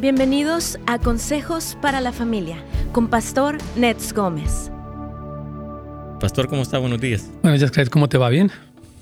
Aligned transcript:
Bienvenidos 0.00 0.78
a 0.86 1.00
Consejos 1.00 1.76
para 1.82 2.00
la 2.00 2.12
Familia 2.12 2.62
con 2.92 3.08
Pastor 3.08 3.58
Nets 3.74 4.12
Gómez. 4.12 4.70
Pastor, 6.20 6.46
¿cómo 6.46 6.62
está? 6.62 6.78
Buenos 6.78 7.00
días. 7.00 7.28
Buenos 7.42 7.58
días, 7.58 7.90
¿cómo 7.90 8.08
te 8.08 8.16
va? 8.16 8.28
¿Bien? 8.28 8.48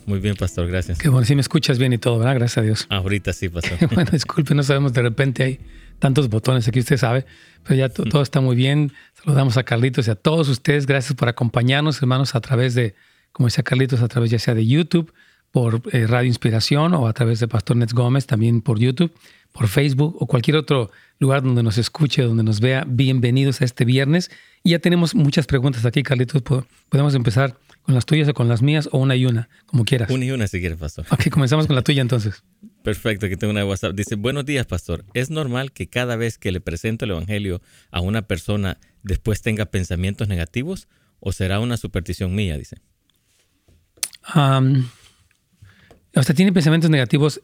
Muy 0.07 0.21
bien, 0.21 0.37
Pastor, 0.37 0.67
gracias. 0.67 0.97
Qué 0.97 1.11
bueno, 1.11 1.27
si 1.27 1.35
me 1.35 1.43
escuchas 1.43 1.79
bien 1.79 1.93
y 1.93 1.99
todo, 1.99 2.19
¿verdad? 2.19 2.37
Gracias 2.37 2.57
a 2.57 2.63
Dios. 2.63 2.87
Ahorita 2.89 3.35
sí, 3.35 3.51
Pastor. 3.51 3.77
bueno, 3.95 4.11
disculpe, 4.11 4.55
no 4.55 4.63
sabemos, 4.63 4.95
de 4.95 5.03
repente 5.03 5.43
hay 5.43 5.61
tantos 5.99 6.31
botones 6.31 6.67
aquí, 6.67 6.79
usted 6.79 6.97
sabe, 6.97 7.27
pero 7.63 7.75
ya 7.75 7.91
todo 7.91 8.23
está 8.23 8.41
muy 8.41 8.57
bien. 8.57 8.91
Saludamos 9.23 9.59
a 9.59 9.65
Carlitos 9.65 10.09
y 10.09 10.13
a 10.13 10.15
todos 10.15 10.49
ustedes. 10.49 10.87
Gracias 10.87 11.13
por 11.13 11.29
acompañarnos, 11.29 12.01
hermanos, 12.01 12.35
a 12.35 12.41
través 12.41 12.75
de, 12.75 12.95
como 13.33 13.49
decía 13.49 13.63
Carlitos, 13.63 14.01
a 14.01 14.09
través 14.09 14.31
ya 14.31 14.39
sea 14.39 14.55
de 14.55 14.67
YouTube, 14.67 15.13
por 15.51 15.83
eh, 15.93 16.07
Radio 16.07 16.29
Inspiración 16.29 16.95
o 16.95 17.07
a 17.07 17.13
través 17.13 17.41
de 17.41 17.49
Pastor 17.49 17.77
Nets 17.77 17.95
Gómez, 17.95 18.27
también 18.27 18.61
por 18.61 18.79
YouTube 18.79 19.13
por 19.57 19.69
Facebook 19.69 20.17
o 20.21 20.27
cualquier 20.27 20.57
otro 20.59 20.91
lugar 21.19 21.43
donde 21.43 21.63
nos 21.63 21.79
escuche, 21.79 22.23
donde 22.23 22.43
nos 22.43 22.61
vea, 22.61 22.85
bienvenidos 22.87 23.63
a 23.63 23.65
este 23.65 23.85
viernes. 23.85 24.31
Y 24.63 24.71
ya 24.71 24.79
tenemos 24.79 25.15
muchas 25.15 25.47
preguntas 25.47 25.87
aquí, 25.87 26.03
Carlitos. 26.03 26.43
Podemos 26.91 27.15
empezar 27.15 27.57
con 27.83 27.95
las 27.95 28.05
tuyas 28.05 28.29
o 28.29 28.35
con 28.35 28.49
las 28.49 28.61
mías 28.61 28.89
o 28.93 28.99
una 28.99 29.17
y 29.17 29.25
una, 29.25 29.49
como 29.65 29.85
quieras. 29.85 30.11
Una 30.11 30.27
y 30.27 30.31
una 30.31 30.47
si 30.47 30.61
quieres, 30.61 30.79
pastor. 30.79 31.07
Ok, 31.11 31.31
comenzamos 31.31 31.67
con 31.67 31.75
la 31.75 31.83
tuya 31.83 32.03
entonces. 32.03 32.45
Perfecto, 32.83 33.27
aquí 33.27 33.37
tengo 33.37 33.51
una 33.51 33.65
WhatsApp. 33.65 33.95
Dice, 33.95 34.15
buenos 34.15 34.45
días, 34.45 34.67
pastor. 34.67 35.05
¿Es 35.15 35.31
normal 35.31 35.73
que 35.73 35.89
cada 35.89 36.17
vez 36.17 36.37
que 36.39 36.53
le 36.53 36.61
presento 36.61 37.05
el 37.07 37.13
Evangelio 37.13 37.63
a 37.91 38.01
una 38.01 38.23
persona 38.23 38.79
después 39.03 39.41
tenga 39.41 39.67
pensamientos 39.67 40.29
negativos 40.29 40.87
o 41.19 41.33
será 41.33 41.61
una 41.61 41.79
superstición 41.79 42.35
mía? 42.35 42.59
Dice. 42.59 42.77
O 46.17 46.23
sea, 46.23 46.35
tiene 46.35 46.53
pensamientos 46.53 46.91
negativos 46.91 47.43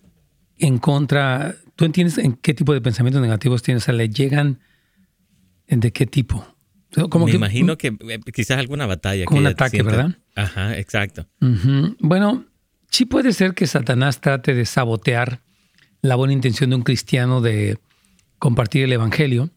en 0.58 0.78
contra, 0.78 1.54
¿tú 1.76 1.84
entiendes 1.84 2.18
en 2.18 2.34
qué 2.34 2.54
tipo 2.54 2.72
de 2.72 2.80
pensamientos 2.80 3.20
negativos 3.20 3.62
tienes? 3.62 3.82
O 3.82 3.86
sea, 3.86 3.94
¿le 3.94 4.08
llegan 4.08 4.60
de 5.66 5.92
qué 5.92 6.06
tipo? 6.06 6.46
Como 7.10 7.26
Me 7.26 7.32
imagino 7.32 7.78
que 7.78 7.88
eh, 7.88 8.20
quizás 8.34 8.58
alguna 8.58 8.86
batalla. 8.86 9.24
Como 9.24 9.40
un 9.40 9.46
ataque, 9.46 9.82
¿verdad? 9.82 10.16
Ajá, 10.34 10.76
exacto. 10.76 11.26
Bueno, 11.98 12.44
sí 12.90 13.06
puede 13.06 13.32
ser 13.32 13.54
que 13.54 13.66
Satanás 13.66 14.20
trate 14.20 14.54
de 14.54 14.66
sabotear 14.66 15.40
la 16.02 16.16
buena 16.16 16.34
intención 16.34 16.70
de 16.70 16.76
un 16.76 16.82
cristiano 16.82 17.40
de 17.40 17.78
compartir 18.38 18.84
el 18.84 18.92
Evangelio. 18.92 19.50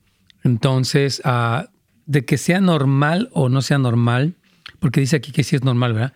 Entonces, 0.44 1.22
ah, 1.26 1.70
de 2.06 2.24
que 2.24 2.38
sea 2.38 2.62
normal 2.62 3.30
o 3.34 3.50
no 3.50 3.62
sea 3.62 3.80
normal, 3.80 4.36
porque 4.80 5.02
dice 5.02 5.16
aquí 5.16 5.32
que 5.32 5.44
sí 5.44 5.56
es 5.56 5.64
normal, 5.64 5.94
¿verdad? 5.94 6.14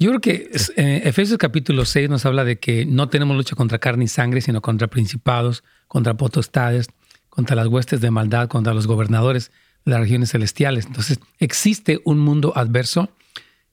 Yo 0.00 0.10
creo 0.10 0.20
que 0.20 0.50
eh, 0.76 1.02
Efesios 1.04 1.38
capítulo 1.38 1.84
6 1.84 2.08
nos 2.08 2.24
habla 2.24 2.44
de 2.44 2.60
que 2.60 2.86
no 2.86 3.08
tenemos 3.08 3.36
lucha 3.36 3.56
contra 3.56 3.80
carne 3.80 4.04
y 4.04 4.08
sangre, 4.08 4.40
sino 4.40 4.62
contra 4.62 4.86
principados, 4.86 5.64
contra 5.88 6.16
potestades, 6.16 6.86
contra 7.28 7.56
las 7.56 7.66
huestes 7.66 8.00
de 8.00 8.12
maldad, 8.12 8.46
contra 8.46 8.74
los 8.74 8.86
gobernadores 8.86 9.50
de 9.84 9.90
las 9.90 10.00
regiones 10.00 10.30
celestiales. 10.30 10.86
Entonces, 10.86 11.18
existe 11.40 12.00
un 12.04 12.20
mundo 12.20 12.52
adverso 12.54 13.10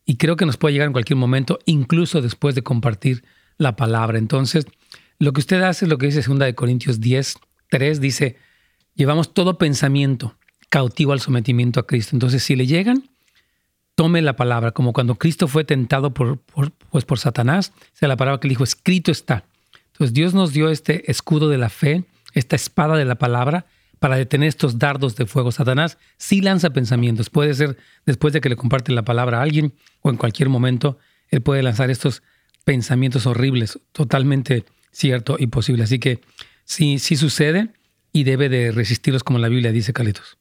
y 0.04 0.17
creo 0.17 0.36
que 0.36 0.48
nos 0.48 0.58
puede 0.58 0.73
llegar 0.73 0.88
en 0.88 0.94
cualquier 0.94 1.17
momento, 1.17 1.59
incluso 1.66 2.23
después 2.23 2.56
de 2.56 2.64
compartir 2.64 3.23
la 3.60 3.76
palabra. 3.76 4.17
Entonces, 4.17 4.66
lo 5.20 5.32
que 5.32 5.42
usted 5.42 5.62
hace 5.62 5.86
es 5.86 5.89
lo 5.89 6.00
que 6.00 6.08
dice 6.08 6.23
2 6.28 6.54
Corintios 6.56 7.00
10, 7.00 7.36
3, 7.70 8.02
dice, 8.02 8.38
llevamos 8.95 9.32
todo 9.36 9.60
pensamiento 9.60 10.36
cautivo 10.70 11.14
al 11.14 11.20
sometimiento 11.20 11.80
a 11.80 11.86
Cristo. 11.86 12.16
Entonces, 12.16 12.42
si 12.42 12.56
le 12.56 12.66
llegan, 12.66 13.04
tome 13.96 14.22
la 14.22 14.36
palabra, 14.36 14.72
como 14.72 14.94
cuando 14.94 15.16
Cristo 15.16 15.48
fue 15.48 15.64
tentado 15.64 16.14
por, 16.14 16.40
pues 16.92 17.06
por 17.06 17.20
Satanás, 17.20 17.74
sea 17.94 18.10
la 18.10 18.18
palabra 18.18 18.40
que 18.40 18.48
le 18.48 18.52
dijo, 18.52 18.64
escrito 18.64 19.12
está. 19.12 19.46
Entonces 19.94 20.14
Dios 20.14 20.34
nos 20.34 20.52
dio 20.52 20.70
este 20.70 21.10
escudo 21.10 21.50
de 21.50 21.58
la 21.58 21.70
fe, 21.70 22.04
esta 22.34 22.56
espada 22.56 22.98
de 22.98 23.06
la 23.06 23.16
palabra, 23.16 23.66
para 24.00 24.18
detener 24.18 24.50
estos 24.50 24.78
dardos 24.78 25.16
de 25.16 25.26
fuego. 25.26 25.52
Satanás 25.52 25.98
sí 26.18 26.42
lanza 26.42 26.72
pensamientos, 26.72 27.30
puede 27.30 27.54
ser 27.54 27.78
después 28.06 28.34
de 28.34 28.42
que 28.42 28.50
le 28.50 28.58
comparte 28.58 28.92
la 28.92 29.05
palabra 29.05 29.39
a 29.39 29.42
alguien 29.42 29.73
o 30.02 30.10
en 30.10 30.17
cualquier 30.17 30.50
momento, 30.50 30.98
él 31.30 31.42
puede 31.42 31.64
lanzar 31.64 31.89
estos 31.89 32.22
pensamientos 32.66 33.26
horribles, 33.26 33.80
totalmente 33.94 34.66
cierto 34.92 35.38
y 35.39 35.48
posible. 35.48 35.84
Así 35.84 36.00
que 36.00 36.20
sí, 36.66 37.00
sí 37.00 37.16
sucede 37.16 37.70
y 38.11 38.26
debe 38.26 38.50
de 38.50 38.72
resistirlos 38.72 39.23
como 39.23 39.39
la 39.39 39.48
Biblia 39.48 39.72
dice, 39.72 39.94
Calitos. 39.94 40.38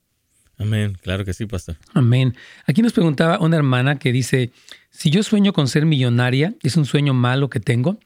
Amén, 0.59 0.97
claro 1.03 1.25
que 1.25 1.35
sí, 1.35 1.47
pastor. 1.47 1.77
Amén. 1.93 2.37
Aquí 2.67 2.83
nos 2.83 2.93
preguntaba 2.93 3.39
una 3.41 3.57
hermana 3.57 3.99
que 3.99 4.13
dice, 4.13 4.53
si 4.91 5.11
yo 5.11 5.23
sueño 5.23 5.53
con 5.53 5.69
ser 5.69 5.85
millonaria, 5.87 6.55
¿es 6.63 6.77
un 6.77 6.87
sueño 6.87 7.13
malo 7.15 7.51
que 7.51 7.61
tengo? 7.61 7.99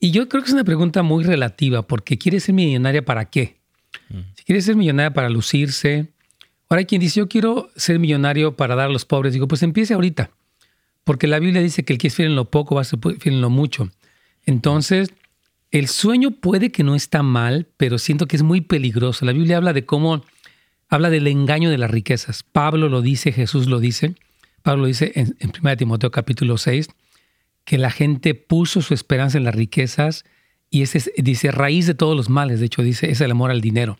Y 0.00 0.10
yo 0.10 0.28
creo 0.28 0.42
que 0.42 0.48
es 0.48 0.54
una 0.54 0.64
pregunta 0.64 1.02
muy 1.02 1.24
relativa, 1.24 1.86
porque 1.86 2.18
quiere 2.18 2.40
ser 2.40 2.54
millonaria 2.54 3.04
para 3.04 3.26
qué? 3.26 3.58
Mm. 4.08 4.20
Si 4.34 4.44
quiere 4.44 4.62
ser 4.62 4.76
millonaria 4.76 5.12
para 5.12 5.28
lucirse. 5.28 6.12
Ahora 6.68 6.80
hay 6.80 6.86
quien 6.86 7.00
dice, 7.00 7.20
yo 7.20 7.28
quiero 7.28 7.70
ser 7.76 7.98
millonario 7.98 8.56
para 8.56 8.74
dar 8.74 8.88
a 8.88 8.92
los 8.92 9.04
pobres. 9.04 9.34
Digo, 9.34 9.46
pues 9.48 9.62
empiece 9.62 9.94
ahorita, 9.94 10.30
porque 11.04 11.26
la 11.26 11.38
Biblia 11.38 11.62
dice 11.62 11.84
que 11.84 11.92
el 11.92 11.98
que 11.98 12.08
es 12.08 12.14
fiel 12.14 12.28
en 12.28 12.36
lo 12.36 12.50
poco 12.50 12.74
va 12.74 12.80
a 12.80 12.84
ser 12.84 12.98
fiel 13.20 13.36
en 13.36 13.40
lo 13.40 13.50
mucho. 13.50 13.90
Entonces, 14.46 15.12
el 15.70 15.88
sueño 15.88 16.30
puede 16.30 16.70
que 16.70 16.84
no 16.84 16.94
está 16.94 17.22
mal, 17.22 17.66
pero 17.76 17.98
siento 17.98 18.26
que 18.26 18.36
es 18.36 18.42
muy 18.42 18.60
peligroso. 18.60 19.24
La 19.24 19.32
Biblia 19.32 19.56
habla 19.56 19.72
de 19.72 19.84
cómo 19.84 20.22
habla 20.94 21.10
del 21.10 21.26
engaño 21.26 21.70
de 21.70 21.78
las 21.78 21.90
riquezas. 21.90 22.44
Pablo 22.44 22.88
lo 22.88 23.02
dice, 23.02 23.32
Jesús 23.32 23.66
lo 23.66 23.80
dice. 23.80 24.14
Pablo 24.62 24.86
dice 24.86 25.12
en, 25.16 25.36
1 25.40 25.76
Timoteo 25.76 26.12
capítulo 26.12 26.56
6 26.56 26.88
que 27.64 27.78
la 27.78 27.90
gente 27.90 28.34
puso 28.34 28.80
su 28.80 28.94
esperanza 28.94 29.36
en 29.36 29.44
las 29.44 29.56
riquezas 29.56 30.24
y 30.70 30.82
ese 30.82 31.12
dice 31.16 31.50
raíz 31.50 31.88
de 31.88 31.94
todos 31.94 32.16
los 32.16 32.28
males. 32.30 32.60
De 32.60 32.66
hecho, 32.66 32.82
dice 32.82 33.10
es 33.10 33.20
el 33.20 33.32
amor 33.32 33.50
al 33.50 33.60
dinero. 33.60 33.98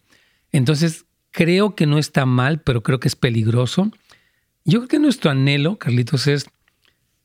Entonces, 0.53 1.07
creo 1.33 1.75
que 1.75 1.87
no 1.87 1.99
está 1.99 2.27
mal, 2.27 2.61
pero 2.61 2.85
creo 2.85 3.01
que 3.01 3.09
es 3.09 3.17
peligroso. 3.17 3.91
Yo 4.65 4.79
creo 4.79 4.89
que 4.89 4.99
nuestro 5.01 5.33
anhelo, 5.33 5.79
Carlitos, 5.79 6.29
es 6.29 6.47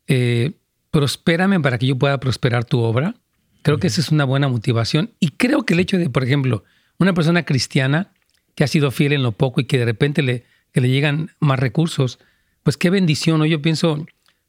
eh, 0.07 0.53
prospérame 0.89 1.59
para 1.59 1.77
que 1.77 1.85
yo 1.85 1.95
pueda 1.95 2.19
prosperar 2.19 2.65
tu 2.65 2.79
obra. 2.79 3.13
Creo 3.61 3.77
que 3.77 3.85
esa 3.85 4.01
es 4.01 4.09
una 4.09 4.25
buena 4.25 4.47
motivación. 4.47 5.11
Y 5.19 5.29
creo 5.29 5.63
que 5.63 5.75
el 5.75 5.79
hecho 5.79 5.99
de, 5.99 6.09
por 6.09 6.23
ejemplo, 6.23 6.63
una 6.97 7.13
persona 7.13 7.43
cristiana 7.43 8.13
que 8.59 8.65
ha 8.65 8.67
sido 8.67 8.91
fiel 8.91 9.13
en 9.13 9.23
lo 9.23 9.31
poco 9.31 9.61
y 9.61 9.63
que 9.63 9.77
de 9.77 9.85
repente 9.85 10.21
le, 10.21 10.43
le 10.73 10.89
llegan 10.89 11.31
más 11.39 11.57
recursos, 11.57 12.19
pues 12.61 12.75
qué 12.75 12.89
bendición. 12.89 13.41
Yo 13.45 13.61
pienso, 13.61 14.05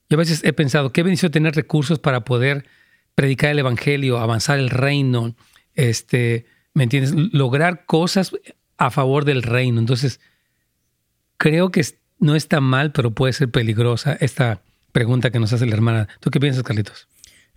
yo 0.08 0.16
a 0.16 0.16
veces 0.16 0.42
he 0.42 0.52
pensado, 0.52 0.90
qué 0.90 1.04
bendición 1.04 1.30
tener 1.30 1.54
recursos 1.54 2.00
para 2.00 2.24
poder 2.24 2.66
predicar 3.14 3.52
el 3.52 3.60
evangelio, 3.60 4.18
avanzar 4.18 4.58
el 4.58 4.68
reino, 4.68 5.36
este, 5.76 6.44
¿me 6.74 6.82
entiendes? 6.82 7.14
Lograr 7.32 7.86
cosas 7.86 8.32
a 8.78 8.90
favor 8.90 9.24
del 9.24 9.44
reino. 9.44 9.78
Entonces, 9.78 10.18
creo 11.36 11.70
que 11.70 11.86
no 12.18 12.34
está 12.34 12.60
mal, 12.60 12.90
pero 12.90 13.12
puede 13.12 13.32
ser 13.32 13.48
peligrosa 13.52 14.14
esta 14.14 14.60
pregunta 14.90 15.30
que 15.30 15.38
nos 15.38 15.52
hace 15.52 15.66
la 15.66 15.74
hermana. 15.74 16.08
¿Tú 16.18 16.32
qué 16.32 16.40
piensas, 16.40 16.64
Carlitos? 16.64 17.06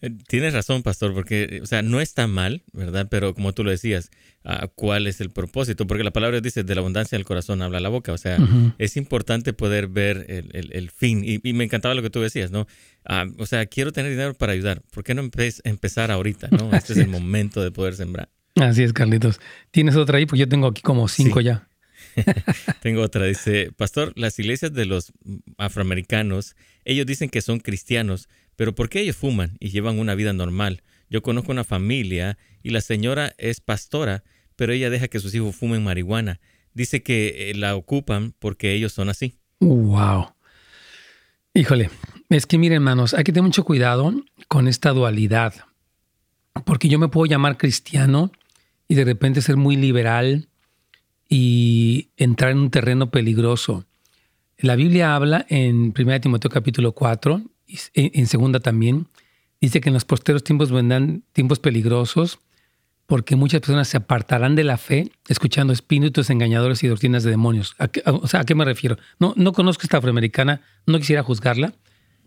Eh, 0.04 0.12
tienes 0.28 0.54
razón, 0.54 0.84
pastor, 0.84 1.14
porque, 1.14 1.62
o 1.64 1.66
sea, 1.66 1.82
no 1.82 2.02
está 2.02 2.28
mal, 2.28 2.64
¿verdad? 2.74 3.08
Pero 3.10 3.34
como 3.34 3.54
tú 3.54 3.64
lo 3.64 3.72
decías, 3.72 4.12
ah, 4.44 4.68
¿cuál 4.76 5.08
es 5.08 5.22
el 5.22 5.30
propósito? 5.30 5.88
Porque 5.88 6.04
la 6.04 6.12
palabra 6.12 6.42
dice, 6.42 6.66
de 6.66 6.76
la 6.76 6.82
abundancia 6.82 7.18
del 7.18 7.24
corazón 7.24 7.62
habla 7.62 7.80
la 7.80 7.88
boca. 7.88 8.12
O 8.12 8.18
sea, 8.18 8.38
es 8.80 8.98
importante 8.98 9.54
poder 9.54 9.88
ver 9.88 10.26
el, 10.28 10.92
fin. 10.92 11.24
Y, 11.26 11.54
me 11.54 11.64
encantaba 11.64 11.96
lo 11.96 12.02
que 12.02 12.10
tú 12.10 12.20
decías, 12.20 12.52
¿no? 12.52 12.68
Ah, 13.06 13.26
o 13.38 13.46
sea, 13.46 13.66
quiero 13.66 13.94
tener 13.94 14.12
dinero 14.12 14.34
para 14.34 14.52
ayudar. 14.52 14.82
¿Por 14.92 15.06
qué 15.06 15.14
no 15.14 15.22
empezar 15.64 16.12
ahorita, 16.12 16.50
no? 16.52 16.70
Este 16.76 16.92
es 16.92 17.00
el 17.00 17.08
momento 17.08 17.64
de 17.64 17.72
poder 17.72 17.96
sembrar. 17.96 18.28
Así 18.56 18.84
es, 18.84 18.92
Carlitos. 18.92 19.40
¿Tienes 19.72 19.96
otra 19.96 20.18
ahí? 20.18 20.26
Pues 20.26 20.38
yo 20.38 20.50
tengo 20.50 20.68
aquí 20.68 20.82
como 20.82 21.08
cinco 21.08 21.40
ya. 21.40 21.70
tengo 22.82 23.02
otra. 23.02 23.26
Dice, 23.26 23.72
pastor, 23.76 24.12
las 24.18 24.38
iglesias 24.38 24.74
de 24.74 24.86
los 24.86 25.14
afroamericanos, 25.58 26.58
ellos 26.84 27.06
dicen 27.06 27.30
que 27.30 27.42
son 27.42 27.62
cristianos, 27.62 28.28
pero 28.56 28.76
¿por 28.76 28.90
qué 28.90 29.02
ellos 29.02 29.16
fuman 29.16 29.58
y 29.60 29.70
llevan 29.70 30.00
una 30.00 30.16
vida 30.16 30.34
normal? 30.34 30.84
Yo 31.10 31.22
conozco 31.22 31.52
una 31.52 31.64
familia 31.64 32.38
y 32.62 32.70
la 32.72 32.82
señora 32.82 33.34
es 33.38 33.62
pastora, 33.62 34.24
pero 34.56 34.74
ella 34.74 34.90
deja 34.90 35.08
que 35.08 35.20
sus 35.20 35.34
hijos 35.36 35.56
fumen 35.56 35.84
marihuana. 35.84 36.40
Dice 36.74 37.04
que 37.04 37.52
eh, 37.52 37.56
la 37.56 37.76
ocupan 37.76 38.34
porque 38.40 38.74
ellos 38.74 38.94
son 38.94 39.10
así. 39.10 39.38
Wow. 39.60 40.34
Híjole, 41.54 41.92
es 42.30 42.48
que 42.48 42.58
miren 42.58 42.78
hermanos, 42.78 43.14
hay 43.14 43.24
que 43.24 43.32
tener 43.32 43.44
mucho 43.44 43.64
cuidado 43.64 44.14
con 44.48 44.68
esta 44.68 44.90
dualidad, 44.92 45.54
porque 46.66 46.90
yo 46.90 46.98
me 46.98 47.10
puedo 47.10 47.28
llamar 47.28 47.58
cristiano 47.58 48.32
y 48.88 48.96
de 48.96 49.06
repente 49.06 49.42
ser 49.42 49.56
muy 49.56 49.76
liberal 49.76 50.48
y 51.30 52.10
entrar 52.18 52.52
en 52.52 52.58
un 52.58 52.72
terreno 52.72 53.12
peligroso. 53.12 53.86
La 54.58 54.76
Biblia 54.76 55.16
habla 55.16 55.46
en 55.50 55.94
1 55.98 56.22
Timoteo 56.22 56.50
capítulo 56.50 56.94
4 56.94 57.42
en 57.94 58.28
segunda 58.28 58.60
también, 58.60 59.08
dice 59.62 59.82
que 59.82 59.90
en 59.90 59.94
los 59.94 60.06
posteros 60.06 60.44
tiempos 60.44 60.72
vendrán 60.72 61.24
tiempos 61.34 61.60
peligrosos 61.60 62.40
porque 63.06 63.36
muchas 63.36 63.62
personas 63.62 63.88
se 63.88 63.98
apartarán 63.98 64.56
de 64.56 64.64
la 64.64 64.78
fe 64.78 65.12
escuchando 65.28 65.74
espíritus 65.74 66.30
engañadores 66.30 66.84
y 66.84 66.88
doctrinas 66.88 67.24
de 67.24 67.32
demonios. 67.32 67.76
¿A 67.78 67.88
qué, 67.88 68.02
o 68.06 68.28
sea, 68.28 68.42
¿a 68.42 68.44
qué 68.46 68.56
me 68.56 68.66
refiero? 68.66 68.98
No, 69.20 69.34
no 69.36 69.54
conozco 69.54 69.84
esta 69.84 69.98
afroamericana, 69.98 70.62
no 70.86 70.98
quisiera 71.00 71.24
juzgarla, 71.24 71.74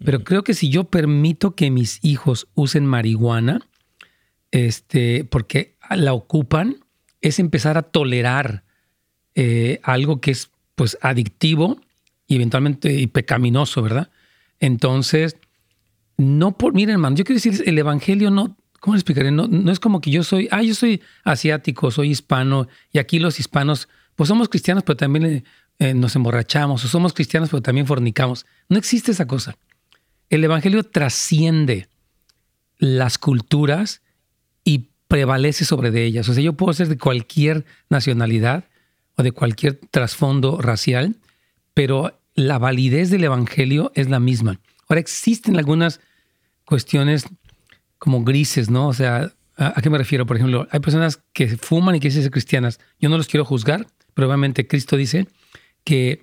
pero 0.05 0.23
creo 0.23 0.45
que 0.45 0.55
si 0.55 0.69
yo 0.69 0.85
permito 0.85 1.55
que 1.55 1.71
mis 1.71 1.99
hijos 2.03 2.49
usen 2.55 2.87
marihuana, 2.87 3.67
este, 4.51 5.25
porque 5.25 5.77
la 5.91 6.13
ocupan, 6.13 6.77
es 7.21 7.39
empezar 7.39 7.79
a 7.79 7.83
tolerar 7.83 8.65
eh, 9.35 9.81
algo 9.83 10.21
que 10.21 10.31
es 10.31 10.51
pues 10.75 10.99
adictivo 11.01 11.81
y 12.27 12.37
eventualmente 12.37 12.93
y 12.93 13.07
pecaminoso, 13.07 13.83
¿verdad? 13.83 14.11
Entonces, 14.61 15.37
no 16.17 16.57
por, 16.57 16.75
miren 16.75 16.95
hermano, 16.95 17.17
yo 17.17 17.25
quiero 17.25 17.41
decir, 17.41 17.63
el 17.67 17.79
Evangelio 17.79 18.31
no, 18.31 18.57
¿cómo 18.81 18.95
le 18.95 19.01
explicaré? 19.01 19.31
No, 19.31 19.47
no 19.49 19.71
es 19.71 19.81
como 19.81 20.01
que 20.01 20.11
yo 20.11 20.23
soy, 20.23 20.49
ah, 20.51 20.63
yo 20.63 20.75
soy 20.75 21.03
asiático, 21.25 21.91
soy 21.91 22.11
hispano, 22.11 22.69
y 22.93 22.99
aquí 22.99 23.19
los 23.19 23.39
hispanos, 23.39 23.89
pues 24.15 24.29
somos 24.29 24.49
cristianos, 24.49 24.83
pero 24.85 24.97
también 24.97 25.45
eh, 25.79 25.95
nos 25.95 26.17
emborrachamos, 26.17 26.85
o 26.85 26.89
somos 26.89 27.13
cristianos, 27.13 27.51
pero 27.51 27.63
también 27.63 27.87
fornicamos. 27.87 28.47
No 28.69 28.79
existe 28.79 29.13
esa 29.13 29.27
cosa. 29.27 29.57
El 30.31 30.43
Evangelio 30.43 30.83
trasciende 30.85 31.89
las 32.79 33.19
culturas 33.19 34.03
y 34.65 34.89
prevalece 35.09 35.65
sobre 35.65 35.91
de 35.91 36.05
ellas. 36.05 36.29
O 36.29 36.35
sea, 36.35 36.43
yo 36.43 36.55
puedo 36.55 36.73
ser 36.73 36.89
de 36.89 36.99
cualquier 36.99 37.65
nacionalidad 37.89 38.65
o 39.17 39.23
de 39.23 39.33
cualquier 39.33 39.81
trasfondo 39.91 40.61
racial, 40.61 41.17
pero 41.75 42.19
la 42.37 42.59
validez 42.59 43.11
del 43.11 43.25
Evangelio 43.25 43.91
es 43.95 44.09
la 44.09 44.21
misma. 44.21 44.61
Ahora, 44.89 45.01
existen 45.01 45.57
algunas 45.57 46.01
cuestiones 46.65 47.27
como 47.99 48.23
grises, 48.23 48.71
¿no? 48.71 48.89
O 48.89 48.95
sea, 48.95 49.33
¿a, 49.57 49.81
qué 49.83 49.91
me 49.91 49.99
refiero? 49.99 50.27
Por 50.27 50.37
ejemplo, 50.37 50.69
hay 50.71 50.81
personas 50.81 51.23
que 51.33 51.57
fuman 51.57 51.97
y 51.97 52.01
que 52.01 52.09
dicen 52.09 52.31
cristianas. 52.31 52.79
Yo 53.01 53.09
no 53.09 53.17
los 53.17 53.27
quiero 53.27 53.45
juzgar, 53.45 53.87
pero 54.15 54.29
obviamente 54.29 54.69
Cristo 54.69 54.97
dice 54.97 55.27
que 55.83 56.23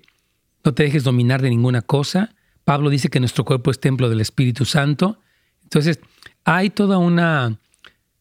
no 0.64 0.72
te 0.72 0.84
dejes 0.84 1.02
dominar 1.04 1.42
de 1.42 1.50
ninguna 1.50 1.82
cosa. 1.82 2.34
Pablo 2.64 2.90
dice 2.90 3.10
que 3.10 3.20
nuestro 3.20 3.44
cuerpo 3.44 3.70
es 3.70 3.80
templo 3.80 4.08
del 4.08 4.20
Espíritu 4.20 4.64
Santo. 4.64 5.18
Entonces, 5.64 5.98
hay 6.44 6.70
toda 6.70 6.98
una 6.98 7.58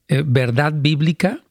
eh, 0.08 0.24
verdad 0.26 0.74
bíblica 0.76 1.44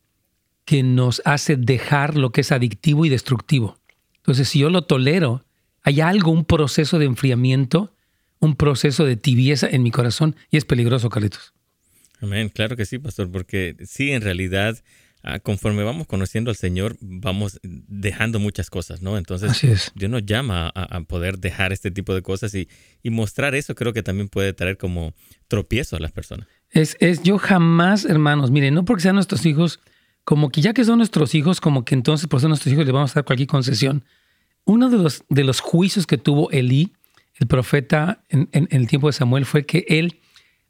que 0.65 0.83
nos 0.83 1.23
hace 1.25 1.57
dejar 1.57 2.17
lo 2.17 2.31
que 2.31 2.41
es 2.41 2.53
adictivo 2.53 3.05
y 3.05 3.09
destructivo. 3.09 3.79
Entonces, 4.17 4.49
si 4.49 4.59
yo 4.59 4.71
lo 4.71 4.83
tolero, 4.83 5.45
hay 5.83 6.01
algo, 6.01 6.31
un 6.31 6.45
proceso 6.45 6.99
de 6.99 7.07
enfriamiento, 7.07 7.95
un 8.39 8.57
proceso 8.57 9.05
de 9.05 9.17
tibieza 9.17 9.69
en 9.69 9.83
mi 9.83 9.91
corazón 9.91 10.37
y 10.51 10.57
es 10.57 10.65
peligroso, 10.65 11.09
Carlitos. 11.11 11.53
Amén, 12.21 12.51
claro 12.51 12.77
que 12.77 12.85
sí, 12.85 12.99
pastor, 12.99 13.31
porque 13.31 13.77
sí, 13.85 14.13
en 14.13 14.23
realidad, 14.23 14.79
ah, 15.25 15.41
conforme 15.41 15.83
vamos 15.83 16.07
conociendo 16.07 16.51
al 16.51 16.57
Señor, 16.57 16.97
vamos 17.01 17.59
dejando 17.63 18.39
muchas 18.39 18.71
cosas, 18.71 19.03
¿no? 19.03 19.19
Entonces, 19.19 19.93
Dios 19.97 20.11
nos 20.11 20.25
llama 20.25 20.71
a, 20.75 21.01
poder 21.01 21.39
dejar 21.39 21.73
este 21.73 21.91
tipo 21.91 22.15
de 22.15 22.23
cosas 22.23 22.55
y, 22.55 22.69
y, 23.03 23.11
mostrar 23.11 23.57
eso 23.57 23.75
creo 23.75 23.93
que 23.93 24.05
también 24.05 24.29
puede 24.29 24.53
traer 24.53 24.79
como 24.79 25.15
tropiezo 25.49 25.97
a 25.97 25.99
las 26.01 26.13
personas. 26.13 26.47
Es, 26.71 26.97
es, 27.01 27.25
yo 27.25 27.39
jamás, 27.39 28.05
hermanos, 28.05 28.53
miren, 28.53 28.75
no 28.75 28.85
porque 28.85 29.03
sean 29.03 29.17
nuestros 29.17 29.45
hijos, 29.45 29.81
como 30.25 30.51
que 30.51 30.61
ya 30.61 30.73
que 30.73 30.85
son 30.85 30.99
nuestros 30.99 31.35
hijos, 31.35 31.61
como 31.61 31.85
que 31.85 31.97
entonces 31.97 32.29
por 32.29 32.41
ser 32.41 32.49
nuestros 32.49 32.73
hijos 32.73 32.87
le 32.87 32.93
vamos 32.93 33.11
a 33.11 33.15
dar 33.15 33.25
cualquier 33.25 33.49
concesión. 33.49 34.05
Uno 34.65 34.91
de 34.91 34.99
los, 34.99 35.25
de 35.29 35.45
los 35.45 35.61
juicios 35.61 36.07
que 36.07 36.19
tuvo 36.19 36.51
Elí, 36.51 36.93
el 37.35 37.47
profeta 37.47 38.23
en, 38.29 38.49
el 38.53 38.87
tiempo 38.87 39.09
de 39.09 39.13
Samuel, 39.13 39.45
fue 39.45 39.67
que 39.67 39.85
él 39.89 40.21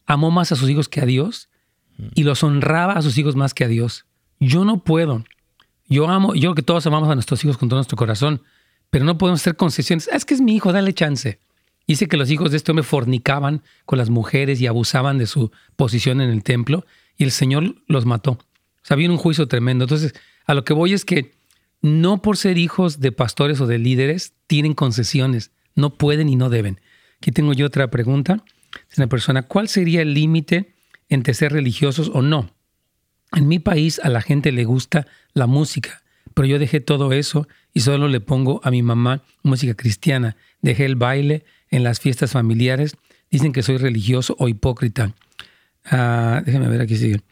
amó 0.06 0.30
más 0.30 0.52
a 0.52 0.56
sus 0.56 0.70
hijos 0.70 0.88
que 0.88 1.00
a 1.00 1.06
Dios 1.06 1.48
y 2.14 2.22
los 2.22 2.42
honraba 2.42 2.94
a 2.94 3.02
sus 3.02 3.18
hijos 3.18 3.36
más 3.36 3.54
que 3.54 3.64
a 3.64 3.68
Dios. 3.68 4.06
Yo 4.40 4.64
no 4.64 4.82
puedo. 4.82 5.24
Yo 5.88 6.08
amo, 6.08 6.34
yo 6.34 6.40
creo 6.40 6.54
que 6.54 6.62
todos 6.62 6.86
amamos 6.86 7.10
a 7.10 7.14
nuestros 7.14 7.44
hijos 7.44 7.58
con 7.58 7.68
todo 7.68 7.78
nuestro 7.78 7.96
corazón, 7.96 8.42
pero 8.90 9.04
no 9.04 9.18
podemos 9.18 9.40
hacer 9.40 9.56
concesiones. 9.56 10.08
Ah, 10.12 10.16
es 10.16 10.24
que 10.24 10.34
es 10.34 10.40
mi 10.40 10.54
hijo, 10.54 10.72
dale 10.72 10.94
chance. 10.94 11.38
Dice 11.86 12.06
que 12.06 12.16
los 12.16 12.30
hijos 12.30 12.50
de 12.50 12.56
este 12.56 12.70
hombre 12.70 12.84
fornicaban 12.84 13.62
con 13.84 13.98
las 13.98 14.08
mujeres 14.08 14.60
y 14.60 14.66
abusaban 14.66 15.18
de 15.18 15.26
su 15.26 15.50
posición 15.76 16.20
en 16.20 16.30
el 16.30 16.42
templo 16.42 16.86
y 17.18 17.24
el 17.24 17.30
Señor 17.30 17.74
los 17.86 18.06
mató. 18.06 18.32
O 18.32 18.84
sea, 18.84 18.94
había 18.94 19.10
un 19.10 19.16
juicio 19.16 19.48
tremendo. 19.48 19.84
Entonces, 19.84 20.14
a 20.46 20.54
lo 20.54 20.64
que 20.64 20.72
voy 20.72 20.92
es 20.92 21.04
que 21.04 21.34
no 21.82 22.22
por 22.22 22.36
ser 22.36 22.58
hijos 22.58 23.00
de 23.00 23.12
pastores 23.12 23.60
o 23.60 23.66
de 23.66 23.78
líderes 23.78 24.34
tienen 24.46 24.74
concesiones. 24.74 25.50
No 25.74 25.98
pueden 25.98 26.28
y 26.28 26.36
no 26.36 26.48
deben. 26.48 26.80
Aquí 27.18 27.32
tengo 27.32 27.52
yo 27.52 27.66
otra 27.66 27.90
pregunta. 27.90 28.44
Es 28.90 28.98
una 28.98 29.08
persona, 29.08 29.42
¿cuál 29.42 29.68
sería 29.68 30.00
el 30.00 30.14
límite 30.14 30.74
entre 31.08 31.34
ser 31.34 31.52
religiosos 31.52 32.10
o 32.14 32.22
no? 32.22 32.54
En 33.32 33.48
mi 33.48 33.58
país 33.58 34.00
a 34.02 34.08
la 34.08 34.22
gente 34.22 34.52
le 34.52 34.64
gusta 34.64 35.06
la 35.34 35.46
música, 35.46 36.02
pero 36.34 36.46
yo 36.46 36.58
dejé 36.58 36.80
todo 36.80 37.12
eso 37.12 37.48
y 37.74 37.80
solo 37.80 38.08
le 38.08 38.20
pongo 38.20 38.60
a 38.62 38.70
mi 38.70 38.82
mamá 38.82 39.22
música 39.42 39.74
cristiana. 39.74 40.36
Dejé 40.60 40.84
el 40.84 40.96
baile 40.96 41.44
en 41.70 41.82
las 41.82 42.00
fiestas 42.00 42.32
familiares. 42.32 42.96
Dicen 43.30 43.52
que 43.52 43.62
soy 43.62 43.78
religioso 43.78 44.36
o 44.38 44.48
hipócrita. 44.48 45.14
Ah, 45.86 46.42
déjame 46.44 46.68
ver 46.68 46.82
aquí 46.82 46.96
sigue. 46.96 47.22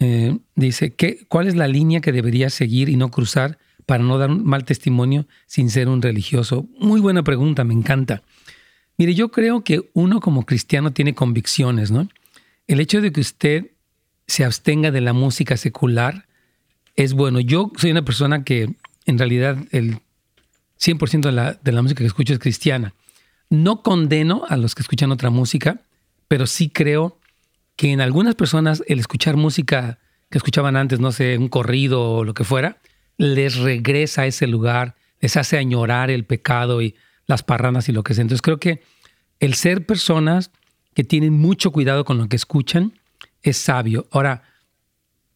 Eh, 0.00 0.36
dice, 0.54 0.94
¿qué, 0.94 1.24
¿cuál 1.28 1.46
es 1.46 1.54
la 1.54 1.68
línea 1.68 2.00
que 2.00 2.12
debería 2.12 2.50
seguir 2.50 2.88
y 2.88 2.96
no 2.96 3.10
cruzar 3.10 3.58
para 3.86 4.02
no 4.04 4.18
dar 4.18 4.30
un 4.30 4.44
mal 4.44 4.64
testimonio 4.64 5.26
sin 5.46 5.70
ser 5.70 5.88
un 5.88 6.02
religioso? 6.02 6.66
Muy 6.78 7.00
buena 7.00 7.22
pregunta, 7.22 7.64
me 7.64 7.74
encanta. 7.74 8.22
Mire, 8.98 9.14
yo 9.14 9.30
creo 9.30 9.62
que 9.62 9.90
uno 9.94 10.20
como 10.20 10.44
cristiano 10.44 10.92
tiene 10.92 11.14
convicciones, 11.14 11.90
¿no? 11.90 12.08
El 12.66 12.80
hecho 12.80 13.00
de 13.00 13.12
que 13.12 13.20
usted 13.20 13.70
se 14.26 14.44
abstenga 14.44 14.90
de 14.90 15.00
la 15.00 15.12
música 15.12 15.56
secular 15.56 16.26
es 16.96 17.12
bueno. 17.12 17.40
Yo 17.40 17.70
soy 17.76 17.90
una 17.90 18.04
persona 18.04 18.42
que 18.42 18.74
en 19.04 19.18
realidad 19.18 19.58
el 19.70 20.00
100% 20.80 21.20
de 21.20 21.32
la, 21.32 21.54
de 21.54 21.72
la 21.72 21.82
música 21.82 22.00
que 22.00 22.06
escucho 22.06 22.32
es 22.32 22.38
cristiana. 22.38 22.94
No 23.48 23.82
condeno 23.82 24.44
a 24.48 24.56
los 24.56 24.74
que 24.74 24.82
escuchan 24.82 25.12
otra 25.12 25.30
música, 25.30 25.82
pero 26.26 26.46
sí 26.46 26.68
creo 26.68 27.18
que 27.76 27.92
en 27.92 28.00
algunas 28.00 28.34
personas 28.34 28.82
el 28.88 28.98
escuchar 28.98 29.36
música 29.36 29.98
que 30.30 30.38
escuchaban 30.38 30.76
antes, 30.76 30.98
no 30.98 31.12
sé, 31.12 31.38
un 31.38 31.48
corrido 31.48 32.10
o 32.10 32.24
lo 32.24 32.34
que 32.34 32.42
fuera, 32.42 32.78
les 33.16 33.56
regresa 33.56 34.22
a 34.22 34.26
ese 34.26 34.46
lugar, 34.46 34.96
les 35.20 35.36
hace 35.36 35.58
añorar 35.58 36.10
el 36.10 36.24
pecado 36.24 36.82
y 36.82 36.94
las 37.26 37.42
parranas 37.42 37.88
y 37.88 37.92
lo 37.92 38.02
que 38.02 38.14
sea. 38.14 38.22
Entonces 38.22 38.42
creo 38.42 38.58
que 38.58 38.82
el 39.40 39.54
ser 39.54 39.86
personas 39.86 40.50
que 40.94 41.04
tienen 41.04 41.34
mucho 41.34 41.72
cuidado 41.72 42.04
con 42.04 42.18
lo 42.18 42.28
que 42.28 42.36
escuchan 42.36 42.92
es 43.42 43.56
sabio. 43.56 44.06
Ahora, 44.10 44.42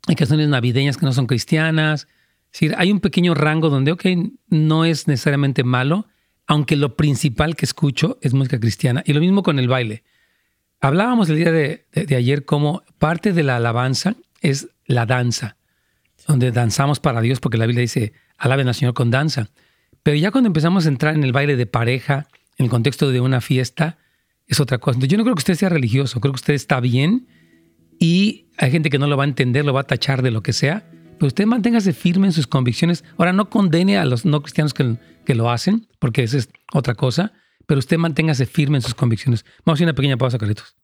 hay 0.06 0.14
canciones 0.14 0.48
navideñas 0.48 0.96
que 0.96 1.06
no 1.06 1.12
son 1.12 1.26
cristianas. 1.26 2.06
Es 2.46 2.52
decir, 2.52 2.74
hay 2.78 2.90
un 2.90 3.00
pequeño 3.00 3.34
rango 3.34 3.68
donde, 3.68 3.92
ok, 3.92 4.06
no 4.48 4.84
es 4.84 5.06
necesariamente 5.06 5.64
malo, 5.64 6.06
aunque 6.46 6.76
lo 6.76 6.96
principal 6.96 7.56
que 7.56 7.66
escucho 7.66 8.18
es 8.22 8.32
música 8.32 8.58
cristiana. 8.58 9.02
Y 9.06 9.12
lo 9.12 9.20
mismo 9.20 9.42
con 9.42 9.58
el 9.58 9.68
baile. 9.68 10.02
Hablábamos 10.80 11.28
el 11.28 11.36
día 11.36 11.52
de, 11.52 11.86
ayer 12.16 12.44
cómo 12.46 12.82
parte 12.98 13.32
de 13.32 13.42
la 13.42 13.56
alabanza 13.56 14.16
es 14.40 14.68
la 14.86 15.04
danza, 15.04 15.56
donde 16.30 16.52
danzamos 16.52 17.00
para 17.00 17.20
Dios, 17.20 17.40
porque 17.40 17.58
la 17.58 17.66
Biblia 17.66 17.82
dice, 17.82 18.12
alaben 18.38 18.68
al 18.68 18.74
Señor 18.74 18.94
con 18.94 19.10
danza. 19.10 19.50
Pero 20.02 20.16
ya 20.16 20.30
cuando 20.30 20.48
empezamos 20.48 20.86
a 20.86 20.88
entrar 20.88 21.14
en 21.14 21.24
el 21.24 21.32
baile 21.32 21.56
de 21.56 21.66
pareja, 21.66 22.28
en 22.56 22.64
el 22.64 22.70
contexto 22.70 23.10
de 23.10 23.20
una 23.20 23.40
fiesta, 23.40 23.98
es 24.46 24.60
otra 24.60 24.78
cosa. 24.78 24.98
Yo 25.00 25.16
no 25.18 25.24
creo 25.24 25.34
que 25.34 25.40
usted 25.40 25.54
sea 25.54 25.68
religioso, 25.68 26.20
creo 26.20 26.32
que 26.32 26.40
usted 26.40 26.54
está 26.54 26.80
bien 26.80 27.28
y 27.98 28.46
hay 28.56 28.70
gente 28.70 28.90
que 28.90 28.98
no 28.98 29.06
lo 29.06 29.16
va 29.16 29.24
a 29.24 29.26
entender, 29.26 29.64
lo 29.64 29.72
va 29.72 29.80
a 29.82 29.86
tachar 29.86 30.22
de 30.22 30.30
lo 30.30 30.42
que 30.42 30.52
sea, 30.52 30.90
pero 31.18 31.26
usted 31.26 31.46
manténgase 31.46 31.92
firme 31.92 32.26
en 32.26 32.32
sus 32.32 32.46
convicciones. 32.46 33.04
Ahora, 33.18 33.32
no 33.32 33.50
condene 33.50 33.98
a 33.98 34.04
los 34.04 34.24
no 34.24 34.42
cristianos 34.42 34.72
que, 34.72 34.96
que 35.26 35.34
lo 35.34 35.50
hacen, 35.50 35.86
porque 35.98 36.22
esa 36.22 36.38
es 36.38 36.48
otra 36.72 36.94
cosa, 36.94 37.32
pero 37.66 37.78
usted 37.78 37.98
manténgase 37.98 38.46
firme 38.46 38.78
en 38.78 38.82
sus 38.82 38.94
convicciones. 38.94 39.44
Vamos 39.64 39.76
a 39.76 39.78
hacer 39.78 39.86
una 39.86 39.94
pequeña 39.94 40.16
pausa, 40.16 40.38
Carlitos. 40.38 40.76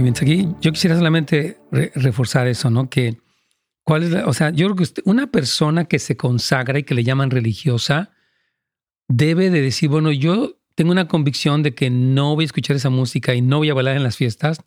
Muy 0.00 0.10
bien, 0.10 0.14
aquí 0.18 0.48
yo 0.62 0.72
quisiera 0.72 0.96
solamente 0.96 1.58
reforzar 1.70 2.46
eso, 2.46 2.70
¿no? 2.70 2.88
Que, 2.88 3.18
¿cuál 3.84 4.02
es 4.04 4.14
o 4.24 4.32
sea, 4.32 4.48
yo 4.48 4.66
creo 4.66 4.76
que 4.76 5.02
una 5.04 5.30
persona 5.30 5.84
que 5.84 5.98
se 5.98 6.16
consagra 6.16 6.78
y 6.78 6.84
que 6.84 6.94
le 6.94 7.04
llaman 7.04 7.30
religiosa 7.30 8.10
debe 9.08 9.50
de 9.50 9.60
decir, 9.60 9.90
bueno, 9.90 10.10
yo 10.10 10.56
tengo 10.74 10.90
una 10.90 11.06
convicción 11.06 11.62
de 11.62 11.74
que 11.74 11.90
no 11.90 12.34
voy 12.34 12.44
a 12.44 12.46
escuchar 12.46 12.76
esa 12.76 12.88
música 12.88 13.34
y 13.34 13.42
no 13.42 13.58
voy 13.58 13.68
a 13.68 13.74
bailar 13.74 13.94
en 13.94 14.02
las 14.02 14.16
fiestas, 14.16 14.62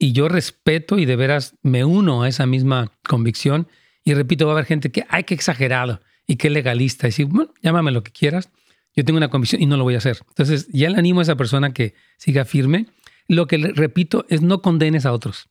y 0.00 0.10
yo 0.10 0.28
respeto 0.28 0.98
y 0.98 1.04
de 1.04 1.14
veras 1.14 1.54
me 1.62 1.84
uno 1.84 2.24
a 2.24 2.28
esa 2.28 2.44
misma 2.46 2.90
convicción. 3.08 3.68
Y 4.02 4.14
repito, 4.14 4.46
va 4.46 4.52
a 4.52 4.54
haber 4.54 4.66
gente 4.66 4.90
que, 4.90 5.06
ay, 5.08 5.22
qué 5.22 5.34
exagerado 5.34 6.00
y 6.26 6.36
qué 6.36 6.50
legalista. 6.50 7.06
Y 7.06 7.10
decir, 7.10 7.26
bueno, 7.26 7.54
llámame 7.62 7.92
lo 7.92 8.02
que 8.02 8.10
quieras. 8.10 8.50
Yo 8.96 9.04
tengo 9.04 9.16
una 9.16 9.30
convicción 9.30 9.62
y 9.62 9.66
no 9.66 9.76
lo 9.76 9.84
voy 9.84 9.94
a 9.94 9.98
hacer. 9.98 10.18
Entonces, 10.28 10.66
ya 10.72 10.90
le 10.90 10.98
animo 10.98 11.20
a 11.20 11.22
esa 11.22 11.36
persona 11.36 11.72
que 11.72 11.94
siga 12.18 12.44
firme. 12.44 12.86
Lo 13.28 13.46
que 13.46 13.58
repito 13.58 14.24
es 14.28 14.42
no 14.42 14.62
condenes 14.62 15.06
a 15.06 15.12
otros. 15.12 15.48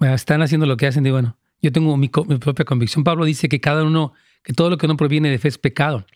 Están 0.00 0.42
haciendo 0.42 0.66
lo 0.66 0.76
que 0.76 0.86
hacen. 0.86 1.06
Y 1.06 1.10
bueno, 1.10 1.36
yo 1.60 1.72
tengo 1.72 1.96
mi, 1.96 2.10
mi 2.26 2.38
propia 2.38 2.64
convicción. 2.64 3.04
Pablo 3.04 3.24
dice 3.24 3.48
que 3.48 3.60
cada 3.60 3.84
uno, 3.84 4.12
que 4.42 4.52
todo 4.52 4.70
lo 4.70 4.78
que 4.78 4.86
no 4.86 4.96
proviene 4.96 5.30
de 5.30 5.38
fe 5.38 5.48
es 5.48 5.58
pecado. 5.58 6.06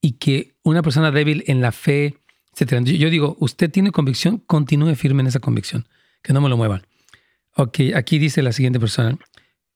Y 0.00 0.12
que 0.12 0.54
una 0.62 0.82
persona 0.82 1.10
débil 1.10 1.44
en 1.46 1.60
la 1.60 1.72
fe, 1.72 2.16
etc. 2.54 2.84
Yo 2.84 3.10
digo, 3.10 3.36
usted 3.40 3.70
tiene 3.70 3.90
convicción, 3.90 4.38
continúe 4.38 4.94
firme 4.94 5.22
en 5.22 5.28
esa 5.28 5.40
convicción 5.40 5.86
que 6.22 6.32
no 6.32 6.40
me 6.40 6.48
lo 6.48 6.56
muevan. 6.56 6.86
Ok, 7.56 7.78
aquí 7.94 8.18
dice 8.18 8.42
la 8.42 8.52
siguiente 8.52 8.80
persona. 8.80 9.16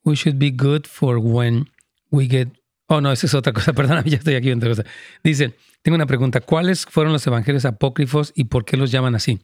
We 0.02 0.16
should 0.16 0.38
be 0.38 0.50
good 0.50 0.86
for 0.86 1.18
when 1.18 1.70
we 2.10 2.26
get... 2.26 2.48
Oh, 2.86 3.00
no, 3.00 3.12
esa 3.12 3.26
es 3.26 3.34
otra 3.34 3.52
cosa, 3.52 3.72
perdóname, 3.74 4.10
ya 4.10 4.16
estoy 4.16 4.34
aquí 4.34 4.50
en 4.50 4.58
otra 4.58 4.70
cosa. 4.70 4.84
Dice, 5.22 5.54
tengo 5.82 5.94
una 5.94 6.06
pregunta. 6.06 6.40
¿Cuáles 6.40 6.86
fueron 6.86 7.12
los 7.12 7.26
evangelios 7.26 7.64
apócrifos 7.66 8.32
y 8.34 8.44
por 8.44 8.64
qué 8.64 8.76
los 8.76 8.90
llaman 8.90 9.14
así? 9.14 9.40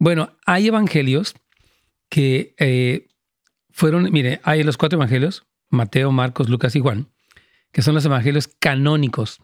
Bueno, 0.00 0.32
hay 0.46 0.66
evangelios 0.66 1.34
que 2.08 2.54
eh, 2.58 3.08
fueron, 3.70 4.10
mire, 4.10 4.40
hay 4.44 4.62
los 4.62 4.78
cuatro 4.78 4.96
evangelios, 4.96 5.44
Mateo, 5.68 6.10
Marcos, 6.10 6.48
Lucas 6.48 6.74
y 6.74 6.80
Juan, 6.80 7.08
que 7.70 7.82
son 7.82 7.94
los 7.94 8.04
evangelios 8.06 8.48
canónicos. 8.48 9.40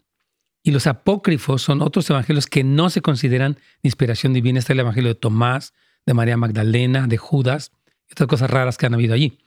Y 0.62 0.70
los 0.70 0.86
apócrifos 0.86 1.60
son 1.60 1.82
otros 1.82 2.08
evangelios 2.08 2.46
que 2.46 2.64
no 2.64 2.88
se 2.88 3.02
consideran 3.02 3.52
de 3.52 3.60
inspiración 3.82 4.32
divina. 4.32 4.58
Está 4.58 4.72
el 4.72 4.80
evangelio 4.80 5.10
de 5.10 5.20
Tomás, 5.20 5.74
de 6.06 6.14
María 6.14 6.38
Magdalena, 6.38 7.06
de 7.06 7.18
Judas, 7.18 7.70
y 8.08 8.12
otras 8.12 8.26
cosas 8.26 8.50
raras 8.50 8.78
que 8.78 8.86
han 8.86 8.94
habido 8.94 9.12
allí. 9.12 9.38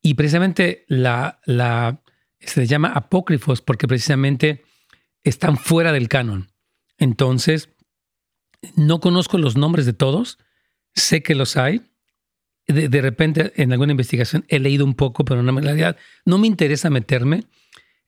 Y 0.00 0.14
precisamente 0.14 0.86
se 0.86 2.60
les 2.60 2.68
llama 2.68 2.92
apócrifos 2.92 3.60
porque 3.60 3.88
precisamente 3.88 4.62
están 5.24 5.56
fuera 5.58 5.92
del 5.92 6.08
canon. 6.08 6.52
Entonces, 6.96 7.70
no 8.76 9.00
conozco 9.00 9.38
los 9.38 9.56
nombres 9.56 9.86
de 9.86 9.92
todos, 9.92 10.38
sé 10.94 11.22
que 11.22 11.34
los 11.34 11.56
hay. 11.56 11.82
De, 12.66 13.00
repente, 13.00 13.52
en 13.56 13.72
alguna 13.72 13.92
investigación 13.92 14.44
he 14.48 14.58
leído 14.58 14.84
un 14.84 14.94
poco, 14.94 15.24
pero 15.24 15.40
en 15.40 15.62
realidad 15.62 15.96
no 16.26 16.36
me 16.36 16.46
interesa 16.46 16.90
meterme 16.90 17.44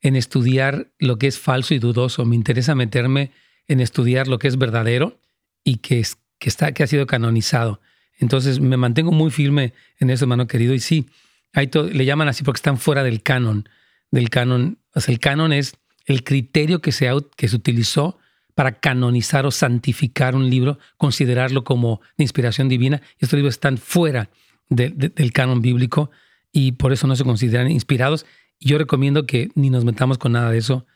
en 0.03 0.17
estudiar 0.17 0.89
lo 0.99 1.19
que 1.19 1.29
es 1.29 1.39
falso 1.39 1.73
y 1.73 1.79
dudoso, 1.79 2.27
me 2.27 2.37
interesa 2.37 2.75
meterme 2.75 3.33
en 3.69 3.81
estudiar 3.81 4.29
lo 4.29 4.39
que 4.39 4.49
es 4.49 4.59
verdadero 4.59 5.19
y 5.65 5.77
que, 5.77 6.01
es, 6.01 6.19
que, 6.39 6.49
está, 6.51 6.73
que 6.73 6.83
ha 6.83 6.87
sido 6.87 7.07
canonizado. 7.07 7.81
Entonces 8.19 8.61
me 8.61 8.77
mantengo 8.77 9.13
muy 9.13 9.31
firme 9.31 9.73
en 9.99 10.11
eso, 10.11 10.25
hermano 10.25 10.47
querido. 10.47 10.75
Y 10.75 10.81
sí, 10.81 11.09
hay 11.55 11.71
le 11.73 12.05
llaman 12.05 12.29
así 12.29 12.45
porque 12.45 12.59
están 12.59 12.77
fuera 12.77 13.03
del 13.03 13.23
canon. 13.23 13.69
Del 14.11 14.29
canon. 14.29 14.79
O 14.95 15.01
sea, 15.01 15.13
el 15.13 15.21
canon 15.21 15.53
es 15.53 15.75
el 16.05 16.23
criterio 16.23 16.83
que 16.83 16.93
se, 16.93 17.11
que 17.37 17.49
se 17.49 17.57
utilizó 17.57 18.19
para 18.55 18.73
canonizar 18.73 19.47
o 19.47 19.51
santificar 19.51 20.35
un 20.35 20.51
libro, 20.51 20.79
considerarlo 20.97 21.65
como 21.65 22.01
de 22.17 22.25
inspiración 22.25 22.69
divina. 22.69 23.03
Estos 23.19 23.37
libros 23.37 23.55
están 23.55 23.79
fuera 23.79 24.31
del 24.69 25.33
canon 25.33 25.61
bíblico 25.61 26.11
y 26.53 26.73
por 26.73 26.93
eso 26.93 27.07
no 27.07 27.17
se 27.17 27.25
consideran 27.25 27.71
inspirados. 27.71 28.27
Yo 28.61 28.79
recomiendo 28.79 29.27
que 29.27 29.49
ni 29.55 29.71
nos 29.71 29.85
metamos 29.85 30.19
con 30.19 30.33
nada 30.33 30.51
de 30.51 30.59
eso, 30.59 30.87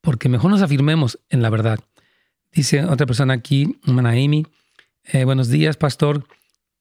porque 0.00 0.28
mejor 0.28 0.50
nos 0.50 0.62
afirmemos 0.62 1.18
en 1.28 1.42
la 1.42 1.50
verdad. 1.50 1.80
Dice 2.52 2.84
otra 2.84 3.06
persona 3.06 3.34
aquí, 3.34 3.78
hermana 3.86 4.10
Amy, 4.10 4.46
eh, 5.04 5.24
buenos 5.24 5.48
días, 5.48 5.76
pastor. 5.76 6.26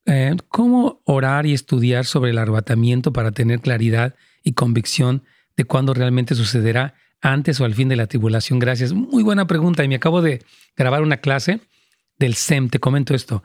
Eh, 0.06 0.36
¿Cómo 0.48 1.02
orar 1.06 1.46
y 1.46 1.54
estudiar 1.54 2.06
sobre 2.06 2.32
el 2.32 2.38
arrebatamiento 2.38 3.12
para 3.12 3.32
tener 3.32 3.60
claridad 3.60 4.16
y 4.44 4.54
convicción 4.54 5.24
de 5.58 5.66
cuándo 5.66 5.94
realmente 5.94 6.36
sucederá 6.36 6.94
antes 7.22 7.60
o 7.60 7.66
al 7.66 7.74
fin 7.74 7.90
de 7.90 7.96
la 7.96 8.08
tribulación? 8.08 8.60
Gracias. 8.60 8.94
Muy 8.94 9.24
buena 9.24 9.48
pregunta. 9.48 9.84
Y 9.84 9.88
me 9.88 9.96
acabo 9.96 10.22
de 10.22 10.44
grabar 10.76 11.02
una 11.02 11.18
clase 11.18 11.62
del 12.18 12.36
SEM. 12.36 12.70
Te 12.70 12.80
comento 12.80 13.14
esto. 13.14 13.44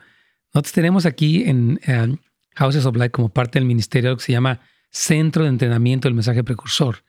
Nosotros 0.54 0.72
tenemos 0.72 1.06
aquí 1.06 1.44
en 1.44 1.80
eh, 1.86 2.16
Houses 2.56 2.86
of 2.86 2.96
Light 2.96 3.12
como 3.12 3.28
parte 3.28 3.58
del 3.58 3.66
ministerio 3.66 4.16
que 4.16 4.22
se 4.22 4.32
llama 4.32 4.60
centro 4.90 5.44
de 5.44 5.48
entrenamiento 5.48 6.08
del 6.08 6.14
mensaje 6.14 6.44
precursor. 6.44 7.02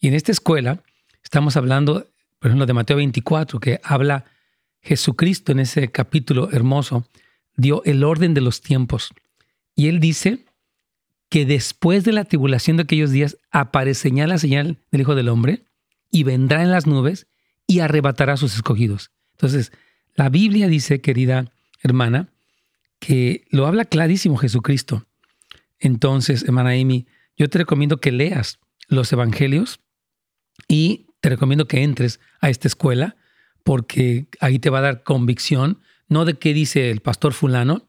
Y 0.00 0.08
en 0.08 0.14
esta 0.14 0.32
escuela 0.32 0.82
estamos 1.22 1.56
hablando, 1.56 2.06
por 2.38 2.50
ejemplo, 2.50 2.66
de 2.66 2.72
Mateo 2.72 2.96
24, 2.96 3.60
que 3.60 3.80
habla 3.84 4.24
Jesucristo 4.80 5.52
en 5.52 5.60
ese 5.60 5.90
capítulo 5.90 6.50
hermoso, 6.52 7.06
dio 7.56 7.82
el 7.84 8.04
orden 8.04 8.34
de 8.34 8.40
los 8.40 8.60
tiempos. 8.60 9.10
Y 9.74 9.88
él 9.88 10.00
dice 10.00 10.46
que 11.28 11.44
después 11.44 12.04
de 12.04 12.12
la 12.12 12.24
tribulación 12.24 12.76
de 12.76 12.84
aquellos 12.84 13.10
días 13.10 13.36
aparecerá 13.50 14.26
la 14.26 14.38
señal 14.38 14.78
del 14.90 15.00
Hijo 15.00 15.14
del 15.14 15.28
Hombre 15.28 15.64
y 16.10 16.22
vendrá 16.22 16.62
en 16.62 16.70
las 16.70 16.86
nubes 16.86 17.26
y 17.66 17.80
arrebatará 17.80 18.34
a 18.34 18.36
sus 18.36 18.54
escogidos. 18.54 19.10
Entonces, 19.32 19.72
la 20.14 20.28
Biblia 20.28 20.68
dice, 20.68 21.00
querida 21.00 21.52
hermana, 21.82 22.32
que 22.98 23.44
lo 23.50 23.66
habla 23.66 23.84
clarísimo 23.84 24.36
Jesucristo. 24.36 25.06
Entonces, 25.78 26.42
hermana 26.44 26.70
Amy, 26.70 27.06
yo 27.36 27.48
te 27.48 27.58
recomiendo 27.58 27.98
que 27.98 28.12
leas 28.12 28.58
los 28.88 29.12
evangelios 29.12 29.80
y 30.68 31.08
te 31.20 31.28
recomiendo 31.28 31.68
que 31.68 31.82
entres 31.82 32.20
a 32.40 32.48
esta 32.48 32.68
escuela 32.68 33.16
porque 33.62 34.28
ahí 34.40 34.58
te 34.58 34.70
va 34.70 34.78
a 34.78 34.82
dar 34.82 35.02
convicción, 35.02 35.80
no 36.08 36.24
de 36.24 36.38
qué 36.38 36.54
dice 36.54 36.90
el 36.90 37.00
pastor 37.00 37.32
fulano, 37.32 37.88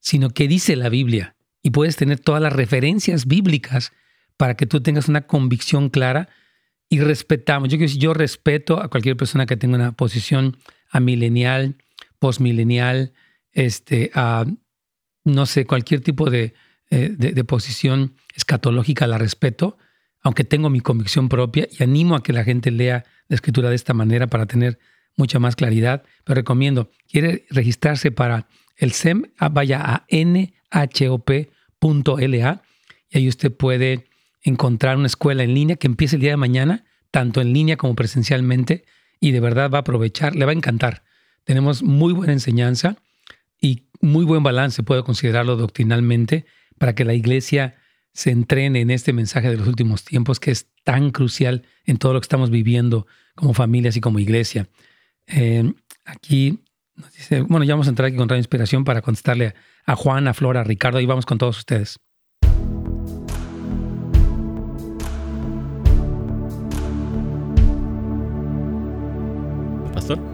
sino 0.00 0.30
qué 0.30 0.48
dice 0.48 0.76
la 0.76 0.88
Biblia. 0.88 1.36
Y 1.62 1.70
puedes 1.70 1.96
tener 1.96 2.18
todas 2.18 2.42
las 2.42 2.52
referencias 2.52 3.26
bíblicas 3.26 3.92
para 4.36 4.54
que 4.54 4.66
tú 4.66 4.82
tengas 4.82 5.08
una 5.08 5.22
convicción 5.22 5.88
clara 5.88 6.28
y 6.94 7.00
respetamos. 7.00 7.68
Yo, 7.68 7.76
yo 7.76 8.14
respeto 8.14 8.80
a 8.80 8.88
cualquier 8.88 9.16
persona 9.16 9.46
que 9.46 9.56
tenga 9.56 9.74
una 9.74 9.90
posición 9.92 10.56
amilenial, 10.90 11.74
postmilenial, 12.20 13.12
este, 13.50 14.12
a, 14.14 14.46
no 15.24 15.46
sé, 15.46 15.66
cualquier 15.66 16.02
tipo 16.02 16.30
de, 16.30 16.54
eh, 16.90 17.08
de, 17.18 17.42
posición 17.42 18.14
escatológica 18.36 19.08
la 19.08 19.18
respeto, 19.18 19.76
aunque 20.22 20.44
tengo 20.44 20.70
mi 20.70 20.78
convicción 20.78 21.28
propia 21.28 21.66
y 21.68 21.82
animo 21.82 22.14
a 22.14 22.22
que 22.22 22.32
la 22.32 22.44
gente 22.44 22.70
lea 22.70 23.04
la 23.26 23.34
escritura 23.34 23.70
de 23.70 23.74
esta 23.74 23.92
manera 23.92 24.28
para 24.28 24.46
tener 24.46 24.78
mucha 25.16 25.40
más 25.40 25.56
claridad. 25.56 26.04
Pero 26.22 26.36
recomiendo, 26.36 26.92
quiere 27.10 27.44
registrarse 27.50 28.12
para 28.12 28.46
el 28.76 28.92
SEM, 28.92 29.32
ah, 29.38 29.48
vaya 29.48 29.82
a 29.82 30.06
nhop.la 30.86 32.62
y 33.10 33.18
ahí 33.18 33.28
usted 33.28 33.52
puede 33.52 34.06
encontrar 34.44 34.96
una 34.96 35.06
escuela 35.06 35.42
en 35.42 35.54
línea 35.54 35.76
que 35.76 35.88
empiece 35.88 36.16
el 36.16 36.22
día 36.22 36.30
de 36.30 36.36
mañana, 36.36 36.84
tanto 37.10 37.40
en 37.40 37.52
línea 37.52 37.76
como 37.76 37.96
presencialmente, 37.96 38.84
y 39.18 39.32
de 39.32 39.40
verdad 39.40 39.70
va 39.70 39.78
a 39.78 39.80
aprovechar, 39.80 40.36
le 40.36 40.44
va 40.44 40.52
a 40.52 40.54
encantar. 40.54 41.02
Tenemos 41.44 41.82
muy 41.82 42.12
buena 42.12 42.32
enseñanza 42.32 42.96
y 43.60 43.88
muy 44.00 44.24
buen 44.24 44.42
balance, 44.42 44.82
puedo 44.82 45.02
considerarlo 45.02 45.56
doctrinalmente, 45.56 46.44
para 46.78 46.94
que 46.94 47.04
la 47.04 47.14
iglesia 47.14 47.76
se 48.12 48.30
entrene 48.30 48.80
en 48.80 48.90
este 48.90 49.12
mensaje 49.12 49.50
de 49.50 49.56
los 49.56 49.66
últimos 49.66 50.04
tiempos 50.04 50.38
que 50.38 50.50
es 50.50 50.68
tan 50.84 51.10
crucial 51.10 51.62
en 51.84 51.96
todo 51.96 52.12
lo 52.12 52.20
que 52.20 52.26
estamos 52.26 52.50
viviendo 52.50 53.06
como 53.34 53.54
familias 53.54 53.96
y 53.96 54.00
como 54.00 54.18
iglesia. 54.18 54.68
Eh, 55.26 55.72
aquí 56.04 56.60
nos 56.96 57.12
dice, 57.14 57.40
bueno, 57.40 57.64
ya 57.64 57.74
vamos 57.74 57.86
a 57.86 57.90
entrar 57.90 58.08
aquí 58.08 58.16
con 58.16 58.28
Radio 58.28 58.40
Inspiración 58.40 58.84
para 58.84 59.02
contestarle 59.02 59.54
a 59.86 59.96
Juan, 59.96 60.28
a 60.28 60.34
Flora, 60.34 60.60
a 60.60 60.64
Ricardo 60.64 61.00
y 61.00 61.06
vamos 61.06 61.26
con 61.26 61.38
todos 61.38 61.58
ustedes. 61.58 61.98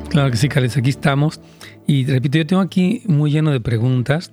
Claro 0.08 0.30
que 0.30 0.36
sí, 0.36 0.48
Carlos, 0.48 0.76
aquí 0.76 0.90
estamos. 0.90 1.40
Y 1.86 2.04
repito, 2.04 2.38
yo 2.38 2.46
tengo 2.46 2.62
aquí 2.62 3.02
muy 3.06 3.30
lleno 3.30 3.52
de 3.52 3.60
preguntas. 3.60 4.32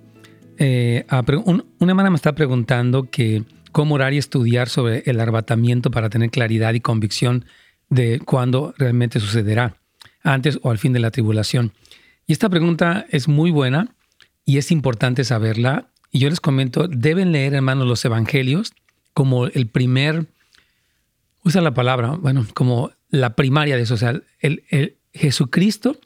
Eh, 0.58 1.06
una 1.46 1.64
hermana 1.92 2.10
me 2.10 2.16
está 2.16 2.34
preguntando 2.34 3.12
que 3.12 3.44
cómo 3.72 3.96
orar 3.96 4.14
y 4.14 4.18
estudiar 4.18 4.70
sobre 4.70 5.04
el 5.06 5.20
arrebatamiento 5.20 5.92
para 5.92 6.10
tener 6.10 6.32
claridad 6.32 6.74
y 6.74 6.80
convicción 6.80 7.46
de 7.90 8.20
cuándo 8.20 8.74
realmente 8.78 9.20
sucederá, 9.20 9.78
antes 10.24 10.60
o 10.64 10.72
al 10.72 10.80
fin 10.80 10.94
de 10.94 11.00
la 11.00 11.12
tribulación. 11.12 11.74
Y 12.26 12.34
esta 12.34 12.50
pregunta 12.50 13.06
es 13.12 13.28
muy 13.28 13.52
buena 13.52 13.96
y 14.46 14.58
es 14.58 14.72
importante 14.72 15.24
saberla. 15.24 15.90
Y 16.12 16.20
yo 16.20 16.30
les 16.30 16.42
comento, 16.42 16.88
deben 16.88 17.32
leer, 17.32 17.54
hermanos, 17.54 17.88
los 17.88 18.04
evangelios 18.04 18.74
como 19.14 19.46
el 19.46 19.68
primer, 19.68 20.26
usa 21.44 21.62
la 21.62 21.74
palabra, 21.74 22.16
bueno, 22.20 22.46
como 22.54 22.92
la 23.10 23.36
primaria 23.36 23.76
de 23.76 23.84
eso, 23.84 23.94
o 23.94 23.98
sea, 23.98 24.20
el, 24.40 24.64
Jesucristo 25.18 25.98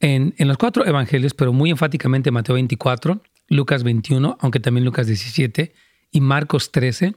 en, 0.00 0.34
en, 0.38 0.48
los 0.48 0.58
cuatro 0.58 0.86
evangelios, 0.86 1.34
pero 1.34 1.52
muy 1.52 1.70
enfáticamente 1.70 2.30
Mateo 2.30 2.54
24, 2.54 3.22
Lucas 3.48 3.82
21, 3.82 4.36
aunque 4.40 4.60
también 4.60 4.84
Lucas 4.84 5.06
17 5.06 5.72
y 6.10 6.20
Marcos 6.20 6.72
13, 6.72 7.14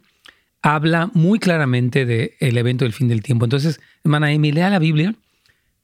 habla 0.61 1.09
muy 1.13 1.39
claramente 1.39 2.05
del 2.05 2.57
evento 2.57 2.85
del 2.85 2.93
fin 2.93 3.07
del 3.07 3.21
tiempo. 3.21 3.45
Entonces, 3.45 3.79
hermana 4.03 4.27
Amy, 4.27 4.51
lea 4.51 4.69
la 4.69 4.79
Biblia. 4.79 5.15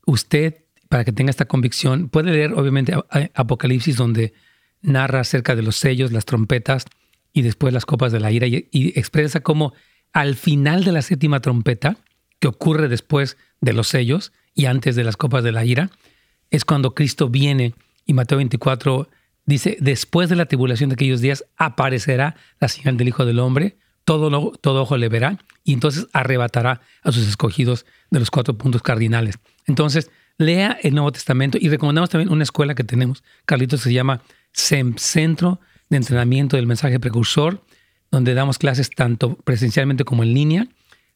Usted, 0.06 0.64
para 0.90 1.04
que 1.04 1.12
tenga 1.12 1.30
esta 1.30 1.46
convicción, 1.46 2.10
puede 2.10 2.32
leer 2.32 2.54
obviamente 2.54 2.94
Apocalipsis, 3.34 3.98
donde 3.98 4.34
narra 4.82 5.22
acerca 5.22 5.56
de 5.56 5.64
los 5.64 5.78
sellos, 5.78 6.12
las 6.12 6.26
trompetas 6.26 6.86
y 7.34 7.42
después 7.42 7.74
las 7.74 7.86
copas 7.86 8.12
de 8.12 8.20
la 8.20 8.32
ira 8.32 8.48
y, 8.48 8.68
y 8.72 8.98
expresa 9.00 9.40
cómo 9.40 9.74
al 10.14 10.36
final 10.36 10.84
de 10.84 10.92
la 10.92 11.02
séptima 11.02 11.42
trompeta, 11.42 11.98
que 12.40 12.48
ocurre 12.48 12.88
después 12.88 13.38
de 13.62 13.74
los 13.74 13.88
sellos 13.88 14.32
y 14.56 14.66
antes 14.66 14.96
de 14.96 15.04
las 15.04 15.18
copas 15.18 15.44
de 15.44 15.52
la 15.52 15.66
ira, 15.66 15.92
es 16.50 16.66
cuando 16.66 16.96
Cristo 16.96 17.30
viene 17.30 17.76
y 18.06 18.14
Mateo 18.14 18.38
24 18.38 19.10
Dice, 19.46 19.78
después 19.80 20.30
de 20.30 20.36
la 20.36 20.48
tribulación 20.48 20.90
de 20.90 20.96
aquellos 20.96 21.22
días 21.22 21.46
aparecerá 21.56 22.36
la 22.60 22.68
señal 22.68 22.98
del 22.98 23.10
Hijo 23.10 23.26
del 23.26 23.40
Hombre, 23.40 23.78
todo, 24.04 24.52
todo 24.60 24.82
ojo 24.82 24.98
le 24.98 25.08
verá 25.08 25.38
y 25.64 25.74
entonces 25.74 26.08
arrebatará 26.14 26.82
a 27.04 27.12
sus 27.12 27.28
escogidos 27.28 27.86
de 28.10 28.20
los 28.20 28.32
cuatro 28.32 28.58
puntos 28.58 28.82
cardinales. 28.82 29.38
Entonces, 29.68 30.10
lea 30.38 30.78
el 30.82 30.96
Nuevo 30.96 31.12
Testamento 31.12 31.58
y 31.62 31.70
recomendamos 31.70 32.10
también 32.10 32.32
una 32.32 32.44
escuela 32.44 32.74
que 32.76 32.84
tenemos, 32.84 33.24
Carlitos, 33.46 33.82
se 33.82 33.94
llama 33.94 34.22
SEM, 34.52 34.96
Centro 34.98 35.60
de 35.90 35.98
Entrenamiento 35.98 36.56
del 36.56 36.66
Mensaje 36.66 37.00
Precursor, 37.00 37.64
donde 38.10 38.34
damos 38.34 38.58
clases 38.58 38.90
tanto 38.90 39.36
presencialmente 39.44 40.06
como 40.06 40.24
en 40.24 40.34
línea, 40.34 40.68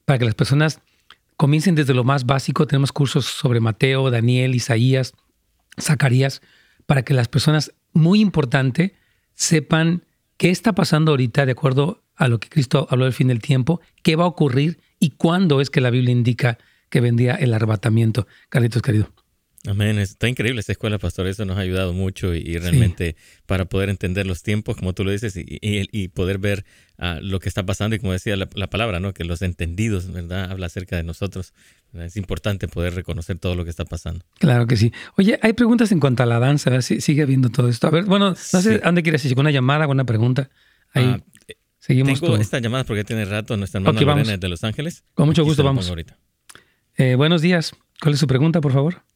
para 0.05 0.19
que 0.19 0.25
las 0.25 0.35
personas 0.35 0.81
comiencen 1.39 1.73
desde 1.73 1.93
lo 1.93 2.03
más 2.03 2.25
básico. 2.25 2.67
Tenemos 2.67 2.91
cursos 2.91 3.25
sobre 3.25 3.61
Mateo, 3.61 4.11
Daniel, 4.11 4.53
Isaías, 4.53 5.13
Zacarías, 5.79 6.41
para 6.85 7.03
que 7.03 7.13
las 7.13 7.29
personas 7.29 7.73
muy 7.93 8.19
importante, 8.19 8.95
sepan 9.35 10.03
¿Qué 10.39 10.51
está 10.51 10.71
pasando 10.71 11.11
ahorita 11.11 11.45
de 11.45 11.51
acuerdo 11.51 12.01
a 12.15 12.29
lo 12.29 12.39
que 12.39 12.47
Cristo 12.47 12.87
habló 12.89 13.03
del 13.03 13.13
fin 13.13 13.27
del 13.27 13.41
tiempo? 13.41 13.81
¿Qué 14.03 14.15
va 14.15 14.23
a 14.23 14.27
ocurrir 14.27 14.79
y 14.97 15.09
cuándo 15.09 15.59
es 15.59 15.69
que 15.69 15.81
la 15.81 15.89
Biblia 15.89 16.13
indica 16.13 16.57
que 16.89 17.01
vendría 17.01 17.35
el 17.35 17.53
arrebatamiento? 17.53 18.25
Carlitos, 18.47 18.81
querido. 18.81 19.11
Amén. 19.67 19.99
Está 19.99 20.29
increíble 20.29 20.61
esta 20.61 20.71
escuela, 20.71 20.97
pastor. 20.99 21.27
Eso 21.27 21.43
nos 21.43 21.57
ha 21.57 21.61
ayudado 21.61 21.91
mucho 21.93 22.33
y, 22.33 22.57
realmente 22.57 23.15
para 23.45 23.65
poder 23.65 23.89
entender 23.89 24.25
los 24.25 24.41
tiempos, 24.41 24.77
como 24.77 24.93
tú 24.93 25.03
lo 25.03 25.11
dices, 25.11 25.33
y, 25.35 26.07
poder 26.09 26.37
ver 26.37 26.65
ah, 26.97 27.19
lo 27.21 27.39
que 27.39 27.49
está 27.49 27.65
pasando. 27.65 27.95
Y 27.95 27.99
como 27.99 28.13
decía 28.13 28.35
la, 28.37 28.67
palabra, 28.67 28.99
¿no? 28.99 29.13
que 29.13 29.25
los 29.25 29.41
entendidos, 29.41 30.11
¿verdad? 30.11 30.49
Habla 30.51 30.67
acerca 30.67 30.95
de 30.95 31.03
nosotros. 31.03 31.53
Es 31.93 32.15
importante 32.15 32.67
poder 32.67 32.93
reconocer 32.93 33.37
todo 33.37 33.55
lo 33.55 33.63
que 33.63 33.69
está 33.69 33.83
pasando. 33.83 34.23
Claro 34.39 34.65
que 34.67 34.77
sí. 34.77 34.93
Oye, 35.17 35.39
hay 35.41 35.53
preguntas 35.53 35.91
en 35.91 35.99
cuanto 35.99 36.23
a 36.23 36.25
la 36.25 36.39
danza. 36.39 36.81
sigue 36.81 37.21
habiendo 37.21 37.49
todo 37.49 37.67
esto. 37.67 37.87
A 37.87 37.89
ver, 37.89 38.05
bueno, 38.05 38.29
no 38.29 38.61
sé 38.61 38.79
dónde 38.79 39.03
quieres 39.03 39.25
ir. 39.25 39.37
¿Una 39.37 39.51
llamada, 39.51 39.87
una 39.87 40.05
pregunta? 40.05 40.49
Ahí. 40.93 41.03
Ah, 41.05 41.21
seguimos. 41.79 42.21
Tengo 42.21 42.37
esta 42.37 42.59
llamada 42.59 42.85
porque 42.85 43.03
tiene 43.03 43.25
rato 43.25 43.57
nuestra 43.57 43.79
hermana 43.79 43.99
Lorena 43.99 44.37
de 44.37 44.49
Los 44.49 44.63
Ángeles. 44.63 45.03
Con 45.15 45.27
mucho 45.27 45.43
gusto, 45.43 45.63
vamos. 45.63 45.89
Ahorita. 45.89 46.17
Eh, 46.95 47.15
buenos 47.15 47.41
días. 47.41 47.73
¿Cuál 48.01 48.13
es 48.13 48.19
su 48.19 48.27
pregunta, 48.27 48.61
por 48.61 48.71
favor? 48.71 49.08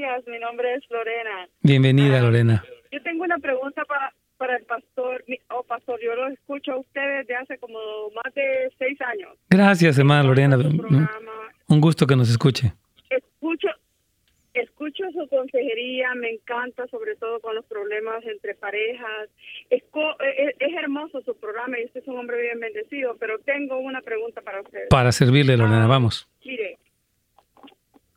Días, 0.00 0.26
mi 0.26 0.38
nombre 0.38 0.76
es 0.76 0.82
Lorena. 0.88 1.46
Bienvenida, 1.60 2.20
ah, 2.20 2.22
Lorena. 2.22 2.64
Yo 2.90 3.02
tengo 3.02 3.22
una 3.22 3.36
pregunta 3.36 3.84
para, 3.84 4.14
para 4.38 4.56
el 4.56 4.64
pastor. 4.64 5.22
Oh, 5.50 5.62
pastor, 5.62 6.00
yo 6.02 6.14
lo 6.14 6.28
escucho 6.28 6.72
a 6.72 6.78
ustedes 6.78 7.26
desde 7.26 7.36
hace 7.36 7.58
como 7.58 7.78
más 8.14 8.32
de 8.32 8.72
seis 8.78 8.98
años. 9.02 9.36
Gracias, 9.50 9.98
hermana 9.98 10.22
Lorena. 10.22 10.56
Un 11.68 11.80
gusto 11.82 12.06
que 12.06 12.16
nos 12.16 12.30
escuche. 12.30 12.72
Escucho, 13.10 13.68
escucho 14.54 15.04
su 15.12 15.28
consejería, 15.28 16.14
me 16.14 16.30
encanta, 16.30 16.86
sobre 16.86 17.16
todo 17.16 17.38
con 17.40 17.54
los 17.54 17.66
problemas 17.66 18.24
entre 18.24 18.54
parejas. 18.54 19.28
Es, 19.68 19.82
es, 19.82 20.54
es, 20.60 20.74
hermoso 20.82 21.20
su 21.20 21.36
programa 21.36 21.78
y 21.78 21.84
usted 21.84 22.00
es 22.00 22.08
un 22.08 22.16
hombre 22.16 22.40
bien 22.40 22.58
bendecido, 22.58 23.18
pero 23.20 23.38
tengo 23.40 23.76
una 23.76 24.00
pregunta 24.00 24.40
para 24.40 24.62
usted. 24.62 24.88
Para 24.88 25.12
servirle, 25.12 25.58
Lorena, 25.58 25.84
ah, 25.84 25.88
vamos. 25.88 26.26
Mire, 26.42 26.78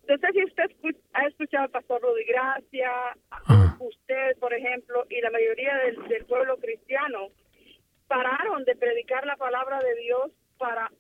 no 0.08 0.18
sé 0.18 0.28
si 0.34 0.44
usted 0.44 0.70
ha 1.14 1.28
escuchado 1.28 1.64
al 1.64 1.70
pastor 1.70 2.02
Rudy 2.02 2.26
Gracia, 2.26 2.92
ah. 3.32 3.78
usted, 3.80 4.38
por 4.40 4.54
ejemplo, 4.54 5.06
y 5.10 5.22
la 5.22 5.32
mayoría 5.32 5.76
del, 5.78 6.26
pueblo 6.26 6.58
cristiano 6.58 7.30
pararon 8.08 8.64
de 8.66 8.76
predicar 8.76 9.26
la 9.26 9.38
palabra 9.38 9.80
de 9.80 9.96
Dios 10.02 10.32
para 10.58 10.92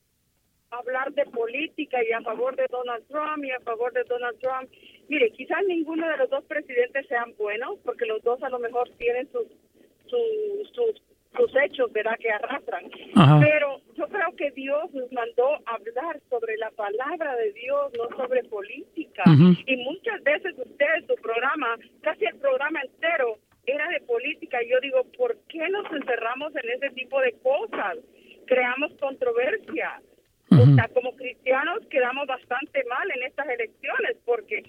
hablar 0.71 1.13
de 1.13 1.25
política 1.25 2.03
y 2.03 2.11
a 2.13 2.21
favor 2.21 2.55
de 2.55 2.65
Donald 2.69 3.05
Trump 3.07 3.43
y 3.43 3.51
a 3.51 3.59
favor 3.59 3.91
de 3.93 4.03
Donald 4.05 4.39
Trump. 4.39 4.71
Mire, 5.09 5.31
quizás 5.31 5.59
ninguno 5.67 6.07
de 6.07 6.17
los 6.17 6.29
dos 6.29 6.43
presidentes 6.45 7.05
sean 7.07 7.35
buenos, 7.37 7.79
porque 7.83 8.05
los 8.05 8.23
dos 8.23 8.41
a 8.41 8.49
lo 8.49 8.59
mejor 8.59 8.89
tienen 8.97 9.29
sus, 9.31 9.47
sus, 10.07 10.69
sus 10.73 11.01
sus 11.35 11.51
hechos, 11.55 11.91
¿verdad?, 11.91 12.17
que 12.19 12.31
arrastran. 12.31 12.89
Pero 13.41 13.81
yo 13.95 14.07
creo 14.07 14.35
que 14.37 14.51
Dios 14.51 14.93
nos 14.93 15.11
mandó 15.11 15.53
a 15.65 15.75
hablar 15.75 16.19
sobre 16.29 16.57
la 16.57 16.71
palabra 16.71 17.35
de 17.35 17.53
Dios, 17.53 17.91
no 17.97 18.15
sobre 18.17 18.43
política. 18.43 19.23
Y 19.65 19.77
muchas 19.77 20.23
veces 20.23 20.53
ustedes, 20.57 21.05
su 21.07 21.15
programa, 21.21 21.77
casi 22.01 22.25
el 22.25 22.35
programa 22.37 22.81
entero, 22.81 23.37
era 23.65 23.87
de 23.89 24.01
política. 24.01 24.61
Y 24.63 24.69
yo 24.69 24.79
digo, 24.81 25.03
¿por 25.17 25.37
qué 25.47 25.67
nos 25.69 25.85
encerramos 25.91 26.53
en 26.55 26.69
ese 26.69 26.89
tipo 26.91 27.19
de 27.21 27.33
cosas? 27.43 27.97
Creamos 28.45 28.91
controversia. 28.99 30.01
O 30.51 30.75
sea, 30.75 30.87
como 30.93 31.15
cristianos 31.15 31.79
quedamos 31.89 32.27
bastante 32.27 32.83
mal 32.85 33.09
en 33.15 33.23
estas 33.23 33.47
elecciones 33.49 34.17
porque 34.23 34.61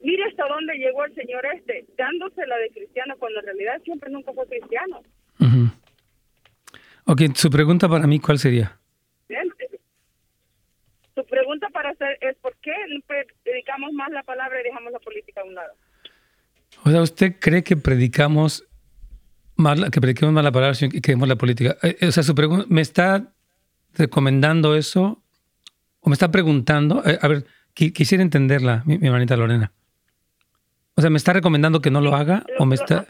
mire 0.00 0.22
hasta 0.24 0.46
dónde 0.46 0.74
llegó 0.74 1.04
el 1.04 1.14
señor 1.14 1.44
este, 1.46 1.84
dándosela 1.96 2.56
de 2.58 2.70
cristiano 2.70 3.14
cuando 3.18 3.40
en 3.40 3.46
realidad 3.46 3.80
siempre 3.82 4.10
nunca 4.10 4.32
fue 4.32 4.46
cristiano. 4.46 5.02
Ok, 7.08 7.22
su 7.34 7.50
pregunta 7.50 7.88
para 7.88 8.06
mí, 8.06 8.18
¿cuál 8.18 8.38
sería? 8.38 8.78
Su 11.14 11.24
pregunta 11.24 11.68
para 11.72 11.90
hacer 11.90 12.18
es 12.20 12.36
¿por 12.38 12.54
qué 12.56 12.72
predicamos 13.06 13.92
más 13.92 14.10
la 14.10 14.22
palabra 14.24 14.60
y 14.60 14.64
dejamos 14.64 14.92
la 14.92 14.98
política 14.98 15.40
a 15.40 15.44
un 15.44 15.54
lado? 15.54 15.72
O 16.84 16.90
sea, 16.90 17.00
¿usted 17.00 17.36
cree 17.38 17.62
que 17.62 17.76
predicamos 17.76 18.64
más 19.54 19.78
la, 19.78 19.90
que 19.90 20.00
prediquemos 20.00 20.34
más 20.34 20.44
la 20.44 20.52
palabra 20.52 20.76
y 20.80 20.88
que 20.88 21.12
dejemos 21.12 21.28
la 21.28 21.36
política? 21.36 21.76
Eh, 21.82 21.96
eh, 22.00 22.08
o 22.08 22.12
sea, 22.12 22.24
su 22.24 22.34
pregunta, 22.34 22.66
¿me 22.68 22.80
está 22.80 23.32
recomendando 23.94 24.74
eso? 24.74 25.22
¿O 26.00 26.10
me 26.10 26.14
está 26.14 26.30
preguntando? 26.32 27.02
Eh, 27.06 27.18
a 27.22 27.28
ver, 27.28 27.46
quisiera 27.72 28.22
entenderla, 28.22 28.82
mi, 28.84 28.98
mi, 28.98 29.06
hermanita 29.06 29.36
Lorena. 29.36 29.72
O 30.96 31.00
sea, 31.00 31.10
¿me 31.10 31.18
está 31.18 31.32
recomendando 31.32 31.80
que 31.80 31.90
no 31.92 32.00
lo 32.00 32.16
haga? 32.16 32.44
¿O 32.58 32.66
me 32.66 32.74
está, 32.74 33.06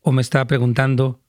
o 0.00 0.12
me 0.12 0.22
está 0.22 0.46
preguntando? 0.46 1.20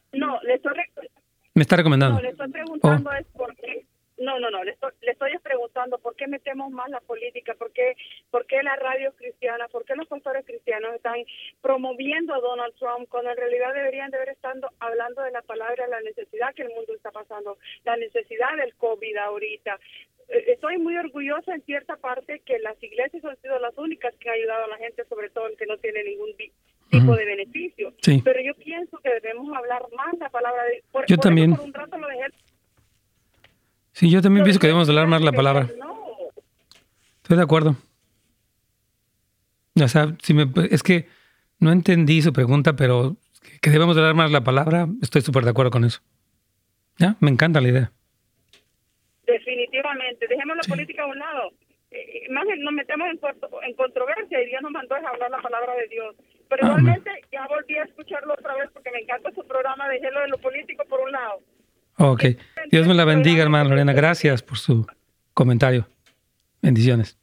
¿Me 1.55 1.61
está 1.61 1.77
recomendando? 1.77 2.17
No, 2.17 2.21
le 2.21 2.31
estoy 2.31 2.51
preguntando 2.51 3.09
oh. 3.09 3.13
es 3.13 3.25
por 3.27 3.55
qué. 3.55 3.85
No, 4.17 4.39
no, 4.39 4.49
no, 4.49 4.63
le 4.63 4.71
estoy, 4.71 4.91
le 5.01 5.11
estoy 5.11 5.37
preguntando 5.41 5.97
por 5.99 6.15
qué 6.15 6.27
metemos 6.27 6.69
más 6.71 6.89
la 6.89 6.99
política, 6.99 7.53
por 7.53 7.71
qué, 7.71 7.95
por 8.29 8.45
qué 8.45 8.61
la 8.61 8.75
radio 8.75 9.13
cristiana, 9.13 9.67
por 9.69 9.85
qué 9.85 9.95
los 9.95 10.07
pastores 10.07 10.45
cristianos 10.45 10.95
están 10.95 11.15
promoviendo 11.61 12.33
a 12.33 12.39
Donald 12.39 12.73
Trump 12.75 13.07
cuando 13.09 13.31
en 13.31 13.37
realidad 13.37 13.73
deberían 13.73 14.11
de 14.11 14.17
haber 14.17 14.29
estado 14.29 14.69
hablando 14.79 15.21
de 15.21 15.31
la 15.31 15.41
palabra, 15.43 15.87
la 15.87 16.01
necesidad 16.01 16.53
que 16.53 16.63
el 16.63 16.73
mundo 16.75 16.93
está 16.93 17.11
pasando, 17.11 17.57
la 17.85 17.95
necesidad 17.95 18.57
del 18.57 18.75
COVID 18.75 19.15
ahorita. 19.15 19.79
Eh, 20.27 20.45
estoy 20.47 20.77
muy 20.77 20.97
orgullosa 20.97 21.53
en 21.53 21.61
cierta 21.63 21.95
parte 21.95 22.39
que 22.39 22.59
las 22.59 22.81
iglesias 22.83 23.23
han 23.23 23.39
sido 23.41 23.59
las 23.59 23.77
únicas 23.77 24.13
que 24.15 24.29
han 24.29 24.35
ayudado 24.35 24.65
a 24.65 24.69
la 24.69 24.77
gente, 24.77 25.05
sobre 25.05 25.29
todo 25.29 25.47
el 25.47 25.55
que 25.55 25.67
no 25.67 25.77
tiene 25.77 26.03
ningún 26.03 26.35
tipo 26.89 27.15
de 27.15 27.25
beneficio. 27.25 27.93
Pero 28.23 28.39
yo 28.41 28.53
pienso 28.55 28.97
que 28.99 29.09
debemos 29.09 29.55
hablar 29.55 29.81
más 29.95 30.17
la 30.19 30.29
palabra 30.29 30.63
de 30.63 30.83
por, 30.91 31.05
Yo 31.07 31.17
también. 31.17 31.55
Sí, 33.91 34.09
yo 34.09 34.21
también 34.21 34.43
pienso 34.43 34.59
que 34.59 34.67
debemos 34.67 34.89
hablar 34.89 35.07
más 35.07 35.21
la 35.21 35.31
palabra. 35.31 35.69
Estoy 37.23 37.37
de 37.37 37.43
acuerdo. 37.43 37.75
O 39.81 39.87
sea, 39.87 40.15
si 40.21 40.33
me, 40.33 40.47
es 40.69 40.83
que 40.83 41.07
no 41.59 41.71
entendí 41.71 42.21
su 42.21 42.31
pregunta, 42.31 42.75
pero 42.75 43.17
que 43.61 43.69
debemos 43.69 43.97
hablar 43.97 44.13
más 44.13 44.31
la 44.31 44.43
palabra, 44.43 44.87
estoy 45.01 45.21
súper 45.21 45.43
de 45.43 45.51
acuerdo 45.51 45.71
con 45.71 45.85
eso. 45.85 46.01
¿Ya? 46.97 47.15
Me 47.19 47.29
encanta 47.29 47.61
la 47.61 47.69
idea. 47.69 47.91
Definitivamente. 49.25 50.27
Dejemos 50.27 50.55
la 50.55 50.63
política 50.63 51.03
a 51.03 51.07
un 51.07 51.19
lado. 51.19 51.51
Eh, 51.91 52.27
más 52.29 52.45
nos 52.59 52.73
metemos 52.73 53.07
en, 53.09 53.19
en 53.67 53.73
controversia 53.75 54.41
y 54.41 54.45
Dios 54.47 54.61
nos 54.61 54.71
mandó 54.71 54.95
a 54.95 54.99
hablar 54.99 55.31
la 55.31 55.41
palabra 55.41 55.73
de 55.75 55.87
Dios. 55.87 56.15
Pero 56.49 56.67
igualmente 56.67 57.11
ya 57.31 57.47
volví 57.47 57.77
a 57.77 57.83
escucharlo 57.83 58.33
otra 58.33 58.55
vez 58.55 58.69
porque 58.73 58.91
me 58.91 58.99
encanta 58.99 59.31
su 59.31 59.45
programa, 59.47 59.89
dejélo 59.89 60.21
de 60.21 60.27
lo 60.29 60.37
político 60.37 60.83
por 60.85 60.99
un 61.01 61.11
lado. 61.11 61.41
Ok. 61.97 62.23
Dios 62.71 62.87
me 62.87 62.93
la 62.93 63.05
bendiga, 63.05 63.43
hermana 63.43 63.69
Lorena. 63.69 63.93
Gracias 63.93 64.43
por 64.43 64.57
su 64.57 64.85
comentario. 65.33 65.87
Bendiciones. 66.61 67.17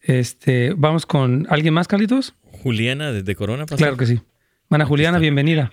Este, 0.00 0.74
vamos 0.76 1.06
con 1.06 1.46
alguien 1.48 1.74
más, 1.74 1.88
Carlitos. 1.88 2.34
Juliana 2.62 3.12
desde 3.12 3.34
Corona. 3.34 3.66
Claro 3.66 3.96
que 3.96 4.06
sí. 4.06 4.20
Hermana 4.66 4.86
Juliana, 4.86 5.18
bienvenida. 5.18 5.70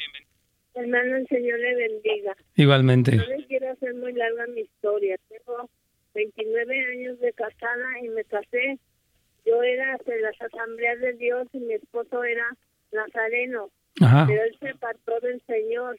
Hermano, 0.76 1.18
el 1.18 1.28
Señor 1.28 1.60
le 1.60 1.76
bendiga. 1.76 2.36
Igualmente. 2.56 3.16
No 3.16 3.26
les 3.26 3.46
quiero 3.48 3.72
hacer 3.72 3.94
muy 3.96 4.14
larga 4.14 4.46
mi 4.48 4.62
historia. 4.62 5.18
Tengo 5.28 5.70
29 6.14 6.86
años 6.94 7.20
de 7.20 7.34
casada 7.34 8.00
y 8.04 8.10
me 8.10 8.24
casé. 8.26 8.78
Yo 9.46 9.62
era 9.64 9.98
de 10.06 10.22
las 10.22 10.40
asambleas 10.42 11.00
de 11.00 11.14
Dios 11.14 11.48
y 11.54 11.60
mi 11.60 11.74
esposo 11.74 12.24
era 12.24 12.46
nazareno, 12.92 13.70
pero 13.98 14.44
él 14.44 14.58
se 14.60 14.70
apartó 14.70 15.20
del 15.22 15.42
Señor. 15.46 15.98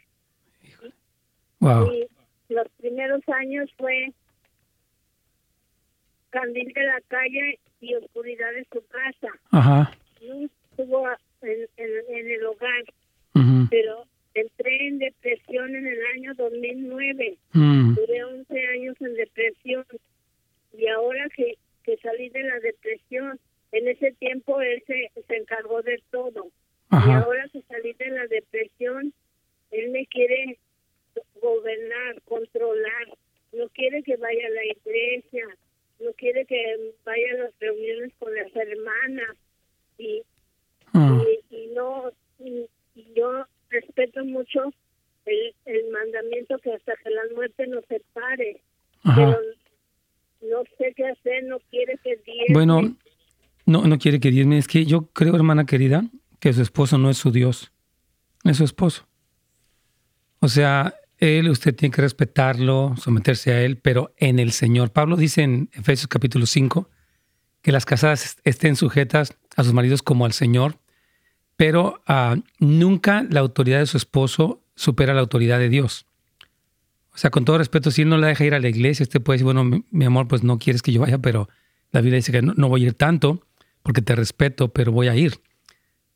Y 1.60 2.54
los 2.54 2.68
primeros 2.78 3.22
años 3.28 3.70
fue 3.76 4.12
candil 6.30 6.72
de 6.72 6.84
la 6.84 7.00
calle 7.08 7.58
y 7.80 7.94
oscuridad 7.94 8.52
de 8.52 8.66
su 8.72 8.84
casa. 8.86 9.28
Ajá. 9.50 9.92
No 10.22 10.46
estuvo 10.46 11.08
en, 11.42 12.30
el 12.30 12.44
hogar, 12.46 12.84
pero 13.70 14.04
entré 14.34 14.86
en 14.86 14.98
depresión 14.98 15.74
en 15.74 15.86
el 15.86 15.98
año 16.14 16.34
2009. 16.34 17.38
Mm. 17.52 17.94
Duré 17.94 18.24
11 18.24 18.66
años 18.68 18.96
en 19.00 19.14
depresión 19.14 19.84
y 20.76 20.86
ahora 20.88 21.28
que, 21.34 21.56
que 21.84 21.96
salí 21.98 22.28
de 22.28 22.42
la 22.44 22.58
depresión, 22.60 23.38
en 23.72 23.88
ese 23.88 24.12
tiempo 24.12 24.60
él 24.60 24.82
se, 24.86 25.10
se 25.26 25.36
encargó 25.36 25.82
de 25.82 26.02
todo. 26.10 26.48
Y 26.92 27.10
ahora 27.10 27.48
que 27.52 27.62
salí 27.62 27.92
de 27.92 28.10
la 28.10 28.26
depresión, 28.26 29.12
él 29.70 29.90
me 29.90 30.06
quiere 30.06 30.58
gobernar, 31.40 32.20
controlar. 32.22 33.08
No 33.52 33.68
quiere 33.68 34.02
que 34.02 34.16
vaya 34.16 34.46
a 34.46 34.50
la 34.50 34.64
iglesia, 34.64 35.44
no 36.00 36.12
quiere 36.14 36.44
que 36.46 36.92
vaya 37.04 37.26
a 37.32 37.44
las 37.44 37.52
reuniones 37.60 38.12
con 38.18 38.34
las 38.34 38.54
hermanas. 38.54 39.36
Y, 39.98 40.22
ah. 40.94 41.22
y, 41.50 41.66
no, 41.74 42.10
y, 42.38 42.66
yo 43.14 43.44
respeto 43.70 44.24
mucho 44.24 44.72
el, 45.26 45.54
el 45.66 45.90
mandamiento 45.90 46.58
que 46.58 46.72
hasta 46.72 46.94
que 46.96 47.10
la 47.10 47.22
muerte 47.34 47.66
nos 47.66 47.84
separe. 47.86 48.60
Pero 49.02 49.38
no 50.42 50.62
sé 50.78 50.92
qué 50.94 51.06
hacer, 51.06 51.44
no 51.44 51.58
quiere 51.70 51.98
que. 52.02 52.16
Bueno, 52.52 52.96
no, 53.66 53.86
no 53.86 53.98
quiere 53.98 54.20
que 54.20 54.30
Dios 54.30 54.46
me... 54.46 54.58
Es 54.58 54.66
que 54.66 54.84
yo 54.84 55.06
creo, 55.12 55.36
hermana 55.36 55.64
querida, 55.64 56.02
que 56.40 56.52
su 56.52 56.62
esposo 56.62 56.98
no 56.98 57.10
es 57.10 57.18
su 57.18 57.30
Dios, 57.30 57.72
es 58.44 58.56
su 58.56 58.64
esposo. 58.64 59.06
O 60.40 60.48
sea, 60.48 60.94
él, 61.18 61.50
usted 61.50 61.74
tiene 61.74 61.94
que 61.94 62.02
respetarlo, 62.02 62.94
someterse 62.96 63.52
a 63.52 63.62
él, 63.62 63.76
pero 63.76 64.14
en 64.16 64.38
el 64.38 64.52
Señor. 64.52 64.90
Pablo 64.90 65.16
dice 65.16 65.42
en 65.42 65.68
Efesios 65.72 66.08
capítulo 66.08 66.46
5 66.46 66.88
que 67.62 67.72
las 67.72 67.84
casadas 67.84 68.38
estén 68.44 68.74
sujetas 68.74 69.36
a 69.54 69.62
sus 69.62 69.74
maridos 69.74 70.02
como 70.02 70.24
al 70.24 70.32
Señor, 70.32 70.78
pero 71.56 72.02
ah, 72.06 72.36
nunca 72.58 73.26
la 73.28 73.40
autoridad 73.40 73.80
de 73.80 73.86
su 73.86 73.98
esposo 73.98 74.62
supera 74.74 75.12
la 75.12 75.20
autoridad 75.20 75.58
de 75.58 75.68
Dios. 75.68 76.06
O 77.12 77.18
sea, 77.18 77.30
con 77.30 77.44
todo 77.44 77.58
respeto, 77.58 77.90
si 77.90 78.02
él 78.02 78.08
no 78.08 78.16
la 78.16 78.28
deja 78.28 78.44
ir 78.46 78.54
a 78.54 78.60
la 78.60 78.68
iglesia, 78.68 79.02
usted 79.02 79.20
puede 79.20 79.36
decir, 79.36 79.44
bueno, 79.44 79.82
mi, 79.90 80.04
amor, 80.06 80.26
pues 80.26 80.42
no 80.42 80.58
quieres 80.58 80.80
que 80.80 80.92
yo 80.92 81.02
vaya, 81.02 81.18
pero 81.18 81.50
la 81.90 82.00
Biblia 82.00 82.16
dice 82.16 82.32
que 82.32 82.40
no, 82.40 82.68
voy 82.68 82.84
a 82.84 82.86
ir 82.86 82.94
tanto 82.94 83.46
porque 83.82 84.00
te 84.00 84.14
respeto, 84.16 84.72
pero 84.72 84.90
voy 84.90 85.08
a 85.08 85.16
ir. 85.16 85.40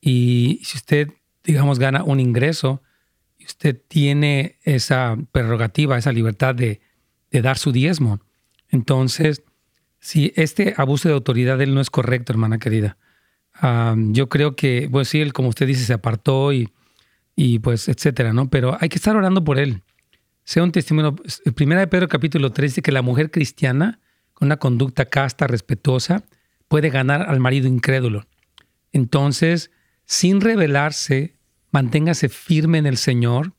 Y 0.07 0.61
si 0.65 0.77
usted, 0.77 1.13
digamos, 1.45 1.79
gana 1.79 2.05
un 2.05 2.21
ingreso 2.21 2.83
y 3.39 3.47
usted 3.47 3.81
tiene 3.89 4.59
esa 4.63 5.17
prerrogativa, 5.33 5.97
esa 5.97 6.13
libertad 6.13 6.55
de, 6.55 6.83
dar 7.31 7.57
su 7.57 7.73
diezmo, 7.73 8.21
entonces, 8.69 9.43
si 10.01 10.35
este 10.37 10.75
abuso 10.77 11.09
de 11.09 11.15
autoridad 11.15 11.57
de 11.57 11.65
él 11.65 11.75
no 11.75 11.81
es 11.81 11.89
correcto, 11.89 12.35
hermana 12.35 12.59
querida, 12.59 12.99
yo 13.97 14.29
creo 14.29 14.57
que, 14.57 14.89
pues 14.93 15.09
sí, 15.09 15.23
él, 15.23 15.33
como 15.33 15.49
usted 15.49 15.67
dice, 15.67 15.85
se 15.85 15.95
apartó 15.95 16.53
y, 16.53 16.69
y 17.35 17.61
pues, 17.61 17.89
etcétera, 17.89 18.35
¿no? 18.35 18.51
Pero 18.51 18.77
hay 18.79 18.91
que 18.91 18.97
estar 18.97 19.17
orando 19.17 19.43
por 19.43 19.59
él. 19.59 19.83
Sea 20.45 20.63
un 20.63 20.71
testimonio. 20.71 21.17
Primera 21.55 21.81
de 21.81 21.87
Pedro, 21.87 22.09
capítulo 22.09 22.53
3, 22.53 22.73
dice 22.73 22.83
que 22.83 22.93
la 22.93 23.01
mujer 23.01 23.31
cristiana, 23.31 24.01
con 24.35 24.47
una 24.49 24.59
conducta 24.59 25.07
casta, 25.07 25.47
respetuosa, 25.47 26.25
puede 26.69 26.91
ganar 26.91 27.23
al 27.23 27.41
marido 27.41 27.69
incrédulo. 27.69 28.27
Entonces, 28.93 29.71
sin 30.07 30.41
rebelarse, 30.41 31.37
manténgase 31.71 32.29
firme 32.29 32.79
en 32.79 32.87
el 32.87 32.97
Señor, 32.97 33.53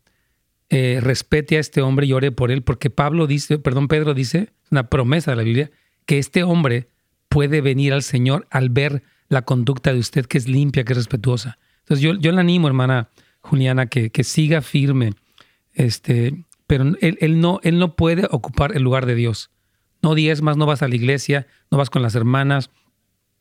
eh, 0.69 0.99
respete 1.01 1.57
a 1.57 1.59
este 1.59 1.81
hombre 1.81 2.07
y 2.07 2.13
ore 2.13 2.31
por 2.31 2.51
él, 2.51 2.63
porque 2.63 2.89
Pablo 2.89 3.27
dice, 3.27 3.59
perdón, 3.59 3.87
Pedro 3.87 4.13
dice, 4.13 4.53
una 4.71 4.89
promesa 4.89 5.31
de 5.31 5.37
la 5.37 5.43
Biblia, 5.43 5.71
que 6.05 6.17
este 6.17 6.43
hombre 6.43 6.89
puede 7.29 7.61
venir 7.61 7.93
al 7.93 8.03
Señor 8.03 8.47
al 8.49 8.69
ver 8.69 9.03
la 9.27 9.43
conducta 9.43 9.93
de 9.93 9.99
usted 9.99 10.25
que 10.25 10.37
es 10.37 10.47
limpia, 10.47 10.83
que 10.83 10.93
es 10.93 10.97
respetuosa. 10.97 11.57
Entonces 11.79 12.01
yo, 12.01 12.13
yo 12.15 12.31
le 12.31 12.39
animo, 12.39 12.67
hermana 12.67 13.09
Juliana, 13.41 13.87
que, 13.87 14.09
que 14.09 14.23
siga 14.23 14.61
firme, 14.61 15.13
este, 15.73 16.45
pero 16.67 16.83
él, 17.01 17.17
él, 17.19 17.39
no, 17.39 17.59
él 17.63 17.77
no 17.77 17.95
puede 17.95 18.27
ocupar 18.31 18.75
el 18.75 18.83
lugar 18.83 19.05
de 19.05 19.15
Dios. 19.15 19.51
No 20.01 20.15
más 20.43 20.57
no 20.57 20.65
vas 20.65 20.83
a 20.83 20.87
la 20.87 20.95
iglesia, 20.95 21.47
no 21.71 21.77
vas 21.77 21.89
con 21.89 22.03
las 22.03 22.13
hermanas. 22.13 22.69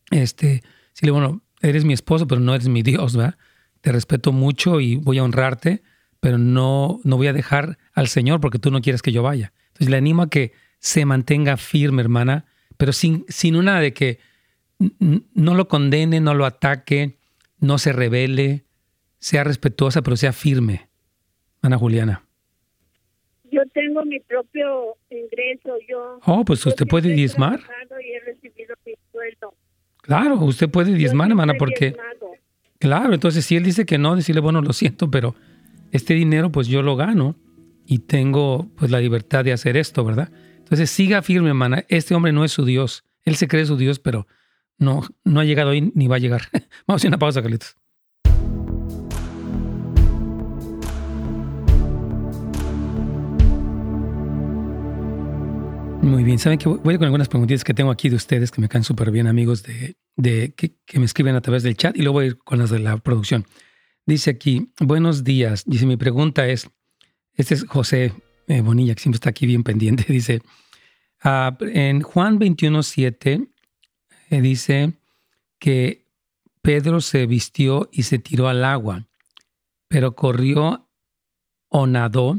Este, 0.09 0.63
si 0.93 1.05
le 1.05 1.11
bueno, 1.11 1.43
eres 1.69 1.85
mi 1.85 1.93
esposo, 1.93 2.27
pero 2.27 2.41
no 2.41 2.53
eres 2.55 2.67
mi 2.67 2.81
Dios, 2.81 3.15
¿verdad? 3.15 3.35
Te 3.81 3.91
respeto 3.91 4.31
mucho 4.31 4.79
y 4.79 4.95
voy 4.95 5.19
a 5.19 5.23
honrarte, 5.23 5.83
pero 6.19 6.37
no, 6.37 6.99
no 7.03 7.17
voy 7.17 7.27
a 7.27 7.33
dejar 7.33 7.77
al 7.93 8.07
Señor 8.07 8.39
porque 8.41 8.59
tú 8.59 8.71
no 8.71 8.81
quieres 8.81 9.01
que 9.01 9.11
yo 9.11 9.23
vaya. 9.23 9.53
Entonces 9.67 9.89
le 9.89 9.97
animo 9.97 10.23
a 10.23 10.29
que 10.29 10.53
se 10.79 11.05
mantenga 11.05 11.57
firme, 11.57 12.01
hermana, 12.01 12.45
pero 12.77 12.93
sin, 12.93 13.25
sin 13.27 13.55
una 13.55 13.79
de 13.79 13.93
que 13.93 14.19
no 14.79 15.55
lo 15.55 15.67
condene, 15.67 16.19
no 16.19 16.33
lo 16.33 16.45
ataque, 16.45 17.19
no 17.59 17.77
se 17.77 17.93
revele, 17.93 18.65
sea 19.19 19.43
respetuosa, 19.43 20.01
pero 20.01 20.17
sea 20.17 20.33
firme. 20.33 20.89
Ana 21.61 21.77
Juliana. 21.77 22.23
Yo 23.51 23.61
tengo 23.73 24.03
mi 24.03 24.19
propio 24.19 24.97
ingreso, 25.09 25.75
yo. 25.87 26.19
Oh, 26.25 26.43
pues 26.43 26.65
usted 26.65 26.85
puede 26.85 27.13
diezmar 27.13 27.61
he 28.15 28.19
recibido 28.19 28.75
mi 28.85 28.93
sueldo. 29.11 29.53
Claro, 30.05 30.35
usted 30.41 30.69
puede 30.69 30.93
diezmar, 30.93 31.29
hermana, 31.29 31.55
porque... 31.57 31.95
Claro, 32.77 33.13
entonces 33.13 33.43
si 33.43 33.55
él 33.55 33.63
dice 33.63 33.85
que 33.85 33.97
no, 33.97 34.15
decirle, 34.15 34.41
bueno, 34.41 34.61
lo 34.61 34.71
siento, 34.71 35.09
pero 35.09 35.33
este 35.91 36.13
dinero 36.13 36.51
pues 36.51 36.67
yo 36.67 36.83
lo 36.83 36.95
gano 36.95 37.35
y 37.87 37.99
tengo 37.99 38.69
pues 38.75 38.91
la 38.91 38.99
libertad 38.99 39.43
de 39.43 39.53
hacer 39.53 39.77
esto, 39.77 40.03
¿verdad? 40.03 40.29
Entonces 40.57 40.91
siga 40.91 41.23
firme, 41.23 41.49
hermana, 41.49 41.85
este 41.87 42.13
hombre 42.13 42.33
no 42.33 42.43
es 42.43 42.51
su 42.51 42.65
Dios, 42.65 43.03
él 43.23 43.35
se 43.35 43.47
cree 43.47 43.65
su 43.65 43.77
Dios, 43.77 43.99
pero 43.99 44.27
no, 44.77 45.03
no 45.23 45.39
ha 45.39 45.45
llegado 45.45 45.71
ahí 45.71 45.91
ni 45.95 46.07
va 46.07 46.17
a 46.17 46.19
llegar. 46.19 46.43
Vamos 46.51 46.67
a 46.87 46.95
hacer 46.95 47.07
una 47.07 47.17
pausa, 47.17 47.41
Carlitos. 47.41 47.77
Muy 56.05 56.23
bien, 56.23 56.37
saben 56.37 56.59
que 56.59 56.69
voy 56.69 56.97
con 56.97 57.05
algunas 57.05 57.27
preguntitas 57.29 57.63
que 57.63 57.73
tengo 57.73 57.89
aquí 57.89 58.09
de 58.09 58.15
ustedes 58.15 58.51
que 58.51 58.61
me 58.61 58.69
caen 58.69 58.83
súper 58.83 59.09
bien, 59.09 59.25
amigos, 59.25 59.63
de, 59.63 60.53
que, 60.53 60.99
me 60.99 61.05
escriben 61.05 61.35
a 61.35 61.41
través 61.41 61.63
del 61.63 61.75
chat 61.75 61.97
y 61.97 62.03
luego 62.03 62.13
voy 62.13 62.25
a 62.25 62.27
ir 62.27 62.37
con 62.37 62.59
las 62.59 62.69
de 62.69 62.77
la 62.77 62.97
producción. 62.97 63.47
Dice 64.05 64.29
aquí, 64.29 64.71
buenos 64.79 65.23
días. 65.23 65.63
Dice, 65.65 65.87
mi 65.87 65.97
pregunta 65.97 66.47
es, 66.47 66.69
este 67.33 67.55
es 67.55 67.65
José 67.65 68.13
eh, 68.47 68.61
Bonilla, 68.61 68.93
que 68.93 69.01
siempre 69.01 69.15
está 69.15 69.31
aquí 69.31 69.47
bien 69.47 69.63
pendiente. 69.63 70.05
Dice, 70.07 70.43
ah, 71.23 71.57
en 71.59 72.01
Juan 72.01 72.37
21, 72.37 72.83
7, 72.83 73.47
eh, 74.29 74.41
dice 74.41 74.93
que 75.57 76.05
Pedro 76.61 77.01
se 77.01 77.25
vistió 77.25 77.89
y 77.91 78.03
se 78.03 78.19
tiró 78.19 78.47
al 78.47 78.63
agua, 78.63 79.07
pero 79.87 80.15
corrió 80.15 80.87
o 81.69 81.87
nadó 81.87 82.37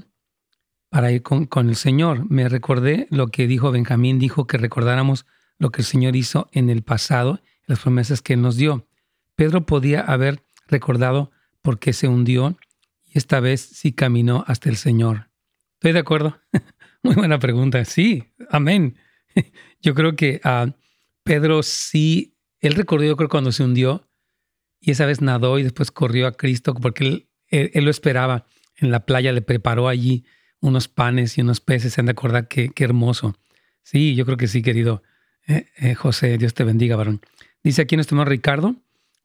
para 0.88 1.10
ir 1.12 1.22
con, 1.22 1.68
el 1.68 1.76
Señor. 1.76 2.30
Me 2.30 2.48
recordé 2.48 3.06
lo 3.10 3.28
que 3.28 3.46
dijo 3.46 3.70
Benjamín, 3.70 4.18
dijo 4.18 4.46
que 4.46 4.58
recordáramos 4.58 5.26
lo 5.58 5.70
que 5.70 5.82
el 5.82 5.86
Señor 5.86 6.16
hizo 6.16 6.48
en 6.52 6.70
el 6.70 6.82
pasado, 6.82 7.40
las 7.66 7.80
promesas 7.80 8.22
que 8.22 8.36
nos 8.36 8.56
dio. 8.56 8.86
Pedro 9.34 9.66
podía 9.66 10.00
haber 10.00 10.42
recordado 10.68 11.30
por 11.62 11.78
qué 11.78 11.92
se 11.92 12.08
hundió 12.08 12.56
y 13.04 13.18
esta 13.18 13.40
vez 13.40 13.60
sí 13.60 13.92
caminó 13.92 14.44
hasta 14.46 14.68
el 14.68 14.76
Señor. 14.76 15.28
¿Estoy 15.74 15.92
de 15.92 15.98
acuerdo? 15.98 16.38
Muy 17.02 17.14
buena 17.14 17.38
pregunta. 17.38 17.84
Sí, 17.84 18.32
amén. 18.50 18.96
Yo 19.82 19.94
creo 19.94 20.16
que 20.16 20.40
uh, 20.44 20.72
Pedro 21.22 21.62
sí, 21.62 22.36
él 22.60 22.74
recordó, 22.74 23.04
yo 23.04 23.16
creo, 23.16 23.28
cuando 23.28 23.52
se 23.52 23.62
hundió 23.62 24.08
y 24.80 24.92
esa 24.92 25.06
vez 25.06 25.20
nadó 25.20 25.58
y 25.58 25.62
después 25.62 25.90
corrió 25.90 26.26
a 26.26 26.32
Cristo 26.32 26.74
porque 26.74 27.04
él, 27.04 27.28
él 27.50 27.84
lo 27.84 27.90
esperaba 27.90 28.46
en 28.76 28.90
la 28.90 29.04
playa, 29.04 29.32
le 29.32 29.42
preparó 29.42 29.88
allí 29.88 30.24
unos 30.60 30.88
panes 30.88 31.38
y 31.38 31.40
unos 31.40 31.60
peces. 31.60 31.94
Se 31.94 32.00
han 32.00 32.06
de 32.06 32.12
acordar 32.12 32.48
qué, 32.48 32.70
qué 32.70 32.84
hermoso. 32.84 33.36
Sí, 33.82 34.14
yo 34.14 34.24
creo 34.24 34.36
que 34.36 34.48
sí, 34.48 34.62
querido 34.62 35.02
eh, 35.46 35.66
eh, 35.76 35.94
José. 35.94 36.38
Dios 36.38 36.54
te 36.54 36.64
bendiga, 36.64 36.96
varón. 36.96 37.20
Dice 37.62 37.82
aquí 37.82 37.96
nuestro 37.96 38.16
hermano 38.16 38.30
Ricardo 38.30 38.76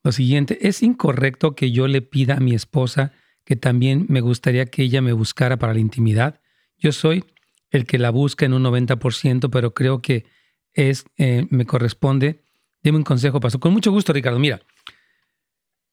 lo 0.03 0.11
siguiente: 0.11 0.67
es 0.67 0.83
incorrecto 0.83 1.55
que 1.55 1.71
yo 1.71 1.87
le 1.87 2.01
pida 2.01 2.35
a 2.35 2.39
mi 2.39 2.53
esposa 2.53 3.13
que 3.43 3.55
también 3.55 4.05
me 4.07 4.21
gustaría 4.21 4.65
que 4.67 4.83
ella 4.83 5.01
me 5.01 5.13
buscara 5.13 5.57
para 5.57 5.73
la 5.73 5.79
intimidad. 5.79 6.39
Yo 6.77 6.91
soy 6.91 7.25
el 7.69 7.85
que 7.85 7.97
la 7.97 8.09
busca 8.09 8.45
en 8.45 8.53
un 8.53 8.63
90%, 8.63 9.49
pero 9.49 9.73
creo 9.73 10.01
que 10.01 10.25
es, 10.73 11.05
eh, 11.17 11.47
me 11.49 11.65
corresponde. 11.65 12.43
Deme 12.83 12.97
un 12.97 13.03
consejo, 13.03 13.39
paso. 13.39 13.59
Con 13.59 13.73
mucho 13.73 13.91
gusto, 13.91 14.13
Ricardo. 14.13 14.39
Mira, 14.39 14.61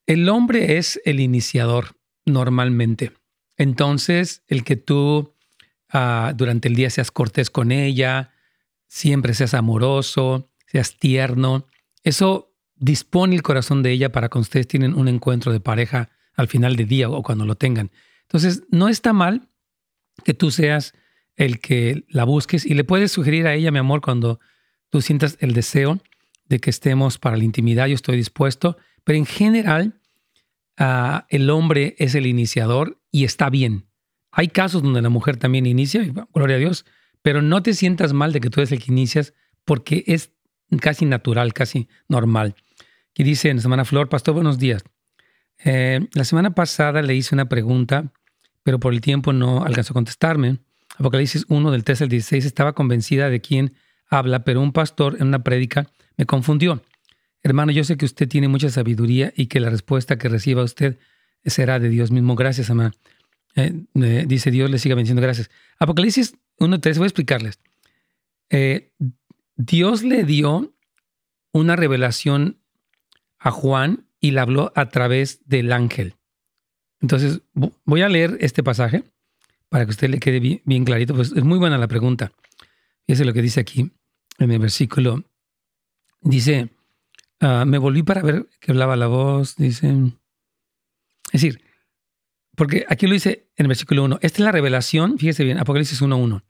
el 0.07 0.29
hombre 0.29 0.79
es 0.79 1.01
el 1.05 1.21
iniciador 1.21 1.97
normalmente. 2.25 3.13
Entonces, 3.59 4.43
el 4.47 4.65
que 4.65 4.77
tú 4.77 5.35
ah, 5.93 6.33
durante 6.35 6.69
el 6.69 6.75
día 6.75 6.91
seas 6.91 7.11
cortés 7.11 7.51
con 7.51 7.73
ella, 7.73 8.31
siempre 8.87 9.35
seas 9.35 9.55
amoroso, 9.55 10.51
seas 10.67 10.99
tierno, 10.99 11.67
eso 12.03 12.55
dispone 12.77 13.35
el 13.35 13.43
corazón 13.43 13.83
de 13.83 13.91
ella 13.91 14.13
para 14.13 14.29
que 14.29 14.39
ustedes 14.39 14.69
tienen 14.69 14.95
un 14.95 15.09
encuentro 15.09 15.53
de 15.53 15.61
pareja 15.61 16.09
al 16.35 16.49
final 16.49 16.77
del 16.77 16.87
día 16.87 17.11
o 17.11 17.23
cuando 17.23 17.45
lo 17.45 17.57
tengan. 17.57 17.91
Entonces, 18.23 18.63
no 18.71 18.89
está 18.89 19.13
mal 19.13 19.49
que 20.25 20.35
tú 20.35 20.51
seas 20.51 20.95
el 21.37 21.61
que 21.61 22.05
la 22.09 22.25
busques 22.25 22.65
y 22.65 22.75
le 22.75 22.85
puedes 22.85 23.13
sugerir 23.13 23.47
a 23.47 23.55
ella, 23.55 23.71
mi 23.71 23.79
amor, 23.79 24.01
cuando 24.01 24.41
tú 24.91 25.03
sientas 25.03 25.37
el 25.41 25.53
deseo 25.53 26.01
de 26.47 26.61
que 26.61 26.71
estemos 26.71 27.19
para 27.19 27.37
la 27.37 27.45
intimidad, 27.45 27.87
yo 27.87 27.95
estoy 27.95 28.17
dispuesto, 28.17 28.77
pero 29.05 29.19
en 29.19 29.27
general 29.27 29.99
Ah, 30.81 31.27
el 31.29 31.51
hombre 31.51 31.97
es 31.99 32.15
el 32.15 32.27
iniciador 32.27 32.98
y 33.11 33.25
está 33.25 33.51
bien. 33.51 33.87
Hay 34.31 34.49
casos 34.49 34.83
donde 34.83 35.03
la 35.03 35.09
mujer 35.09 35.37
también 35.37 35.67
inicia, 35.67 36.03
y 36.03 36.13
gloria 36.35 36.57
a 36.57 36.59
Dios, 36.59 36.85
pero 37.23 37.43
no 37.43 37.63
te 37.63 37.75
sientas 37.75 38.13
mal 38.13 38.33
de 38.33 38.41
que 38.41 38.51
tú 38.51 38.61
eres 38.61 38.73
el 38.73 38.83
que 38.83 38.93
inicias 38.93 39.35
porque 39.65 40.05
es 40.07 40.33
casi 40.81 41.07
natural, 41.07 41.53
casi 41.53 41.89
normal. 42.09 42.55
Y 43.15 43.25
dice 43.25 43.51
en 43.51 43.61
Semana 43.61 43.85
Flor, 43.85 44.09
Pastor, 44.09 44.35
buenos 44.35 44.59
días. 44.59 44.85
Eh, 45.65 46.01
la 46.13 46.25
semana 46.25 46.55
pasada 46.55 47.03
le 47.03 47.15
hice 47.15 47.35
una 47.35 47.49
pregunta, 47.49 48.13
pero 48.63 48.79
por 48.79 48.93
el 48.93 49.01
tiempo 49.01 49.33
no 49.33 49.65
alcanzó 49.65 49.93
a 49.93 49.95
contestarme. 49.95 50.59
Apocalipsis 50.99 51.45
1 51.49 51.71
del 51.71 51.85
3 51.85 52.03
al 52.03 52.09
16 52.09 52.45
estaba 52.45 52.75
convencida 52.75 53.29
de 53.29 53.41
quién 53.41 53.75
habla, 54.09 54.45
pero 54.45 54.61
un 54.61 54.73
pastor 54.73 55.17
en 55.21 55.29
una 55.29 55.43
prédica 55.43 55.89
me 56.17 56.27
confundió. 56.27 56.83
Hermano, 57.43 57.73
yo 57.73 57.85
sé 57.85 57.97
que 57.97 58.05
usted 58.05 58.29
tiene 58.29 58.49
mucha 58.49 58.71
sabiduría 58.71 59.33
y 59.37 59.47
que 59.47 59.61
la 59.61 59.71
respuesta 59.71 60.19
que 60.19 60.29
reciba 60.29 60.63
usted 60.63 60.99
será 61.51 61.79
de 61.79 61.89
Dios 61.89 62.11
mismo. 62.11 62.35
Gracias, 62.35 62.69
hermano. 62.69 62.93
Eh, 63.55 63.73
eh, 63.95 64.25
dice 64.27 64.51
Dios, 64.51 64.71
le 64.71 64.79
siga 64.79 64.95
bendiciendo. 64.95 65.23
Gracias. 65.23 65.51
Apocalipsis 65.79 66.35
1.3, 66.59 66.97
voy 66.97 67.05
a 67.05 67.07
explicarles. 67.07 67.59
Eh, 68.51 68.93
Dios 69.57 70.03
le 70.03 70.25
dio 70.25 70.73
una 71.53 71.77
revelación 71.77 72.59
a 73.39 73.51
Juan 73.51 74.07
y 74.21 74.33
la 74.33 74.43
habló 74.43 74.73
a 74.75 74.89
través 74.89 75.41
del 75.47 75.73
ángel. 75.73 76.15
Entonces, 77.01 77.43
voy 77.85 78.03
a 78.03 78.09
leer 78.09 78.37
este 78.41 78.63
pasaje 78.63 79.05
para 79.69 79.85
que 79.85 79.91
usted 79.91 80.09
le 80.09 80.19
quede 80.19 80.41
bien, 80.41 80.85
clarito, 80.85 81.15
pues 81.15 81.33
es 81.33 81.45
muy 81.45 81.59
buena 81.59 81.79
la 81.79 81.89
pregunta. 81.89 82.33
Fíjese 83.07 83.25
lo 83.25 83.33
que 83.33 83.43
dice 83.43 83.61
aquí 83.61 83.91
en 84.39 84.51
el 84.51 84.59
versículo. 84.59 85.25
Dice, 86.21 86.71
ah, 87.41 87.65
me 87.67 87.79
volví 87.79 88.03
para 88.03 88.23
ver 88.23 88.49
que 88.61 88.73
hablaba 88.73 88.97
la 88.97 89.07
voz, 89.07 89.57
dice... 89.57 90.13
Es 91.33 91.43
decir, 91.43 91.63
porque 92.55 92.85
aquí 92.89 93.07
lo 93.07 93.13
dice 93.13 93.49
en 93.57 93.65
el 93.65 93.69
versículo 93.69 94.05
1. 94.05 94.19
Esta 94.23 94.39
es 94.39 94.45
la 94.45 94.53
revelación, 94.53 95.19
fíjese 95.19 95.45
bien, 95.45 95.59
Apocalipsis 95.59 96.03
1.1. 96.03 96.43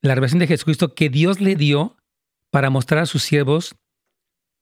La 0.00 0.14
revelación 0.14 0.38
de 0.38 0.46
Jesucristo 0.46 0.94
que 0.94 1.08
Dios 1.08 1.40
le 1.40 1.56
dio 1.56 1.96
para 2.50 2.70
mostrar 2.70 3.02
a 3.02 3.06
sus 3.06 3.22
siervos 3.22 3.74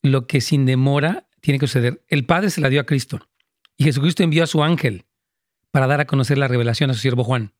lo 0.03 0.27
que 0.27 0.41
sin 0.41 0.67
demora 0.67 1.29
tiene 1.41 1.59
que 1.59 1.67
suceder. 1.67 2.03
El 2.09 2.25
Padre 2.25 2.51
se 2.51 2.61
la 2.61 2.69
dio 2.69 2.81
a 2.81 2.87
Cristo 2.87 3.29
y 3.77 3.85
Jesucristo 3.85 4.23
envió 4.23 4.45
a 4.45 4.47
su 4.47 4.63
ángel 4.63 5.07
para 5.71 5.87
dar 5.87 6.01
a 6.01 6.07
conocer 6.07 6.39
la 6.39 6.49
revelación 6.49 6.91
a 6.91 6.95
su 6.95 7.01
siervo 7.01 7.25
Juan. 7.25 7.53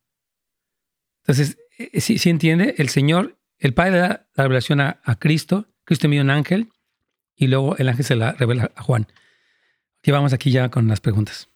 Entonces, 1.23 1.57
si 1.93 2.13
eh, 2.13 2.31
entiende? 2.31 2.75
El 2.77 2.89
Señor, 2.89 3.37
el 3.57 3.73
Padre 3.73 3.99
da 3.99 4.27
la 4.35 4.43
revelación 4.43 4.81
a, 4.81 5.01
Cristo, 5.19 5.67
Cristo 5.83 6.07
envió 6.07 6.21
un 6.21 6.29
ángel 6.29 6.69
y 7.35 7.47
luego 7.47 7.77
el 7.77 7.89
ángel 7.89 8.05
se 8.05 8.15
la 8.15 8.33
revela 8.33 8.71
a 8.75 8.81
Juan. 8.81 9.07
Y 10.03 10.11
vamos 10.11 10.33
aquí 10.33 10.51
ya 10.51 10.69
con 10.69 10.87
las 10.87 10.99
preguntas. 10.99 11.50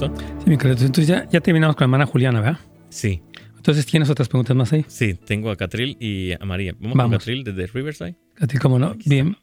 Sí. 0.00 0.06
Entonces 0.46 1.06
ya, 1.06 1.28
ya 1.28 1.40
terminamos 1.40 1.76
con 1.76 1.82
la 1.82 1.86
hermana 1.86 2.06
Juliana, 2.06 2.40
¿verdad? 2.40 2.60
Sí. 2.88 3.22
Entonces, 3.56 3.84
¿tienes 3.84 4.08
otras 4.08 4.28
preguntas 4.28 4.56
más 4.56 4.72
ahí? 4.72 4.84
Sí, 4.88 5.14
tengo 5.14 5.50
a 5.50 5.56
Catril 5.56 5.96
y 6.00 6.32
a 6.32 6.44
María. 6.46 6.74
Vamos, 6.78 6.96
con 6.96 7.10
Catril 7.10 7.44
desde 7.44 7.66
Riverside. 7.66 8.16
Catril, 8.34 8.60
¿cómo 8.60 8.78
no? 8.78 8.94
Bien. 9.04 9.36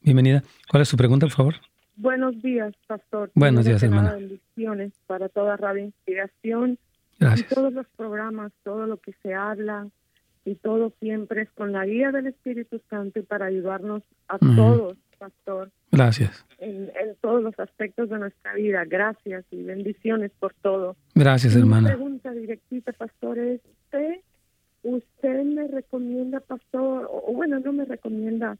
Bienvenida. 0.00 0.42
¿Cuál 0.70 0.82
es 0.82 0.88
su 0.88 0.96
pregunta, 0.96 1.26
por 1.26 1.34
favor? 1.34 1.54
Buenos 1.96 2.40
días, 2.40 2.72
pastor. 2.86 3.30
Buenos 3.34 3.66
días, 3.66 3.82
hermana. 3.82 4.14
Bendiciones 4.14 4.92
para 5.06 5.28
toda 5.28 5.56
Radio 5.58 5.84
Inspiración. 5.84 6.78
Gracias. 7.18 7.50
Y 7.50 7.54
todos 7.54 7.72
los 7.72 7.86
programas, 7.96 8.52
todo 8.64 8.86
lo 8.86 8.96
que 8.96 9.12
se 9.22 9.34
habla 9.34 9.88
y 10.44 10.54
todo 10.54 10.94
siempre 11.00 11.42
es 11.42 11.50
con 11.50 11.72
la 11.72 11.84
guía 11.84 12.10
del 12.10 12.28
Espíritu 12.28 12.80
Santo 12.88 13.18
y 13.18 13.22
para 13.22 13.46
ayudarnos 13.46 14.02
a 14.28 14.38
todos, 14.38 14.96
pastor. 15.18 15.70
Gracias. 15.90 16.44
En, 16.58 16.90
todos 17.20 17.42
los 17.42 17.58
aspectos 17.58 18.08
de 18.08 18.18
nuestra 18.18 18.54
vida. 18.54 18.84
Gracias 18.84 19.44
y 19.50 19.62
bendiciones 19.62 20.30
por 20.38 20.54
todo. 20.54 20.96
Gracias, 21.14 21.56
hermana. 21.56 21.88
Mi 21.88 21.94
pregunta 21.94 22.30
directita, 22.32 22.92
pastor, 22.92 23.38
es, 23.38 23.60
¿usted, 23.84 24.20
usted 24.82 25.44
me 25.44 25.68
recomienda, 25.68 26.40
pastor, 26.40 27.08
o 27.10 27.32
bueno, 27.32 27.58
no 27.60 27.72
me 27.72 27.84
recomienda, 27.84 28.56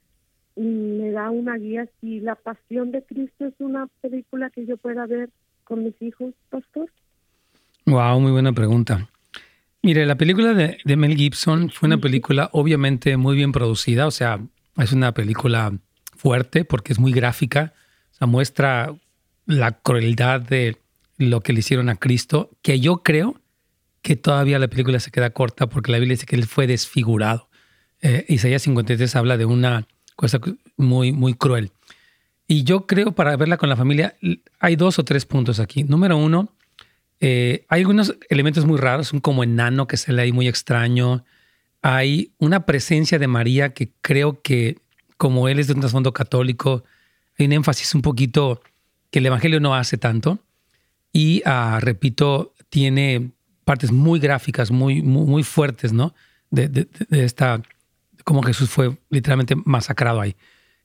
me 0.56 1.10
da 1.12 1.30
una 1.30 1.56
guía 1.56 1.88
si 2.00 2.20
La 2.20 2.34
Pasión 2.34 2.90
de 2.90 3.02
Cristo 3.02 3.46
es 3.46 3.54
una 3.58 3.88
película 4.00 4.50
que 4.50 4.66
yo 4.66 4.76
pueda 4.76 5.06
ver 5.06 5.30
con 5.64 5.84
mis 5.84 6.00
hijos, 6.02 6.34
pastor? 6.50 6.90
Wow, 7.86 8.20
muy 8.20 8.32
buena 8.32 8.52
pregunta. 8.52 9.08
Mire, 9.82 10.04
la 10.06 10.16
película 10.16 10.54
de, 10.54 10.78
de, 10.84 10.96
Mel 10.96 11.16
Gibson 11.16 11.70
fue 11.70 11.86
una 11.86 11.98
película 11.98 12.50
obviamente 12.52 13.16
muy 13.16 13.36
bien 13.36 13.52
producida, 13.52 14.06
o 14.06 14.10
sea, 14.10 14.40
es 14.76 14.92
una 14.92 15.12
película 15.12 15.72
fuerte 16.18 16.64
porque 16.64 16.92
es 16.92 16.98
muy 16.98 17.12
gráfica, 17.12 17.72
o 18.12 18.14
sea, 18.16 18.26
muestra 18.26 18.94
la 19.46 19.72
crueldad 19.72 20.40
de 20.40 20.76
lo 21.16 21.40
que 21.40 21.52
le 21.52 21.60
hicieron 21.60 21.88
a 21.88 21.96
Cristo, 21.96 22.50
que 22.62 22.80
yo 22.80 23.02
creo 23.02 23.40
que 24.02 24.16
todavía 24.16 24.58
la 24.58 24.68
película 24.68 25.00
se 25.00 25.10
queda 25.10 25.30
corta 25.30 25.68
porque 25.68 25.92
la 25.92 25.98
Biblia 25.98 26.14
dice 26.14 26.26
que 26.26 26.36
él 26.36 26.46
fue 26.46 26.66
desfigurado. 26.66 27.48
Eh, 28.00 28.24
Isaías 28.28 28.62
53 28.62 29.16
habla 29.16 29.36
de 29.36 29.44
una 29.44 29.86
cosa 30.16 30.40
muy, 30.76 31.12
muy 31.12 31.34
cruel. 31.34 31.72
Y 32.46 32.64
yo 32.64 32.86
creo 32.86 33.12
para 33.12 33.36
verla 33.36 33.56
con 33.56 33.68
la 33.68 33.76
familia 33.76 34.16
hay 34.58 34.76
dos 34.76 34.98
o 34.98 35.04
tres 35.04 35.26
puntos 35.26 35.60
aquí. 35.60 35.84
Número 35.84 36.16
uno, 36.16 36.54
eh, 37.20 37.66
hay 37.68 37.80
algunos 37.80 38.16
elementos 38.30 38.64
muy 38.64 38.78
raros, 38.78 39.12
un 39.12 39.20
como 39.20 39.44
enano 39.44 39.86
que 39.86 39.96
se 39.96 40.12
lee 40.12 40.22
ahí 40.22 40.32
muy 40.32 40.48
extraño. 40.48 41.24
Hay 41.82 42.32
una 42.38 42.64
presencia 42.64 43.18
de 43.18 43.26
María 43.26 43.74
que 43.74 43.92
creo 44.00 44.40
que 44.40 44.78
como 45.18 45.48
él 45.48 45.58
es 45.58 45.66
de 45.66 45.74
un 45.74 45.80
trasfondo 45.80 46.14
católico, 46.14 46.84
hay 47.38 47.46
un 47.46 47.52
énfasis 47.52 47.94
un 47.94 48.02
poquito 48.02 48.62
que 49.10 49.18
el 49.18 49.26
Evangelio 49.26 49.60
no 49.60 49.74
hace 49.74 49.98
tanto. 49.98 50.38
Y, 51.12 51.42
ah, 51.44 51.78
repito, 51.82 52.54
tiene 52.70 53.32
partes 53.64 53.92
muy 53.92 54.20
gráficas, 54.20 54.70
muy, 54.70 55.02
muy, 55.02 55.42
fuertes, 55.42 55.92
¿no? 55.92 56.14
De, 56.50 56.68
de, 56.68 56.88
esta 57.10 57.60
como 58.24 58.42
Jesús 58.42 58.70
fue 58.70 58.96
literalmente 59.10 59.54
masacrado 59.56 60.20
ahí. 60.20 60.36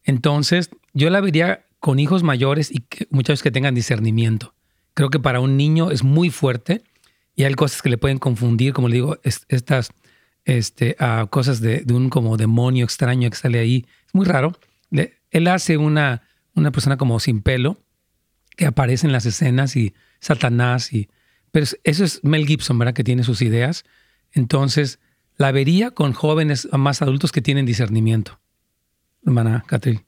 Entonces, 0.04 0.70
yo 0.94 1.10
la 1.10 1.22
vería 1.22 1.66
con 1.80 2.00
hijos 2.00 2.24
mayores 2.24 2.72
y 2.72 2.80
que, 2.80 3.08
muchas 3.10 3.44
que 3.44 3.52
tengan 3.52 3.76
discernimiento. 3.76 4.54
Creo 4.94 5.10
que 5.10 5.20
para 5.20 5.40
un 5.40 5.58
niño 5.58 5.92
es 5.92 6.04
muy 6.04 6.30
fuerte 6.30 6.84
y 7.36 7.44
hay 7.44 7.54
cosas 7.56 7.82
que 7.82 7.90
le 7.90 7.98
pueden 7.98 8.20
confundir, 8.20 8.74
como 8.74 8.88
le 8.88 8.96
digo, 8.96 9.18
estas 9.24 9.92
este, 10.46 10.96
uh, 11.00 11.28
cosas 11.28 11.62
de, 11.62 11.86
un 11.94 12.10
como 12.10 12.38
demonio 12.38 12.86
extraño 12.86 13.30
que 13.30 13.36
sale 13.36 13.60
ahí. 13.60 13.86
Es 14.08 14.14
muy 14.14 14.26
raro. 14.26 14.54
él 14.92 15.48
hace 15.48 15.78
una, 15.78 16.24
una 16.56 16.72
persona 16.72 16.98
como 16.98 17.20
sin 17.20 17.42
pelo 17.42 17.78
que 18.56 18.66
aparece 18.66 19.08
en 19.08 19.14
las 19.14 19.26
escenas 19.26 19.76
y 19.76 19.94
Satanás 20.20 20.94
y... 20.94 21.10
Pero 21.52 21.68
eso 21.84 22.04
es 22.04 22.24
Mel 22.24 22.48
Gibson, 22.48 22.80
¿verdad? 22.80 22.94
Que 22.94 23.04
tiene 23.04 23.24
sus 23.24 23.42
ideas. 23.44 23.86
Entonces, 24.32 25.00
la 25.38 25.52
vería 25.52 25.92
con 25.92 26.14
jóvenes 26.14 26.68
más 26.72 27.02
adultos 27.02 27.32
que 27.32 27.42
tienen 27.42 27.66
discernimiento. 27.66 28.40
Hermana 29.26 29.64
Catril. 29.68 30.02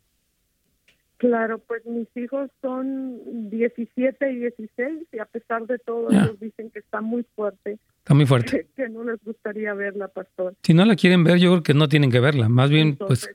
Claro, 1.17 1.59
pues 1.59 1.85
mis 1.85 2.07
hijos 2.17 2.51
son 2.61 3.49
17 3.49 4.31
y 4.31 4.35
16 4.39 5.07
y 5.13 5.19
a 5.19 5.25
pesar 5.25 5.65
de 5.65 5.79
todo 5.79 6.11
ellos 6.11 6.39
dicen 6.39 6.69
que 6.71 6.79
está 6.79 7.01
muy 7.01 7.25
fuerte. 7.35 7.79
Está 8.05 8.13
muy 8.13 8.25
fuerte. 8.25 8.67
Que, 8.75 8.89
no 8.89 9.03
les 9.03 9.23
gustaría 9.23 9.73
verla, 9.73 10.09
pastor. 10.09 10.53
Si 10.61 10.73
no 10.73 10.83
la 10.85 10.95
quieren 10.95 11.23
ver, 11.23 11.37
yo 11.37 11.51
creo 11.51 11.63
que 11.63 11.73
no 11.73 11.87
tienen 11.87 12.11
que 12.11 12.19
verla. 12.19 12.49
Más 12.49 12.69
bien, 12.69 12.97
pues, 12.97 13.29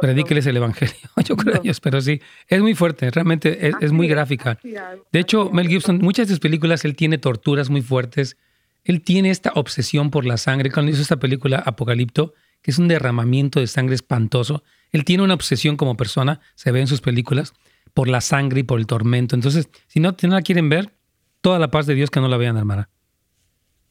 predíqueles 0.00 0.46
el 0.46 0.56
evangelio. 0.56 0.94
Yo 1.24 1.36
creo 1.36 1.54
no. 1.54 1.60
ellos, 1.62 1.80
pero 1.80 2.00
sí, 2.00 2.20
es 2.48 2.60
muy 2.60 2.74
fuerte, 2.74 3.08
realmente 3.10 3.70
es, 3.80 3.92
muy 3.92 4.08
gráfica. 4.08 4.58
de 4.62 5.18
hecho, 5.18 5.50
Mel 5.50 5.68
Gibson, 5.68 5.98
muchas 5.98 6.26
de 6.26 6.32
sus 6.32 6.40
películas, 6.40 6.84
él 6.84 6.96
tiene 6.96 7.18
torturas 7.18 7.70
muy 7.70 7.82
fuertes 7.82 8.36
él 8.84 9.02
tiene 9.02 9.30
esta 9.30 9.52
obsesión 9.54 10.10
por 10.10 10.24
la 10.24 10.36
sangre. 10.36 10.70
Cuando 10.70 10.92
hizo 10.92 11.02
esta 11.02 11.18
película 11.18 11.62
Apocalipto, 11.64 12.34
que 12.62 12.70
es 12.70 12.78
un 12.78 12.88
derramamiento 12.88 13.60
de 13.60 13.66
sangre 13.66 13.94
espantoso, 13.94 14.62
él 14.92 15.04
tiene 15.04 15.22
una 15.22 15.34
obsesión 15.34 15.76
como 15.76 15.96
persona, 15.96 16.40
se 16.54 16.72
ve 16.72 16.80
en 16.80 16.86
sus 16.86 17.00
películas, 17.00 17.52
por 17.94 18.08
la 18.08 18.20
sangre 18.20 18.60
y 18.60 18.62
por 18.62 18.78
el 18.78 18.86
tormento. 18.86 19.34
Entonces, 19.34 19.68
si 19.86 20.00
no, 20.00 20.14
la 20.20 20.42
quieren 20.42 20.68
ver, 20.68 20.94
toda 21.40 21.58
la 21.58 21.70
paz 21.70 21.86
de 21.86 21.94
Dios 21.94 22.10
que 22.10 22.20
no 22.20 22.28
la 22.28 22.36
vean, 22.36 22.56
hermana. 22.56 22.88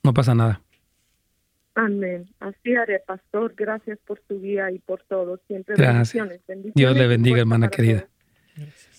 No 0.02 0.14
pasa 0.14 0.34
nada. 0.34 0.62
Amén. 1.74 2.26
Así 2.40 2.74
haré, 2.74 3.00
pastor. 3.06 3.54
Gracias 3.56 3.98
por 4.06 4.20
su 4.26 4.40
guía 4.40 4.70
y 4.70 4.78
por 4.78 5.02
todo. 5.04 5.40
Siempre 5.46 5.76
bendiciones. 5.76 6.40
Dios 6.74 6.96
le 6.96 7.06
bendiga, 7.06 7.38
hermana 7.38 7.68
querida. 7.68 8.06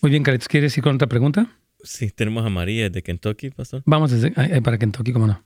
Muy 0.02 0.12
bien, 0.12 0.24
Caritos. 0.24 0.48
¿Quieres 0.48 0.78
ir 0.78 0.84
con 0.84 0.96
otra 0.96 1.08
pregunta? 1.08 1.48
Sí, 1.84 2.12
tenemos 2.12 2.46
a 2.46 2.50
María 2.50 2.90
de 2.90 3.02
Kentucky, 3.02 3.50
pastor. 3.50 3.82
Vamos 3.86 4.14
para 4.64 4.78
Kentucky, 4.78 5.12
¿cómo 5.14 5.28
no? 5.28 5.44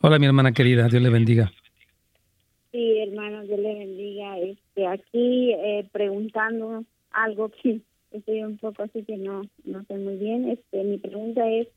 Hola, 0.00 0.18
mi 0.18 0.26
hermana 0.26 0.52
querida, 0.52 0.88
Dios 0.88 1.02
le 1.02 1.08
bendiga. 1.08 1.50
Sí, 2.72 2.98
hermano, 3.00 3.42
Dios 3.44 3.58
le 3.58 3.74
bendiga. 3.74 4.38
Este, 4.38 4.86
aquí 4.86 5.52
eh, 5.52 5.88
preguntando 5.92 6.84
algo 7.10 7.50
que 7.50 7.80
estoy 8.10 8.42
un 8.42 8.58
poco 8.58 8.82
así 8.82 9.02
que 9.04 9.16
no, 9.16 9.42
no 9.64 9.84
sé 9.84 9.96
muy 9.96 10.16
bien. 10.16 10.50
Este, 10.50 10.84
mi 10.84 10.98
pregunta 10.98 11.48
es, 11.48 11.68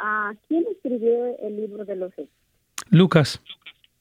¿a 0.00 0.32
quién 0.48 0.64
escribió 0.72 1.38
el 1.42 1.56
libro 1.56 1.84
de 1.84 1.96
los 1.96 2.12
hechos? 2.14 2.28
Lucas. 2.90 3.40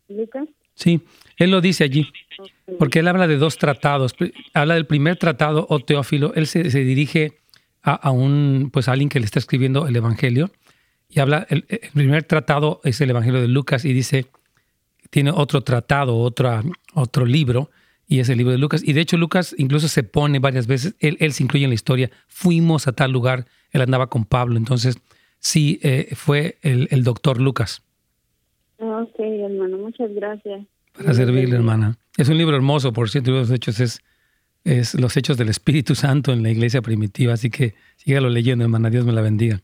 ¿Lucas? 0.08 0.48
Sí, 0.74 1.02
él 1.38 1.52
lo 1.52 1.62
dice 1.62 1.84
allí, 1.84 2.08
porque 2.78 3.00
él 3.00 3.08
habla 3.08 3.28
de 3.28 3.38
dos 3.38 3.58
tratados. 3.58 4.16
Habla 4.54 4.76
del 4.76 4.86
primer 4.86 5.18
tratado, 5.18 5.68
o 5.70 5.80
Teófilo, 5.82 6.34
él 6.36 6.48
se, 6.48 6.64
dirige 6.64 7.40
a, 7.84 7.94
a, 7.94 8.12
un, 8.12 8.70
pues 8.72 8.88
a 8.88 8.94
alguien 8.94 9.10
que 9.10 9.20
le 9.20 9.26
está 9.26 9.40
escribiendo 9.40 9.88
el 9.88 9.96
Evangelio, 9.98 10.52
y 11.10 11.20
habla, 11.20 11.48
el, 11.50 11.64
primer 11.94 12.24
tratado 12.24 12.82
es 12.84 13.02
el 13.02 13.10
Evangelio 13.10 13.42
de 13.42 13.48
Lucas 13.48 13.84
y 13.84 13.94
dice, 13.94 14.28
tiene 15.10 15.32
otro 15.32 15.62
tratado, 15.62 16.18
otra, 16.18 16.64
otro 16.94 17.26
libro, 17.26 17.72
y 18.08 18.20
es 18.20 18.30
el 18.30 18.38
libro 18.38 18.52
de 18.52 18.60
Lucas. 18.60 18.84
Y 18.86 18.94
de 18.94 19.02
hecho 19.02 19.18
Lucas 19.18 19.56
incluso 19.58 19.88
se 19.88 20.04
pone 20.04 20.38
varias 20.40 20.68
veces, 20.68 20.96
él, 21.00 21.18
él 21.20 21.34
se 21.34 21.44
incluye 21.44 21.66
en 21.66 21.72
la 21.72 21.76
historia, 21.76 22.12
fuimos 22.28 22.88
a 22.88 22.92
tal 22.92 23.12
lugar, 23.12 23.48
él 23.72 23.82
andaba 23.82 24.08
con 24.08 24.24
Pablo, 24.24 24.58
entonces 24.58 24.98
sí, 25.40 25.80
eh, 25.84 26.10
fue 26.16 26.58
el, 26.62 26.88
el, 26.92 27.04
doctor 27.04 27.40
Lucas. 27.40 27.82
Ok, 28.78 29.20
hermano, 29.20 29.78
muchas 29.78 30.14
gracias. 30.14 30.66
Para 30.94 31.14
servirle, 31.14 31.56
hermana. 31.56 31.98
Es 32.18 32.30
un 32.30 32.38
libro 32.38 32.56
hermoso, 32.56 32.94
por 32.94 33.10
cierto, 33.10 33.32
los 33.32 33.52
hechos 33.52 33.80
es, 33.80 34.02
es 34.64 34.94
los 34.96 35.16
hechos 35.18 35.38
del 35.38 35.50
Espíritu 35.50 35.96
Santo 35.96 36.34
en 36.34 36.44
la 36.44 36.50
iglesia 36.50 36.82
primitiva, 36.82 37.34
así 37.34 37.50
que 37.50 37.76
sígalo 37.98 38.30
leyendo, 38.30 38.64
hermana, 38.64 38.90
Dios 38.90 39.06
me 39.06 39.14
la 39.14 39.22
bendiga. 39.22 39.62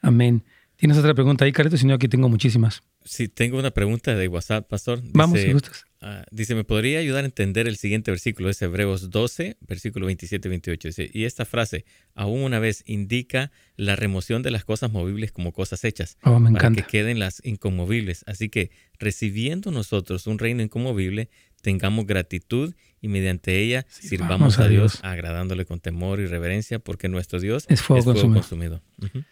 Amén. 0.00 0.42
¿Tienes 0.76 0.98
otra 0.98 1.14
pregunta 1.14 1.44
ahí, 1.44 1.52
Carito? 1.52 1.76
Si 1.76 1.86
no, 1.86 1.94
aquí 1.94 2.08
tengo 2.08 2.28
muchísimas. 2.28 2.82
Sí, 3.04 3.28
tengo 3.28 3.58
una 3.58 3.70
pregunta 3.70 4.14
de 4.14 4.28
WhatsApp, 4.28 4.68
Pastor. 4.68 5.00
Vamos, 5.12 5.40
si 5.40 5.52
gustas. 5.52 5.84
Ah, 6.04 6.24
dice, 6.32 6.56
¿me 6.56 6.64
podría 6.64 6.98
ayudar 6.98 7.22
a 7.22 7.26
entender 7.26 7.68
el 7.68 7.76
siguiente 7.76 8.10
versículo? 8.10 8.50
Es 8.50 8.60
Hebreos 8.60 9.10
12, 9.10 9.56
versículo 9.60 10.06
27 10.06 10.48
y 10.48 10.50
28. 10.50 10.88
Dice, 10.88 11.10
y 11.12 11.26
esta 11.26 11.44
frase, 11.44 11.84
aún 12.16 12.42
una 12.42 12.58
vez, 12.58 12.82
indica 12.86 13.52
la 13.76 13.94
remoción 13.94 14.42
de 14.42 14.50
las 14.50 14.64
cosas 14.64 14.90
movibles 14.90 15.30
como 15.30 15.52
cosas 15.52 15.84
hechas. 15.84 16.18
Oh, 16.24 16.40
me 16.40 16.50
para 16.50 16.66
encanta. 16.66 16.82
que 16.82 16.88
queden 16.88 17.20
las 17.20 17.40
inconmovibles. 17.44 18.24
Así 18.26 18.48
que, 18.48 18.72
recibiendo 18.98 19.70
nosotros 19.70 20.26
un 20.26 20.40
reino 20.40 20.60
inconmovible, 20.60 21.30
tengamos 21.60 22.04
gratitud 22.04 22.74
y 23.00 23.06
mediante 23.06 23.60
ella 23.60 23.86
sirvamos, 23.88 24.58
a 24.58 24.66
Dios, 24.66 24.98
agradándole 25.04 25.66
con 25.66 25.78
temor 25.78 26.18
y 26.18 26.26
reverencia, 26.26 26.80
porque 26.80 27.08
nuestro 27.08 27.38
Dios 27.38 27.66
es 27.68 27.80
fuego, 27.80 28.06
consumido. 28.06 28.40
consumido. 28.40 28.82
Ujú. 28.98 29.24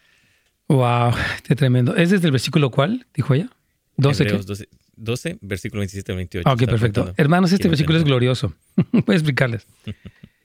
Wow, 0.69 1.15
qué 1.43 1.57
tremendo. 1.57 1.97
¿Es 1.97 2.11
desde 2.11 2.27
el 2.27 2.33
versículo 2.33 2.71
cuál, 2.71 3.09
dijo 3.13 3.35
ella? 3.35 3.51
12, 3.97 4.23
Hebreos 4.23 4.43
¿qué? 4.43 4.47
12, 4.47 4.69
12, 5.01 5.39
versículo 5.41 5.81
27 5.81 6.13
al 6.13 6.17
28. 6.17 6.49
Ah, 6.49 6.53
Ok, 6.53 6.67
perfecto. 6.67 7.13
Hermanos, 7.17 7.53
este 7.53 7.63
Quiero 7.63 7.71
versículo 7.73 7.99
es 7.99 8.05
glorioso. 8.05 8.55
Voy 8.93 9.05
a 9.09 9.13
explicarles. 9.15 9.67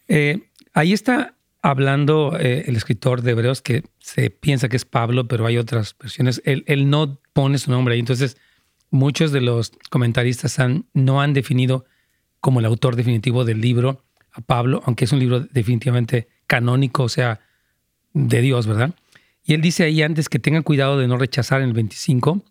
Eh, 0.08 0.52
ahí 0.76 0.94
está 0.94 1.34
hablando 1.64 2.38
eh, 2.40 2.66
el 2.68 2.76
escritor 2.76 3.24
de 3.24 3.32
Hebreos 3.32 3.64
que 3.64 3.84
se 3.98 4.30
piensa 4.30 4.70
que 4.70 4.78
es 4.78 4.86
Pablo, 4.86 5.28
pero 5.28 5.48
hay 5.48 5.58
otras 5.58 5.96
versiones. 6.00 6.44
Él, 6.46 6.64
él 6.68 6.92
no 6.92 7.20
pone 7.34 7.58
su 7.58 7.72
nombre 7.72 7.96
ahí. 7.96 8.00
Entonces, 8.02 8.38
muchos 8.92 9.32
de 9.32 9.42
los 9.42 9.72
comentaristas 9.90 10.60
han, 10.60 10.86
no 10.94 11.22
han 11.22 11.34
definido 11.34 11.86
como 12.40 12.60
el 12.60 12.68
autor 12.68 12.96
definitivo 12.96 13.46
del 13.46 13.62
libro 13.62 14.06
a 14.32 14.42
Pablo, 14.42 14.84
aunque 14.86 15.06
es 15.06 15.12
un 15.12 15.18
libro 15.18 15.40
definitivamente 15.40 16.28
canónico, 16.46 17.02
o 17.02 17.10
sea, 17.10 17.40
de 18.14 18.42
Dios, 18.42 18.68
¿verdad? 18.68 18.94
Y 19.44 19.54
él 19.54 19.62
dice 19.62 19.84
ahí 19.84 20.02
antes 20.02 20.30
que 20.30 20.40
tengan 20.40 20.64
cuidado 20.64 21.00
de 21.00 21.08
no 21.08 21.18
rechazar 21.18 21.62
en 21.62 21.70
el 21.70 21.74
25 21.74 22.44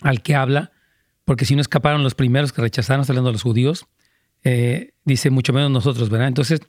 al 0.00 0.22
que 0.22 0.34
habla, 0.34 0.72
porque 1.32 1.46
si 1.46 1.54
no 1.54 1.62
escaparon 1.62 2.02
los 2.02 2.14
primeros 2.14 2.52
que 2.52 2.60
rechazaron, 2.60 3.06
hablando 3.08 3.30
de 3.30 3.32
los 3.32 3.42
judíos, 3.42 3.86
eh, 4.44 4.92
dice 5.06 5.30
mucho 5.30 5.54
menos 5.54 5.70
nosotros, 5.70 6.10
¿verdad? 6.10 6.28
Entonces, 6.28 6.60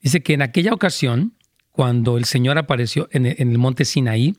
dice 0.00 0.22
que 0.22 0.34
en 0.34 0.42
aquella 0.42 0.72
ocasión, 0.72 1.34
cuando 1.72 2.16
el 2.16 2.24
Señor 2.24 2.56
apareció 2.56 3.08
en 3.10 3.26
el, 3.26 3.58
monte 3.58 3.84
Sinaí, 3.84 4.36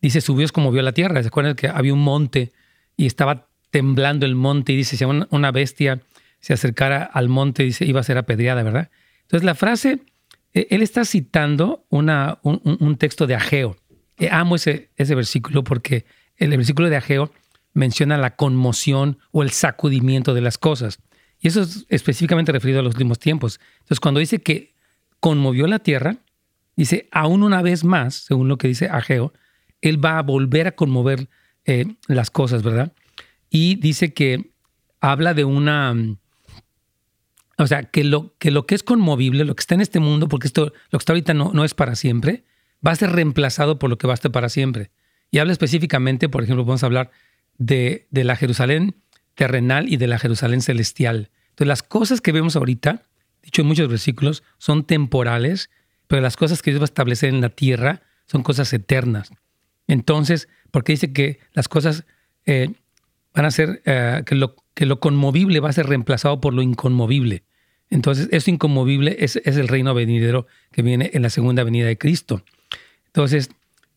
dice, 0.00 0.22
subió 0.22 0.48
como 0.54 0.72
vio 0.72 0.80
la 0.80 0.92
tierra. 0.92 1.20
¿Se 1.20 1.28
acuerdan 1.28 1.54
que 1.54 1.68
había 1.68 1.92
un 1.92 2.00
monte 2.00 2.52
y 2.96 3.04
estaba 3.04 3.46
temblando 3.70 4.24
el 4.24 4.36
monte 4.36 4.72
y 4.72 4.76
dice, 4.76 4.96
si 4.96 5.04
una, 5.04 5.50
bestia 5.50 6.00
se 6.40 6.54
acercara 6.54 7.02
al 7.04 7.28
monte, 7.28 7.62
dice, 7.62 7.84
iba 7.84 8.00
a 8.00 8.04
ser 8.04 8.16
apedreada, 8.16 8.62
¿verdad? 8.62 8.90
Entonces, 9.20 9.44
la 9.44 9.54
frase, 9.54 9.98
eh, 10.54 10.66
él 10.70 10.80
está 10.80 11.04
citando 11.04 11.84
un 11.90 12.96
texto 12.96 13.26
de 13.26 13.34
Ageo. 13.34 13.76
Eh, 14.16 14.30
amo 14.32 14.56
ese, 14.56 14.88
ese 14.96 15.14
versículo 15.14 15.62
porque 15.62 16.06
el 16.38 16.48
versículo 16.48 16.88
de 16.88 16.96
Ageo 16.96 17.30
menciona 17.74 18.16
la 18.16 18.36
conmoción 18.36 19.18
o 19.30 19.42
el 19.42 19.50
sacudimiento 19.50 20.32
de 20.32 20.40
las 20.40 20.56
cosas. 20.56 21.00
Y 21.40 21.48
eso 21.48 21.60
es 21.60 21.84
específicamente 21.90 22.52
referido 22.52 22.80
a 22.80 22.82
los 22.82 22.94
últimos 22.94 23.18
tiempos. 23.18 23.60
Entonces, 23.80 24.00
cuando 24.00 24.20
dice 24.20 24.40
que 24.40 24.74
conmovió 25.20 25.66
la 25.66 25.80
tierra, 25.80 26.16
dice, 26.76 27.08
aún 27.10 27.42
una 27.42 27.60
vez 27.60 27.84
más, 27.84 28.14
según 28.14 28.48
lo 28.48 28.56
que 28.56 28.68
dice 28.68 28.88
Ageo, 28.88 29.32
él 29.82 30.02
va 30.02 30.18
a 30.18 30.22
volver 30.22 30.68
a 30.68 30.72
conmover 30.72 31.28
eh, 31.66 31.96
las 32.06 32.30
cosas, 32.30 32.62
¿verdad? 32.62 32.92
Y 33.50 33.74
dice 33.76 34.14
que 34.14 34.52
habla 35.00 35.34
de 35.34 35.44
una... 35.44 35.92
mm, 35.92 36.16
O 37.58 37.66
sea, 37.66 37.82
que 37.82 38.04
lo, 38.04 38.34
que 38.38 38.50
lo 38.50 38.66
que 38.66 38.74
es 38.74 38.82
conmovible, 38.82 39.44
lo 39.44 39.54
que 39.54 39.60
está 39.60 39.74
en 39.74 39.80
este 39.80 40.00
mundo, 40.00 40.28
porque 40.28 40.46
esto, 40.46 40.72
lo 40.90 40.98
que 40.98 41.02
está 41.02 41.12
ahorita 41.12 41.34
no, 41.34 41.52
no 41.52 41.64
es 41.64 41.74
para 41.74 41.94
siempre, 41.96 42.44
va 42.86 42.92
a 42.92 42.96
ser 42.96 43.12
reemplazado 43.12 43.78
por 43.78 43.90
lo 43.90 43.98
que 43.98 44.06
va 44.06 44.14
a 44.14 44.20
estar 44.20 44.32
para 44.32 44.48
siempre. 44.48 44.90
Y 45.30 45.38
habla 45.38 45.52
específicamente, 45.52 46.28
por 46.28 46.42
ejemplo, 46.42 46.64
vamos 46.64 46.82
a 46.82 46.86
hablar 46.86 47.10
de, 47.58 48.06
de 48.10 48.24
la 48.24 48.36
Jerusalén 48.36 48.96
terrenal 49.34 49.92
y 49.92 49.96
de 49.96 50.06
la 50.06 50.18
Jerusalén 50.18 50.60
celestial. 50.60 51.30
Entonces, 51.50 51.68
las 51.68 51.82
cosas 51.82 52.20
que 52.20 52.32
vemos 52.32 52.56
ahorita, 52.56 53.02
dicho 53.42 53.62
en 53.62 53.68
muchos 53.68 53.88
versículos, 53.88 54.42
son 54.58 54.84
temporales, 54.84 55.70
pero 56.06 56.22
las 56.22 56.36
cosas 56.36 56.62
que 56.62 56.70
Dios 56.70 56.80
va 56.80 56.84
a 56.84 56.86
establecer 56.86 57.28
en 57.28 57.40
la 57.40 57.50
tierra 57.50 58.02
son 58.26 58.42
cosas 58.42 58.72
eternas. 58.72 59.30
Entonces, 59.86 60.48
porque 60.70 60.92
dice 60.92 61.12
que 61.12 61.38
las 61.52 61.68
cosas 61.68 62.04
eh, 62.46 62.72
van 63.34 63.44
a 63.44 63.50
ser, 63.50 63.82
eh, 63.84 64.22
que, 64.24 64.34
lo, 64.34 64.56
que 64.74 64.86
lo 64.86 65.00
conmovible 65.00 65.60
va 65.60 65.70
a 65.70 65.72
ser 65.72 65.86
reemplazado 65.86 66.40
por 66.40 66.54
lo 66.54 66.62
inconmovible. 66.62 67.44
Entonces, 67.90 68.28
eso 68.32 68.50
inconmovible 68.50 69.16
es, 69.20 69.36
es 69.36 69.56
el 69.56 69.68
reino 69.68 69.94
venidero 69.94 70.46
que 70.72 70.82
viene 70.82 71.10
en 71.14 71.22
la 71.22 71.30
segunda 71.30 71.64
venida 71.64 71.86
de 71.86 71.98
Cristo. 71.98 72.42
Entonces, 73.06 73.50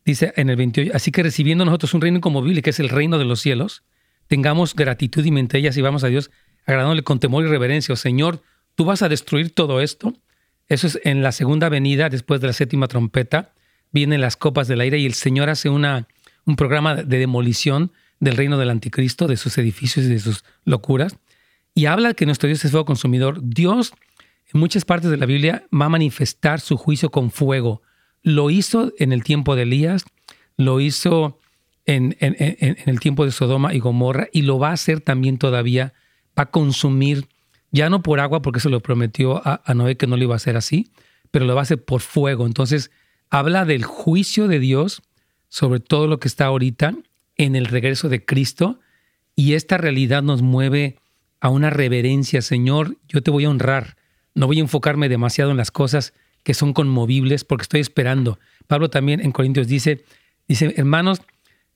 dice 0.07 0.33
en 0.37 0.49
el 0.49 0.55
28, 0.55 0.93
así 0.95 1.11
que 1.11 1.21
recibiendo 1.21 1.65
nosotros 1.65 1.93
un 1.93 1.99
reino 1.99 2.17
inconmovible, 2.17 2.61
que 2.61 2.69
es 2.69 2.79
el 2.79 2.87
reino 2.87 3.17
de 3.17 3.25
los 3.25 3.41
cielos, 3.41 3.83
tengamos 4.27 4.73
gratitud 4.73 5.23
y 5.25 5.31
mente 5.31 5.57
ellas 5.57 5.75
y 5.75 5.81
vamos 5.81 6.03
a 6.05 6.07
Dios 6.07 6.31
agradándole 6.65 7.03
con 7.03 7.19
temor 7.19 7.45
y 7.45 7.47
reverencia. 7.47 7.93
Oh, 7.93 7.97
Señor, 7.97 8.41
tú 8.75 8.85
vas 8.85 9.01
a 9.01 9.09
destruir 9.09 9.53
todo 9.53 9.81
esto. 9.81 10.13
Eso 10.69 10.87
es 10.87 10.99
en 11.03 11.23
la 11.23 11.33
segunda 11.33 11.67
venida, 11.67 12.09
después 12.09 12.39
de 12.39 12.47
la 12.47 12.53
séptima 12.53 12.87
trompeta, 12.87 13.53
vienen 13.91 14.21
las 14.21 14.37
copas 14.37 14.67
del 14.67 14.79
aire 14.79 14.97
y 14.97 15.05
el 15.05 15.13
Señor 15.13 15.49
hace 15.49 15.69
una, 15.69 16.07
un 16.45 16.55
programa 16.55 16.95
de 16.95 17.19
demolición 17.19 17.91
del 18.21 18.37
reino 18.37 18.57
del 18.57 18.69
anticristo, 18.69 19.27
de 19.27 19.35
sus 19.35 19.57
edificios 19.57 20.05
y 20.05 20.09
de 20.09 20.19
sus 20.19 20.45
locuras. 20.63 21.17
Y 21.75 21.85
habla 21.85 22.13
que 22.13 22.25
nuestro 22.25 22.47
Dios 22.47 22.63
es 22.63 22.71
fuego 22.71 22.85
consumidor. 22.85 23.39
Dios, 23.43 23.93
en 24.53 24.59
muchas 24.59 24.85
partes 24.85 25.11
de 25.11 25.17
la 25.17 25.25
Biblia, 25.25 25.65
va 25.73 25.85
a 25.85 25.89
manifestar 25.89 26.61
su 26.61 26.77
juicio 26.77 27.11
con 27.11 27.29
fuego. 27.29 27.81
Lo 28.27 28.49
hizo 28.49 28.91
en 28.99 29.13
el 29.13 29.23
tiempo 29.23 29.55
de 29.55 29.61
Elías, 29.61 30.03
lo 30.57 30.81
hizo 30.81 31.39
en, 31.85 32.17
el 32.19 32.99
tiempo 32.99 33.23
de 33.23 33.31
Sodoma 33.31 33.73
y 33.73 33.79
Gomorra 33.79 34.27
y 34.33 34.41
lo 34.41 34.59
va 34.59 34.71
a 34.71 34.73
hacer 34.73 34.99
también 34.99 35.37
todavía. 35.37 35.93
Va 36.37 36.43
a 36.43 36.51
consumir, 36.51 37.29
ya 37.71 37.89
no 37.89 38.03
por 38.03 38.19
agua, 38.19 38.41
porque 38.41 38.59
se 38.59 38.67
lo 38.67 38.81
prometió 38.81 39.37
a, 39.47 39.61
a 39.63 39.73
Noé 39.73 39.95
que 39.95 40.07
no 40.07 40.17
lo 40.17 40.23
iba 40.23 40.35
a 40.35 40.35
hacer 40.35 40.57
así, 40.57 40.91
pero 41.31 41.45
lo 41.45 41.55
va 41.55 41.61
a 41.61 41.63
hacer 41.63 41.81
por 41.81 42.01
fuego. 42.01 42.45
Entonces, 42.45 42.91
habla 43.29 43.63
del 43.63 43.85
juicio 43.85 44.49
de 44.49 44.59
Dios 44.59 45.03
sobre 45.47 45.79
todo 45.79 46.07
lo 46.07 46.19
que 46.19 46.27
está 46.27 46.47
ahorita 46.47 46.95
en 47.37 47.55
el 47.55 47.67
regreso 47.67 48.09
de 48.09 48.25
Cristo 48.25 48.81
y 49.37 49.53
esta 49.53 49.77
realidad 49.77 50.21
nos 50.21 50.41
mueve 50.41 50.97
a 51.39 51.47
una 51.47 51.69
reverencia. 51.69 52.41
Señor, 52.41 52.97
yo 53.07 53.23
te 53.23 53.31
voy 53.31 53.45
a 53.45 53.49
honrar. 53.49 53.95
No 54.35 54.47
voy 54.47 54.57
a 54.57 54.63
enfocarme 54.63 55.07
demasiado 55.07 55.51
en 55.51 55.55
las 55.55 55.71
cosas 55.71 56.13
que 56.47 56.53
son 56.53 56.71
conmovibles 56.71 57.43
porque 57.43 57.63
estoy 57.63 57.81
esperando. 57.81 58.39
Pablo 58.67 58.89
también 58.89 59.19
en 59.19 59.33
Corintios 59.33 59.67
dice, 59.67 60.05
dice, 60.47 60.73
hermanos, 60.77 61.21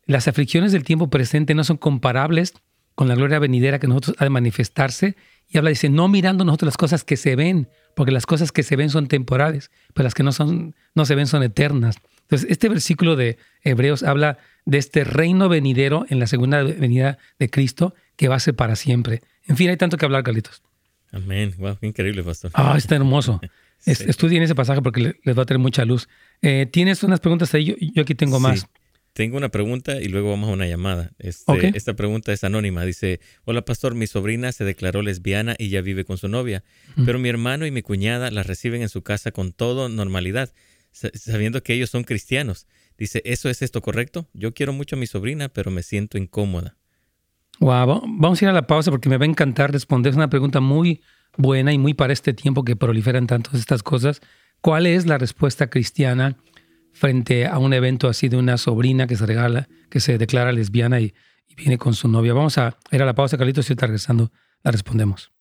las 0.05 0.29
aflicciones 0.29 0.71
del 0.71 0.85
tiempo 0.85 1.09
presente 1.09 1.53
no 1.53 1.65
son 1.65 1.75
comparables 1.75 2.53
con 2.95 3.09
la 3.09 3.15
gloria 3.15 3.37
venidera 3.39 3.79
que 3.79 3.87
nosotros 3.87 4.15
ha 4.17 4.23
de 4.23 4.29
manifestarse. 4.29 5.17
Y 5.49 5.57
habla, 5.57 5.71
dice, 5.71 5.89
no 5.89 6.07
mirando 6.07 6.45
nosotros 6.45 6.67
las 6.67 6.77
cosas 6.77 7.03
que 7.03 7.17
se 7.17 7.35
ven, 7.35 7.67
porque 7.97 8.13
las 8.13 8.25
cosas 8.25 8.53
que 8.53 8.63
se 8.63 8.77
ven 8.77 8.89
son 8.89 9.07
temporales, 9.07 9.71
pero 9.93 10.05
las 10.05 10.13
que 10.13 10.23
no, 10.23 10.31
son, 10.31 10.73
no 10.95 11.03
se 11.03 11.15
ven 11.15 11.27
son 11.27 11.43
eternas. 11.43 11.97
Entonces, 12.21 12.49
este 12.49 12.69
versículo 12.69 13.17
de 13.17 13.37
Hebreos 13.63 14.03
habla 14.03 14.37
de 14.63 14.77
este 14.77 15.03
reino 15.03 15.49
venidero 15.49 16.05
en 16.07 16.19
la 16.19 16.27
segunda 16.27 16.63
venida 16.63 17.17
de 17.39 17.49
Cristo 17.49 17.93
que 18.15 18.29
va 18.29 18.35
a 18.35 18.39
ser 18.39 18.55
para 18.55 18.77
siempre. 18.77 19.21
En 19.47 19.57
fin, 19.57 19.69
hay 19.69 19.75
tanto 19.75 19.97
que 19.97 20.05
hablar, 20.05 20.23
Carlitos. 20.23 20.63
Amén. 21.11 21.53
Wow, 21.57 21.75
qué 21.77 21.87
increíble, 21.87 22.23
pastor. 22.23 22.51
Ah, 22.53 22.75
está 22.77 22.95
hermoso. 22.95 23.41
Es- 23.85 23.99
Sí. 23.99 24.05
Estudien 24.07 24.43
ese 24.43 24.55
pasaje 24.55 24.81
porque 24.81 25.01
le- 25.01 25.19
les 25.23 25.37
va 25.37 25.43
a 25.43 25.45
tener 25.45 25.59
mucha 25.59 25.85
luz. 25.85 26.07
Eh, 26.41 26.67
¿Tienes 26.71 27.03
unas 27.03 27.19
preguntas 27.19 27.53
ahí? 27.53 27.65
Yo, 27.65 27.75
yo 27.79 28.03
aquí 28.03 28.15
tengo 28.15 28.39
más. 28.39 28.61
Sí. 28.61 28.65
Tengo 29.13 29.35
una 29.35 29.49
pregunta 29.49 29.99
y 29.99 30.07
luego 30.07 30.29
vamos 30.29 30.49
a 30.49 30.53
una 30.53 30.67
llamada. 30.67 31.11
Este. 31.19 31.71
Esta 31.75 31.95
pregunta 31.95 32.31
es 32.31 32.45
anónima. 32.45 32.85
Dice, 32.85 33.19
hola 33.43 33.65
pastor, 33.65 33.93
mi 33.93 34.07
sobrina 34.07 34.53
se 34.53 34.63
declaró 34.63 35.01
lesbiana 35.01 35.53
y 35.59 35.67
ya 35.67 35.81
vive 35.81 36.05
con 36.05 36.17
su 36.17 36.29
novia, 36.29 36.63
pero 37.05 37.19
mi 37.19 37.27
hermano 37.27 37.65
y 37.65 37.71
mi 37.71 37.81
cuñada 37.81 38.31
la 38.31 38.43
reciben 38.43 38.81
en 38.81 38.87
su 38.89 39.01
casa 39.01 39.31
con 39.31 39.51
todo 39.51 39.89
normalidad, 39.89 40.53
sa- 40.91 41.09
sabiendo 41.13 41.61
que 41.61 41.73
ellos 41.73 41.89
son 41.89 42.03
cristianos. 42.05 42.67
Dice, 42.97 43.21
¿eso 43.25 43.49
es 43.49 43.61
esto 43.61 43.81
correcto? 43.81 44.29
Yo 44.33 44.53
quiero 44.53 44.71
mucho 44.71 44.95
a 44.95 44.99
mi 44.99 45.07
sobrina, 45.07 45.49
pero 45.49 45.71
me 45.71 45.83
siento 45.83 46.17
incómoda. 46.17 46.77
Wow, 47.59 48.01
vamos 48.07 48.41
a 48.41 48.45
ir 48.45 48.49
a 48.49 48.53
la 48.53 48.65
pausa 48.65 48.91
porque 48.91 49.09
me 49.09 49.17
va 49.17 49.25
a 49.25 49.27
encantar 49.29 49.71
responder. 49.73 50.11
Es 50.11 50.15
una 50.15 50.29
pregunta 50.29 50.61
muy 50.61 51.01
buena 51.37 51.73
y 51.73 51.77
muy 51.77 51.93
para 51.93 52.13
este 52.13 52.33
tiempo 52.33 52.63
que 52.63 52.75
proliferan 52.75 53.27
tantas 53.27 53.55
estas 53.55 53.83
cosas. 53.83 54.21
¿Cuál 54.61 54.85
es 54.85 55.05
la 55.05 55.17
respuesta 55.17 55.69
cristiana 55.69 56.37
frente 56.93 57.47
a 57.47 57.57
un 57.57 57.73
evento 57.73 58.07
así 58.07 58.29
de 58.29 58.37
una 58.37 58.57
sobrina 58.57 59.07
que 59.07 59.15
se 59.15 59.25
regala, 59.25 59.67
que 59.89 59.99
se 59.99 60.17
declara 60.17 60.51
lesbiana 60.51 60.99
y, 60.99 61.13
viene 61.57 61.77
con 61.77 61.93
su 61.93 62.07
novia? 62.07 62.33
Vamos 62.33 62.57
a 62.57 62.77
ir 62.91 63.01
a 63.01 63.05
la 63.05 63.13
pausa, 63.13 63.37
Carlitos, 63.37 63.69
y 63.69 63.73
ahorita 63.73 63.87
regresando 63.87 64.31
la 64.63 64.71
respondemos. 64.71 65.31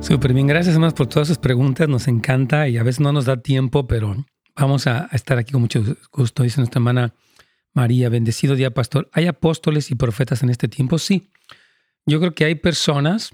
Súper 0.00 0.32
bien, 0.32 0.46
gracias 0.46 0.74
además 0.74 0.94
por 0.94 1.06
todas 1.06 1.28
sus 1.28 1.36
preguntas, 1.36 1.86
nos 1.86 2.08
encanta 2.08 2.66
y 2.66 2.78
a 2.78 2.82
veces 2.82 3.00
no 3.00 3.12
nos 3.12 3.26
da 3.26 3.42
tiempo, 3.42 3.86
pero 3.86 4.16
vamos 4.56 4.86
a 4.86 5.08
estar 5.12 5.36
aquí 5.36 5.52
con 5.52 5.60
mucho 5.60 5.84
gusto. 6.10 6.44
Dice 6.44 6.60
nuestra 6.60 6.78
hermana 6.78 7.12
María, 7.78 8.08
bendecido 8.08 8.56
día 8.56 8.74
pastor. 8.74 9.08
¿Hay 9.12 9.28
apóstoles 9.28 9.92
y 9.92 9.94
profetas 9.94 10.42
en 10.42 10.50
este 10.50 10.66
tiempo? 10.66 10.98
Sí. 10.98 11.30
Yo 12.06 12.18
creo 12.18 12.34
que 12.34 12.44
hay 12.44 12.56
personas, 12.56 13.30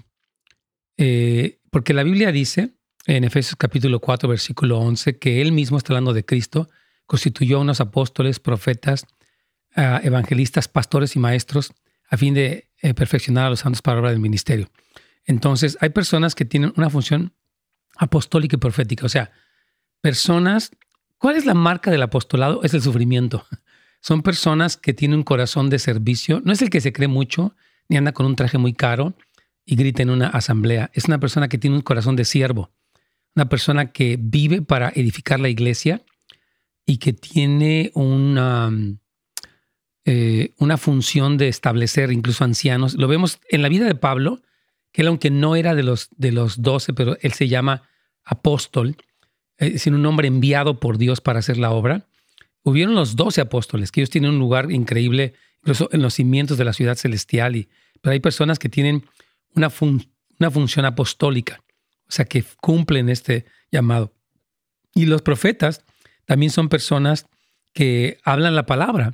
eh, 0.97 1.61
porque 1.71 1.95
la 1.95 2.03
Biblia 2.03 2.31
dice 2.31 2.75
en 3.07 3.23
Efesios 3.23 3.55
capítulo 3.55 3.99
4, 3.99 4.29
versículo 4.29 4.77
11, 4.77 5.17
que 5.17 5.41
él 5.41 5.51
mismo 5.51 5.79
está 5.79 5.93
hablando 5.93 6.13
de 6.13 6.25
Cristo, 6.25 6.69
constituyó 7.07 7.57
a 7.57 7.61
unos 7.61 7.81
apóstoles, 7.81 8.39
profetas, 8.39 9.07
evangelistas, 9.75 10.67
pastores 10.67 11.15
y 11.15 11.19
maestros 11.19 11.73
a 12.07 12.15
fin 12.15 12.35
de 12.35 12.69
eh, 12.83 12.93
perfeccionar 12.93 13.47
a 13.47 13.49
los 13.49 13.61
santos 13.61 13.81
para 13.81 13.99
del 14.09 14.19
ministerio. 14.19 14.69
Entonces, 15.25 15.75
hay 15.81 15.89
personas 15.89 16.35
que 16.35 16.45
tienen 16.45 16.71
una 16.77 16.91
función 16.91 17.33
apostólica 17.97 18.57
y 18.57 18.59
profética, 18.59 19.07
o 19.07 19.09
sea, 19.09 19.31
personas, 20.01 20.69
¿cuál 21.17 21.35
es 21.35 21.47
la 21.47 21.55
marca 21.55 21.89
del 21.89 22.03
apostolado? 22.03 22.61
Es 22.61 22.75
el 22.75 22.83
sufrimiento. 22.83 23.43
Son 24.05 24.21
personas 24.21 24.77
que 24.77 24.93
tienen 24.93 25.17
un 25.17 25.23
corazón 25.23 25.71
de 25.71 25.79
servicio, 25.79 26.39
no 26.45 26.53
es 26.53 26.61
el 26.61 26.69
que 26.69 26.79
se 26.79 26.93
cree 26.93 27.07
mucho, 27.07 27.55
ni 27.89 27.97
anda 27.97 28.11
con 28.11 28.27
un 28.27 28.35
traje 28.35 28.59
muy 28.59 28.71
caro 28.71 29.15
y 29.65 29.75
grita 29.75 30.03
en 30.03 30.11
una 30.11 30.27
asamblea, 30.27 30.91
es 30.93 31.05
una 31.05 31.19
persona 31.19 31.47
que 31.47 31.57
tiene 31.57 31.75
un 31.75 31.81
corazón 31.81 32.15
de 32.15 32.23
siervo, 32.23 32.69
una 33.35 33.49
persona 33.49 33.91
que 33.91 34.19
vive 34.21 34.61
para 34.61 34.89
edificar 34.93 35.39
la 35.39 35.49
iglesia 35.49 36.03
y 36.85 36.97
que 36.97 37.13
tiene 37.13 37.89
una, 37.95 38.71
eh, 40.05 40.53
una 40.59 40.77
función 40.77 41.37
de 41.37 41.47
establecer 41.47 42.11
incluso 42.11 42.43
ancianos. 42.43 42.93
Lo 42.93 43.07
vemos 43.07 43.39
en 43.49 43.63
la 43.63 43.69
vida 43.69 43.87
de 43.87 43.95
Pablo, 43.95 44.43
que 44.91 45.01
él 45.01 45.07
aunque 45.07 45.31
no 45.31 45.55
era 45.55 45.73
de 45.73 45.81
los, 45.81 46.09
de 46.15 46.31
los 46.31 46.61
doce, 46.61 46.93
pero 46.93 47.17
él 47.21 47.33
se 47.33 47.47
llama 47.47 47.89
apóstol, 48.23 48.97
es 49.57 49.73
decir, 49.73 49.95
un 49.95 50.05
hombre 50.05 50.27
enviado 50.27 50.79
por 50.79 50.99
Dios 50.99 51.21
para 51.21 51.39
hacer 51.39 51.57
la 51.57 51.71
obra. 51.71 52.05
Hubieron 52.65 52.95
los 52.95 53.15
doce 53.15 53.39
apóstoles, 53.39 53.91
que 53.91 54.01
ellos 54.01 54.09
tienen 54.09 54.31
un 54.31 54.39
lugar 54.39 54.69
increíble, 54.71 55.35
incluso 55.61 55.87
en 55.93 56.01
los 56.01 56.15
cimientos 56.15 56.57
de 56.57 56.65
la 56.65 56.73
ciudad 56.73 56.95
celestial, 56.95 57.55
y, 57.55 57.69
pero 58.01 58.11
hay 58.11 58.19
personas 58.19 58.59
que 58.59 58.67
tienen 58.67 59.05
una, 59.55 59.71
una 60.39 60.51
función 60.51 60.85
apostólica, 60.85 61.63
o 62.07 62.11
sea, 62.11 62.25
que 62.25 62.43
cumplen 62.59 63.07
este 63.07 63.45
llamado. 63.71 64.13
Y 64.93 65.05
los 65.05 65.21
profetas 65.21 65.85
también 66.25 66.51
son 66.51 66.67
personas 66.67 67.27
que 67.73 68.17
hablan 68.23 68.55
la 68.55 68.65
palabra 68.65 69.13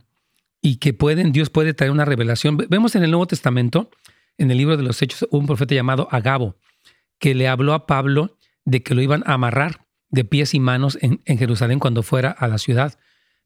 y 0.61 0.77
que 0.77 0.93
pueden, 0.93 1.31
Dios 1.31 1.49
puede 1.49 1.73
traer 1.73 1.91
una 1.91 2.05
revelación. 2.05 2.57
Vemos 2.57 2.95
en 2.95 3.03
el 3.03 3.11
Nuevo 3.11 3.27
Testamento 3.27 3.89
en 4.37 4.49
el 4.51 4.57
libro 4.57 4.77
de 4.77 4.83
los 4.83 5.01
Hechos 5.01 5.27
un 5.31 5.45
profeta 5.45 5.75
llamado 5.75 6.07
Agabo, 6.11 6.55
que 7.19 7.35
le 7.35 7.47
habló 7.47 7.73
a 7.73 7.85
Pablo 7.85 8.37
de 8.65 8.81
que 8.81 8.95
lo 8.95 9.01
iban 9.01 9.23
a 9.25 9.33
amarrar 9.33 9.85
de 10.09 10.25
pies 10.25 10.53
y 10.53 10.59
manos 10.59 10.97
en, 11.01 11.21
Jerusalén 11.25 11.79
cuando 11.79 12.03
fuera 12.03 12.31
a 12.31 12.47
la 12.47 12.57
ciudad. 12.57 12.97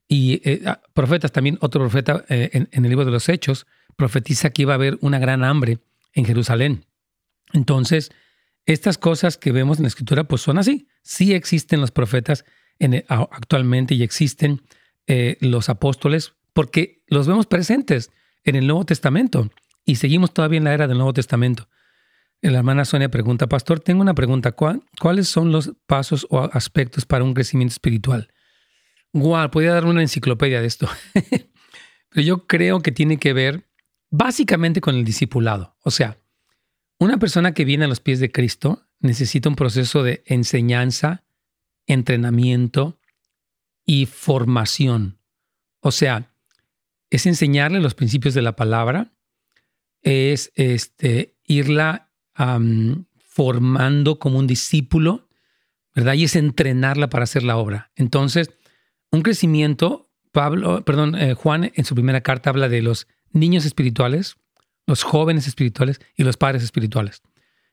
Y 0.08 0.40
eh, 0.48 0.62
ah, 0.66 0.80
profetas, 0.92 1.32
también 1.32 1.58
otro 1.60 1.80
profeta 1.80 2.24
eh, 2.28 2.50
en, 2.52 2.84
el 2.84 2.90
libro 2.90 3.04
de 3.04 3.10
los 3.10 3.28
Hechos, 3.28 3.66
profetiza 3.96 4.50
que 4.50 4.62
iba 4.62 4.72
a 4.72 4.76
haber 4.76 4.98
una 5.00 5.18
gran 5.18 5.44
hambre 5.44 5.78
en 6.14 6.24
Jerusalén. 6.24 6.84
Entonces, 7.52 8.10
estas 8.66 8.98
cosas 8.98 9.36
que 9.36 9.52
vemos 9.52 9.78
en 9.78 9.84
la 9.84 9.88
escritura, 9.88 10.24
pues 10.24 10.42
son 10.42 10.58
así. 10.58 10.88
Sí 11.02 11.34
existen 11.34 11.80
los 11.80 11.90
profetas 11.90 12.44
en, 12.78 13.04
actualmente 13.08 13.94
y 13.94 14.02
existen 14.02 14.62
eh, 15.06 15.38
los 15.40 15.68
apóstoles 15.68 16.34
porque 16.52 17.02
los 17.06 17.26
vemos 17.26 17.46
presentes 17.46 18.10
en 18.44 18.56
el 18.56 18.66
Nuevo 18.66 18.84
Testamento 18.84 19.50
y 19.84 19.96
seguimos 19.96 20.32
todavía 20.34 20.58
en 20.58 20.64
la 20.64 20.74
era 20.74 20.88
del 20.88 20.98
Nuevo 20.98 21.12
Testamento. 21.12 21.68
La 22.42 22.58
hermana 22.58 22.84
Sonia 22.84 23.08
pregunta, 23.08 23.48
Pastor, 23.48 23.80
tengo 23.80 24.02
una 24.02 24.14
pregunta. 24.14 24.52
¿Cuáles 24.52 25.28
son 25.28 25.52
los 25.52 25.72
pasos 25.86 26.26
o 26.30 26.40
aspectos 26.52 27.06
para 27.06 27.24
un 27.24 27.34
crecimiento 27.34 27.72
espiritual? 27.72 28.28
Guau, 29.20 29.50
podría 29.50 29.72
dar 29.72 29.86
una 29.86 30.02
enciclopedia 30.02 30.60
de 30.60 30.66
esto. 30.66 30.88
Pero 32.10 32.22
yo 32.22 32.46
creo 32.46 32.80
que 32.80 32.92
tiene 32.92 33.18
que 33.18 33.32
ver 33.32 33.68
básicamente 34.10 34.80
con 34.80 34.94
el 34.94 35.04
discipulado. 35.04 35.76
O 35.82 35.90
sea, 35.90 36.18
una 36.98 37.18
persona 37.18 37.52
que 37.52 37.64
viene 37.64 37.86
a 37.86 37.88
los 37.88 38.00
pies 38.00 38.20
de 38.20 38.30
Cristo 38.30 38.86
necesita 39.00 39.48
un 39.48 39.56
proceso 39.56 40.02
de 40.02 40.22
enseñanza, 40.26 41.24
entrenamiento 41.86 42.98
y 43.84 44.06
formación. 44.06 45.18
O 45.80 45.92
sea, 45.92 46.30
es 47.10 47.26
enseñarle 47.26 47.80
los 47.80 47.94
principios 47.94 48.34
de 48.34 48.42
la 48.42 48.56
palabra, 48.56 49.12
es 50.02 50.52
este, 50.54 51.36
irla 51.44 52.10
formando 53.18 54.18
como 54.18 54.38
un 54.38 54.46
discípulo, 54.46 55.28
¿verdad? 55.94 56.14
Y 56.14 56.24
es 56.24 56.36
entrenarla 56.36 57.08
para 57.08 57.24
hacer 57.24 57.42
la 57.42 57.56
obra. 57.56 57.92
Entonces, 57.96 58.50
un 59.16 59.22
crecimiento, 59.22 60.08
Pablo, 60.32 60.84
perdón, 60.84 61.14
eh, 61.14 61.34
Juan 61.34 61.72
en 61.74 61.84
su 61.84 61.94
primera 61.94 62.20
carta 62.20 62.50
habla 62.50 62.68
de 62.68 62.82
los 62.82 63.08
niños 63.32 63.64
espirituales, 63.64 64.36
los 64.86 65.02
jóvenes 65.02 65.46
espirituales 65.48 66.00
y 66.16 66.22
los 66.22 66.36
padres 66.36 66.62
espirituales. 66.62 67.22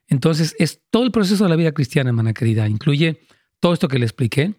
Entonces, 0.08 0.56
es 0.60 0.82
todo 0.90 1.04
el 1.04 1.12
proceso 1.12 1.44
de 1.44 1.50
la 1.50 1.56
vida 1.56 1.72
cristiana, 1.72 2.10
hermana 2.10 2.34
querida. 2.34 2.68
Incluye 2.68 3.20
todo 3.60 3.74
esto 3.74 3.88
que 3.88 4.00
le 4.00 4.06
expliqué. 4.06 4.56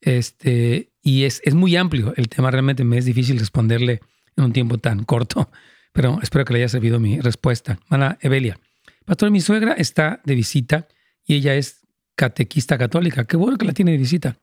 Este, 0.00 0.92
y 1.02 1.24
es, 1.24 1.40
es 1.44 1.54
muy 1.54 1.76
amplio. 1.76 2.14
El 2.16 2.28
tema 2.28 2.50
realmente 2.50 2.84
me 2.84 2.98
es 2.98 3.04
difícil 3.04 3.38
responderle 3.38 4.00
en 4.36 4.44
un 4.44 4.52
tiempo 4.52 4.78
tan 4.78 5.04
corto 5.04 5.50
pero 5.92 6.20
espero 6.22 6.44
que 6.44 6.52
le 6.52 6.60
haya 6.60 6.68
servido 6.68 7.00
mi 7.00 7.20
respuesta. 7.20 7.80
Mana 7.88 8.18
Evelia, 8.20 8.58
pastor, 9.04 9.30
mi 9.30 9.40
suegra 9.40 9.72
está 9.72 10.20
de 10.24 10.34
visita 10.34 10.86
y 11.24 11.34
ella 11.34 11.54
es 11.56 11.80
catequista 12.14 12.78
católica. 12.78 13.24
Qué 13.24 13.36
bueno 13.36 13.58
que 13.58 13.66
la 13.66 13.72
tiene 13.72 13.92
de 13.92 13.98
visita. 13.98 14.38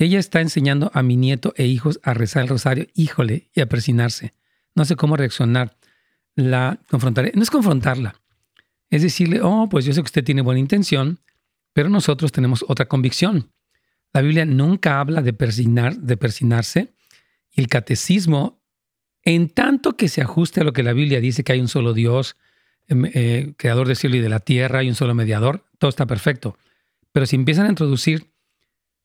Ella 0.00 0.18
está 0.18 0.40
enseñando 0.40 0.90
a 0.94 1.02
mi 1.02 1.14
nieto 1.14 1.52
e 1.58 1.66
hijos 1.66 2.00
a 2.02 2.14
rezar 2.14 2.44
el 2.44 2.48
rosario, 2.48 2.86
híjole, 2.94 3.50
y 3.54 3.60
a 3.60 3.68
persinarse. 3.68 4.32
No 4.74 4.86
sé 4.86 4.96
cómo 4.96 5.14
reaccionar. 5.14 5.76
La 6.34 6.80
confrontaré. 6.88 7.32
No 7.34 7.42
es 7.42 7.50
confrontarla. 7.50 8.14
Es 8.88 9.02
decirle, 9.02 9.42
oh, 9.42 9.68
pues 9.68 9.84
yo 9.84 9.92
sé 9.92 10.00
que 10.00 10.06
usted 10.06 10.24
tiene 10.24 10.40
buena 10.40 10.58
intención, 10.58 11.20
pero 11.74 11.90
nosotros 11.90 12.32
tenemos 12.32 12.64
otra 12.66 12.86
convicción. 12.86 13.52
La 14.14 14.22
Biblia 14.22 14.46
nunca 14.46 15.00
habla 15.00 15.20
de, 15.20 15.34
persignar, 15.34 15.94
de 15.98 16.16
persinarse 16.16 16.94
y 17.50 17.60
el 17.60 17.68
catecismo 17.68 18.62
en 19.22 19.50
tanto 19.50 19.98
que 19.98 20.08
se 20.08 20.22
ajuste 20.22 20.62
a 20.62 20.64
lo 20.64 20.72
que 20.72 20.82
la 20.82 20.94
Biblia 20.94 21.20
dice 21.20 21.44
que 21.44 21.52
hay 21.52 21.60
un 21.60 21.68
solo 21.68 21.92
Dios, 21.92 22.38
em, 22.88 23.04
eh, 23.04 23.52
creador 23.58 23.86
del 23.86 23.96
cielo 23.96 24.16
y 24.16 24.20
de 24.20 24.30
la 24.30 24.40
tierra, 24.40 24.82
y 24.82 24.88
un 24.88 24.94
solo 24.94 25.14
mediador, 25.14 25.66
todo 25.78 25.90
está 25.90 26.06
perfecto. 26.06 26.56
Pero 27.12 27.26
si 27.26 27.36
empiezan 27.36 27.66
a 27.66 27.68
introducir 27.68 28.29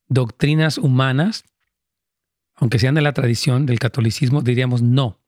doctrinas 0.07 0.77
humanas, 0.77 1.43
aunque 2.55 2.79
sean 2.79 2.95
de 2.95 3.01
la 3.01 3.13
tradición 3.13 3.65
del 3.65 3.79
catolicismo, 3.79 4.41
diríamos 4.41 4.81
no. 4.81 5.21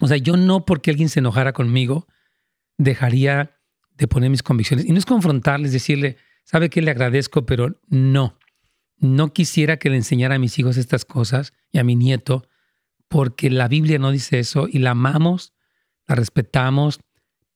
O 0.00 0.08
sea, 0.08 0.16
yo 0.16 0.36
no 0.36 0.64
porque 0.64 0.90
alguien 0.90 1.08
se 1.08 1.20
enojara 1.20 1.52
conmigo, 1.52 2.06
dejaría 2.78 3.58
de 3.96 4.08
poner 4.08 4.30
mis 4.30 4.42
convicciones. 4.42 4.86
Y 4.86 4.92
no 4.92 4.98
es 4.98 5.04
confrontarles, 5.04 5.72
decirle, 5.72 6.16
sabe 6.44 6.70
que 6.70 6.80
le 6.80 6.90
agradezco, 6.90 7.44
pero 7.44 7.80
no. 7.88 8.38
No 8.96 9.32
quisiera 9.32 9.78
que 9.78 9.90
le 9.90 9.96
enseñara 9.96 10.36
a 10.36 10.38
mis 10.38 10.58
hijos 10.58 10.76
estas 10.76 11.04
cosas 11.04 11.52
y 11.70 11.78
a 11.78 11.84
mi 11.84 11.96
nieto, 11.96 12.46
porque 13.08 13.50
la 13.50 13.68
Biblia 13.68 13.98
no 13.98 14.10
dice 14.10 14.38
eso 14.38 14.68
y 14.70 14.78
la 14.78 14.92
amamos, 14.92 15.52
la 16.06 16.14
respetamos, 16.14 17.00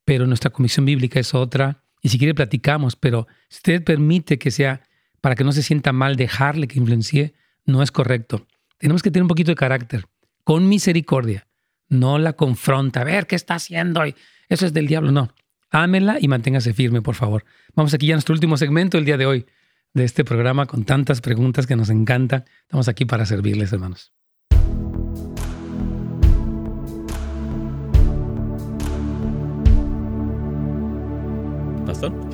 pero 0.05 0.27
nuestra 0.27 0.51
comisión 0.51 0.85
bíblica 0.85 1.21
es 1.21 1.35
otra. 1.35 1.83
Y 2.03 2.11
si 2.11 2.19
quiere 2.19 2.35
platicamos, 2.35 2.97
pero 2.97 3.27
si 3.49 3.59
usted 3.59 3.85
permite 3.85 4.39
que 4.39 4.51
sea 4.51 4.83
para 5.25 5.37
que 5.37 5.45
no 5.45 5.53
se 5.53 5.62
sienta 5.62 5.95
mal 5.95 6.16
dejarle 6.16 6.68
que 6.68 6.79
influencie, 6.79 7.33
no 7.64 7.83
es 7.83 7.91
correcto. 7.91 8.47
Tenemos 8.77 9.03
que 9.03 9.11
tener 9.11 9.22
un 9.22 9.29
poquito 9.29 9.53
de 9.53 9.55
carácter, 9.55 10.05
con 10.45 10.68
misericordia. 10.68 11.47
No 11.89 12.18
la 12.18 12.35
confronta, 12.35 13.01
a 13.01 13.05
ver 13.05 13.27
qué 13.27 13.35
está 13.35 13.55
haciendo. 13.55 14.05
Eso 14.05 14.66
es 14.66 14.75
del 14.75 14.87
diablo, 14.87 15.12
no. 15.12 15.31
Ámela 15.70 16.18
y 16.20 16.29
manténgase 16.29 16.75
firme, 16.75 17.01
por 17.01 17.14
favor. 17.14 17.47
Vamos 17.75 17.95
aquí 17.95 18.09
ya 18.09 18.12
a 18.12 18.16
nuestro 18.16 18.35
último 18.35 18.59
segmento 18.59 18.99
el 18.99 19.07
día 19.07 19.16
de 19.16 19.25
hoy 19.25 19.47
de 19.95 20.05
este 20.05 20.27
programa 20.27 20.66
con 20.66 20.85
tantas 20.85 21.22
preguntas 21.22 21.66
que 21.66 21.75
nos 21.75 21.89
encantan. 21.89 22.45
Estamos 22.61 22.89
aquí 22.89 23.07
para 23.07 23.25
servirles, 23.25 23.72
hermanos. 23.72 24.12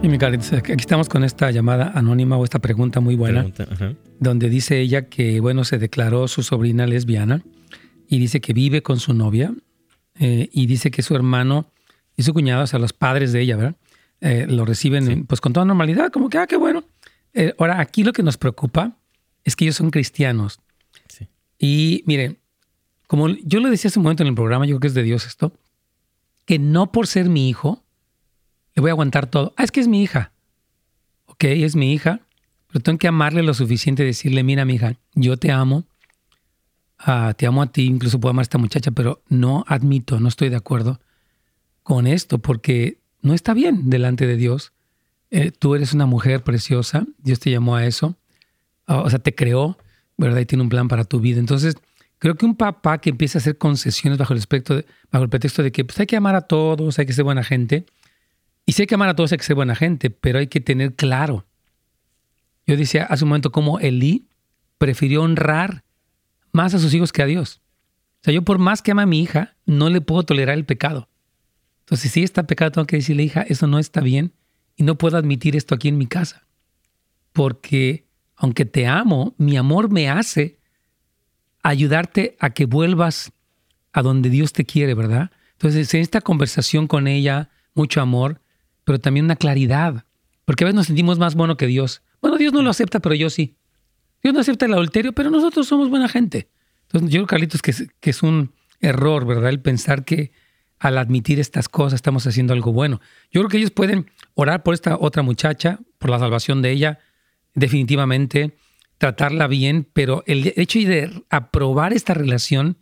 Sí, 0.00 0.08
mi 0.08 0.16
aquí 0.16 0.72
estamos 0.78 1.08
con 1.08 1.24
esta 1.24 1.50
llamada 1.50 1.90
anónima 1.94 2.36
o 2.36 2.44
esta 2.44 2.60
pregunta 2.60 3.00
muy 3.00 3.16
buena, 3.16 3.46
donde 4.18 4.48
dice 4.48 4.80
ella 4.80 5.08
que, 5.08 5.40
bueno, 5.40 5.64
se 5.64 5.78
declaró 5.78 6.28
su 6.28 6.42
sobrina 6.42 6.86
lesbiana 6.86 7.42
y 8.08 8.18
dice 8.18 8.40
que 8.40 8.52
vive 8.52 8.82
con 8.82 9.00
su 9.00 9.12
novia 9.12 9.52
eh, 10.18 10.48
y 10.52 10.66
dice 10.66 10.90
que 10.90 11.02
su 11.02 11.14
hermano 11.16 11.72
y 12.16 12.22
su 12.22 12.32
cuñado, 12.32 12.64
o 12.64 12.66
sea, 12.66 12.78
los 12.78 12.92
padres 12.92 13.32
de 13.32 13.40
ella, 13.40 13.56
¿verdad? 13.56 13.76
Eh, 14.20 14.46
lo 14.48 14.64
reciben 14.64 15.26
pues 15.26 15.40
con 15.40 15.52
toda 15.52 15.66
normalidad, 15.66 16.10
como 16.10 16.28
que, 16.28 16.38
ah, 16.38 16.46
qué 16.46 16.56
bueno. 16.56 16.84
Eh, 17.32 17.54
ahora, 17.58 17.80
aquí 17.80 18.04
lo 18.04 18.12
que 18.12 18.22
nos 18.22 18.36
preocupa 18.36 18.96
es 19.44 19.56
que 19.56 19.64
ellos 19.64 19.76
son 19.76 19.90
cristianos. 19.90 20.60
Sí. 21.08 21.26
Y 21.58 22.04
mire, 22.06 22.36
como 23.06 23.28
yo 23.28 23.60
lo 23.60 23.68
decía 23.68 23.88
hace 23.88 23.98
un 23.98 24.04
momento 24.04 24.22
en 24.22 24.28
el 24.28 24.34
programa, 24.34 24.64
yo 24.64 24.74
creo 24.74 24.80
que 24.80 24.86
es 24.86 24.94
de 24.94 25.02
Dios 25.02 25.26
esto, 25.26 25.52
que 26.44 26.58
no 26.58 26.92
por 26.92 27.06
ser 27.06 27.28
mi 27.28 27.48
hijo, 27.48 27.82
voy 28.80 28.90
a 28.90 28.92
aguantar 28.92 29.26
todo. 29.26 29.54
Ah, 29.56 29.64
es 29.64 29.70
que 29.70 29.80
es 29.80 29.88
mi 29.88 30.02
hija. 30.02 30.32
Ok, 31.26 31.44
es 31.44 31.76
mi 31.76 31.92
hija, 31.92 32.20
pero 32.68 32.82
tengo 32.82 32.98
que 32.98 33.08
amarle 33.08 33.42
lo 33.42 33.54
suficiente 33.54 34.04
decirle, 34.04 34.42
mira, 34.42 34.64
mi 34.64 34.74
hija, 34.74 34.94
yo 35.14 35.36
te 35.36 35.50
amo, 35.50 35.84
ah, 36.98 37.34
te 37.36 37.46
amo 37.46 37.62
a 37.62 37.72
ti, 37.72 37.86
incluso 37.86 38.20
puedo 38.20 38.30
amar 38.30 38.42
a 38.42 38.44
esta 38.44 38.58
muchacha, 38.58 38.90
pero 38.90 39.22
no 39.28 39.64
admito, 39.66 40.20
no 40.20 40.28
estoy 40.28 40.48
de 40.50 40.56
acuerdo 40.56 41.00
con 41.82 42.06
esto 42.06 42.38
porque 42.38 42.98
no 43.22 43.34
está 43.34 43.54
bien 43.54 43.90
delante 43.90 44.26
de 44.26 44.36
Dios. 44.36 44.72
Eh, 45.30 45.50
tú 45.50 45.74
eres 45.74 45.92
una 45.92 46.06
mujer 46.06 46.42
preciosa, 46.42 47.06
Dios 47.18 47.40
te 47.40 47.50
llamó 47.50 47.76
a 47.76 47.86
eso, 47.86 48.16
ah, 48.86 49.00
o 49.00 49.10
sea, 49.10 49.18
te 49.18 49.34
creó, 49.34 49.78
¿verdad? 50.16 50.40
Y 50.40 50.46
tiene 50.46 50.62
un 50.62 50.68
plan 50.68 50.88
para 50.88 51.04
tu 51.04 51.20
vida. 51.20 51.38
Entonces, 51.38 51.76
creo 52.18 52.36
que 52.36 52.46
un 52.46 52.56
papá 52.56 52.98
que 52.98 53.10
empieza 53.10 53.38
a 53.38 53.40
hacer 53.40 53.58
concesiones 53.58 54.18
bajo 54.18 54.32
el, 54.32 54.38
aspecto 54.38 54.82
bajo 55.10 55.24
el 55.24 55.30
pretexto 55.30 55.62
de 55.62 55.72
que 55.72 55.84
pues, 55.84 55.98
hay 55.98 56.06
que 56.06 56.16
amar 56.16 56.34
a 56.34 56.42
todos, 56.42 56.98
hay 56.98 57.06
que 57.06 57.12
ser 57.12 57.24
buena 57.24 57.42
gente, 57.42 57.86
y 58.66 58.80
hay 58.80 58.86
que 58.86 58.94
amar 58.94 59.08
a 59.08 59.16
todos 59.16 59.32
hay 59.32 59.38
que 59.38 59.44
ser 59.44 59.56
buena 59.56 59.74
gente, 59.74 60.10
pero 60.10 60.38
hay 60.38 60.46
que 60.46 60.60
tener 60.60 60.94
claro. 60.94 61.46
Yo 62.66 62.76
decía 62.76 63.04
hace 63.04 63.24
un 63.24 63.30
momento 63.30 63.50
cómo 63.50 63.80
Elí 63.80 64.28
prefirió 64.78 65.22
honrar 65.22 65.84
más 66.52 66.74
a 66.74 66.78
sus 66.78 66.94
hijos 66.94 67.12
que 67.12 67.22
a 67.22 67.26
Dios. 67.26 67.60
O 68.20 68.24
sea, 68.24 68.34
yo 68.34 68.42
por 68.42 68.58
más 68.58 68.82
que 68.82 68.92
ama 68.92 69.02
a 69.02 69.06
mi 69.06 69.20
hija, 69.20 69.56
no 69.66 69.88
le 69.88 70.00
puedo 70.00 70.22
tolerar 70.22 70.56
el 70.56 70.64
pecado. 70.64 71.08
Entonces, 71.80 72.12
si 72.12 72.22
está 72.22 72.46
pecado, 72.46 72.70
tengo 72.70 72.86
que 72.86 72.96
decirle, 72.96 73.24
hija, 73.24 73.42
eso 73.42 73.66
no 73.66 73.78
está 73.78 74.00
bien 74.00 74.32
y 74.76 74.84
no 74.84 74.96
puedo 74.96 75.16
admitir 75.16 75.56
esto 75.56 75.74
aquí 75.74 75.88
en 75.88 75.98
mi 75.98 76.06
casa. 76.06 76.46
Porque 77.32 78.06
aunque 78.36 78.64
te 78.64 78.86
amo, 78.86 79.34
mi 79.36 79.56
amor 79.56 79.90
me 79.90 80.08
hace 80.08 80.58
ayudarte 81.62 82.36
a 82.38 82.50
que 82.50 82.66
vuelvas 82.66 83.32
a 83.92 84.02
donde 84.02 84.30
Dios 84.30 84.52
te 84.52 84.64
quiere, 84.64 84.94
¿verdad? 84.94 85.30
Entonces, 85.52 85.92
en 85.92 86.00
esta 86.00 86.20
conversación 86.20 86.86
con 86.86 87.06
ella, 87.06 87.50
mucho 87.74 88.00
amor, 88.00 88.40
pero 88.90 88.98
también 88.98 89.26
una 89.26 89.36
claridad. 89.36 90.04
Porque 90.44 90.64
a 90.64 90.66
veces 90.66 90.74
nos 90.74 90.86
sentimos 90.88 91.16
más 91.16 91.36
bueno 91.36 91.56
que 91.56 91.68
Dios. 91.68 92.02
Bueno, 92.20 92.38
Dios 92.38 92.52
no 92.52 92.60
lo 92.60 92.70
acepta, 92.70 92.98
pero 92.98 93.14
yo 93.14 93.30
sí. 93.30 93.54
Dios 94.20 94.34
no 94.34 94.40
acepta 94.40 94.66
el 94.66 94.72
adulterio, 94.72 95.12
pero 95.12 95.30
nosotros 95.30 95.68
somos 95.68 95.88
buena 95.88 96.08
gente. 96.08 96.50
Entonces, 96.88 97.08
yo 97.10 97.20
creo, 97.20 97.26
Carlitos, 97.28 97.62
que 97.62 97.70
es, 97.70 97.86
que 98.00 98.10
es 98.10 98.24
un 98.24 98.52
error, 98.80 99.26
¿verdad? 99.26 99.50
El 99.50 99.60
pensar 99.60 100.04
que 100.04 100.32
al 100.80 100.98
admitir 100.98 101.38
estas 101.38 101.68
cosas 101.68 101.98
estamos 101.98 102.26
haciendo 102.26 102.52
algo 102.52 102.72
bueno. 102.72 103.00
Yo 103.30 103.42
creo 103.42 103.48
que 103.48 103.58
ellos 103.58 103.70
pueden 103.70 104.10
orar 104.34 104.64
por 104.64 104.74
esta 104.74 104.96
otra 104.98 105.22
muchacha, 105.22 105.78
por 106.00 106.10
la 106.10 106.18
salvación 106.18 106.60
de 106.60 106.72
ella, 106.72 106.98
definitivamente 107.54 108.56
tratarla 108.98 109.46
bien, 109.46 109.86
pero 109.92 110.24
el 110.26 110.52
hecho 110.56 110.80
de 110.80 111.22
aprobar 111.30 111.92
esta 111.92 112.12
relación 112.12 112.76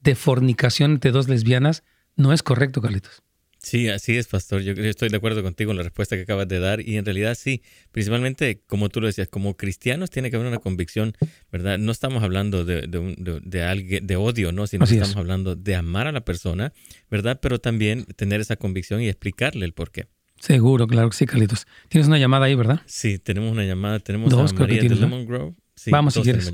de 0.00 0.14
fornicación 0.14 0.92
entre 0.92 1.10
dos 1.10 1.28
lesbianas 1.28 1.82
no 2.16 2.32
es 2.32 2.42
correcto, 2.42 2.80
Carlitos. 2.80 3.23
Sí, 3.64 3.88
así 3.88 4.16
es, 4.18 4.28
pastor. 4.28 4.60
Yo 4.60 4.72
estoy 4.74 5.08
de 5.08 5.16
acuerdo 5.16 5.42
contigo 5.42 5.70
en 5.70 5.78
la 5.78 5.82
respuesta 5.82 6.16
que 6.16 6.22
acabas 6.22 6.46
de 6.46 6.60
dar 6.60 6.86
y 6.86 6.98
en 6.98 7.04
realidad 7.06 7.34
sí, 7.34 7.62
principalmente 7.92 8.60
como 8.66 8.90
tú 8.90 9.00
lo 9.00 9.06
decías, 9.06 9.28
como 9.28 9.56
cristianos 9.56 10.10
tiene 10.10 10.30
que 10.30 10.36
haber 10.36 10.48
una 10.48 10.58
convicción, 10.58 11.14
¿verdad? 11.50 11.78
No 11.78 11.90
estamos 11.90 12.22
hablando 12.22 12.66
de, 12.66 12.82
de, 12.82 13.40
de, 13.42 13.62
alguien, 13.62 14.06
de 14.06 14.16
odio, 14.16 14.52
¿no? 14.52 14.66
Sino 14.66 14.84
que 14.84 14.92
estamos 14.92 15.16
hablando 15.16 15.56
de 15.56 15.74
amar 15.74 16.06
a 16.06 16.12
la 16.12 16.20
persona, 16.26 16.74
¿verdad? 17.10 17.38
Pero 17.40 17.58
también 17.58 18.04
tener 18.16 18.42
esa 18.42 18.56
convicción 18.56 19.00
y 19.00 19.08
explicarle 19.08 19.64
el 19.64 19.72
por 19.72 19.90
qué. 19.90 20.08
Seguro, 20.38 20.86
claro 20.86 21.08
que 21.08 21.16
sí, 21.16 21.24
Carlitos. 21.24 21.66
Tienes 21.88 22.06
una 22.06 22.18
llamada 22.18 22.44
ahí, 22.44 22.54
¿verdad? 22.54 22.82
Sí, 22.84 23.18
tenemos 23.18 23.50
una 23.50 23.64
llamada. 23.64 23.98
Tenemos 23.98 24.30
a 24.30 24.54
María 24.58 24.82
de 24.82 24.90
Lemon 24.90 25.24
Grove. 25.24 25.54
Vamos, 25.86 26.12
si 26.12 26.20
quieres. 26.20 26.52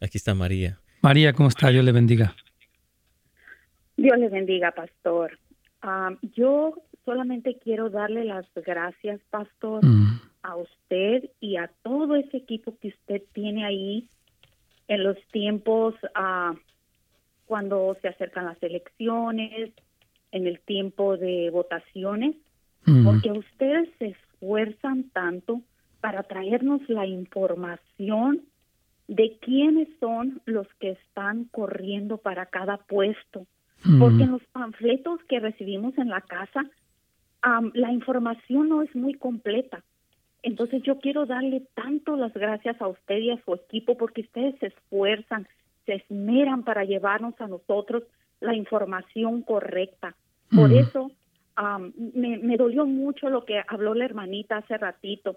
Aquí 0.00 0.16
está 0.16 0.34
María. 0.34 0.80
María, 1.02 1.34
¿cómo 1.34 1.50
está? 1.50 1.68
Dios 1.68 1.84
le 1.84 1.92
bendiga. 1.92 2.34
Dios 3.98 4.18
le 4.18 4.30
bendiga, 4.30 4.72
pastor. 4.72 5.38
Yo 6.34 6.74
solamente 7.04 7.58
quiero 7.62 7.90
darle 7.90 8.24
las 8.24 8.46
gracias, 8.54 9.20
pastor, 9.30 9.84
mm. 9.84 10.20
a 10.42 10.56
usted 10.56 11.30
y 11.40 11.56
a 11.56 11.70
todo 11.82 12.16
ese 12.16 12.38
equipo 12.38 12.76
que 12.80 12.88
usted 12.88 13.22
tiene 13.32 13.64
ahí 13.64 14.08
en 14.88 15.04
los 15.04 15.16
tiempos 15.32 15.94
uh, 16.16 16.56
cuando 17.46 17.96
se 18.02 18.08
acercan 18.08 18.46
las 18.46 18.62
elecciones, 18.62 19.72
en 20.32 20.46
el 20.46 20.60
tiempo 20.60 21.16
de 21.16 21.50
votaciones 21.50 22.36
porque 23.04 23.32
ustedes 23.32 23.88
se 23.98 24.06
esfuerzan 24.08 25.10
tanto 25.10 25.60
para 26.00 26.22
traernos 26.22 26.88
la 26.88 27.04
información 27.04 28.42
de 29.08 29.38
quiénes 29.40 29.88
son 29.98 30.40
los 30.44 30.68
que 30.78 30.90
están 30.90 31.44
corriendo 31.46 32.18
para 32.18 32.46
cada 32.46 32.76
puesto. 32.76 33.46
Porque 33.98 34.24
en 34.24 34.32
los 34.32 34.44
panfletos 34.52 35.20
que 35.28 35.40
recibimos 35.40 35.96
en 35.98 36.08
la 36.08 36.20
casa, 36.20 36.64
la 37.74 37.92
información 37.92 38.68
no 38.68 38.82
es 38.82 38.94
muy 38.94 39.14
completa. 39.14 39.82
Entonces 40.42 40.82
yo 40.82 40.98
quiero 40.98 41.26
darle 41.26 41.62
tanto 41.74 42.16
las 42.16 42.32
gracias 42.32 42.80
a 42.80 42.88
usted 42.88 43.18
y 43.18 43.30
a 43.30 43.42
su 43.44 43.54
equipo 43.54 43.96
porque 43.96 44.22
ustedes 44.22 44.54
se 44.60 44.66
esfuerzan, 44.66 45.46
se 45.86 45.94
esmeran 45.94 46.62
para 46.62 46.84
llevarnos 46.84 47.34
a 47.40 47.48
nosotros 47.48 48.04
la 48.40 48.54
información 48.54 49.42
correcta. 49.42 50.14
Por 50.54 50.72
eso 50.72 51.10
me, 52.14 52.56
dolió 52.56 52.86
mucho 52.86 53.30
lo 53.30 53.44
que 53.44 53.62
habló 53.66 53.94
la 53.94 54.04
hermanita 54.04 54.58
hace 54.58 54.76
ratito. 54.76 55.36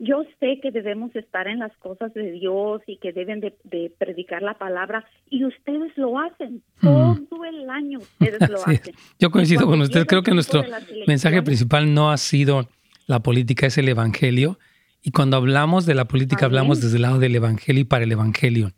Yo 0.00 0.24
sé 0.40 0.58
que 0.60 0.70
debemos 0.72 1.14
estar 1.14 1.46
en 1.46 1.58
las 1.60 1.76
cosas 1.76 2.12
de 2.14 2.32
Dios 2.32 2.82
y 2.86 2.96
que 2.96 3.12
deben 3.12 3.40
de, 3.40 3.92
predicar 3.98 4.42
la 4.42 4.54
palabra 4.54 5.04
y 5.28 5.44
ustedes 5.44 5.92
lo 5.96 6.18
hacen. 6.18 6.62
Todo 6.80 7.44
el 7.44 7.70
año 7.70 7.98
ustedes 7.98 8.48
lo 8.48 8.58
hacen. 8.66 8.94
Yo 9.18 9.30
coincido 9.30 9.66
con 9.66 9.80
usted. 9.80 10.06
Creo 10.06 10.22
que 10.22 10.32
nuestro 10.32 10.64
mensaje 11.06 11.42
principal 11.42 11.94
no 11.94 12.10
ha 12.10 12.16
sido 12.16 12.68
la 13.06 13.20
política, 13.20 13.66
es 13.66 13.78
el 13.78 13.88
Evangelio. 13.88 14.58
Y 15.02 15.12
cuando 15.12 15.36
hablamos 15.36 15.86
de 15.86 15.94
la 15.94 16.06
política, 16.06 16.46
hablamos 16.46 16.80
desde 16.80 16.96
el 16.96 17.02
lado 17.02 17.18
del 17.18 17.36
Evangelio 17.36 17.82
y 17.82 17.84
para 17.84 18.04
el 18.04 18.12
Evangelio. 18.12 18.72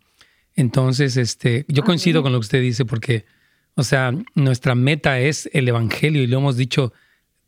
Entonces, 0.54 1.16
este, 1.16 1.64
yo 1.68 1.82
coincido 1.82 2.22
con 2.22 2.32
lo 2.32 2.38
que 2.38 2.46
usted 2.46 2.60
dice 2.60 2.84
porque 2.84 3.24
o 3.74 3.82
sea, 3.82 4.12
nuestra 4.34 4.74
meta 4.74 5.18
es 5.18 5.48
el 5.52 5.68
Evangelio 5.68 6.22
y 6.22 6.26
lo 6.26 6.38
hemos 6.38 6.56
dicho 6.56 6.92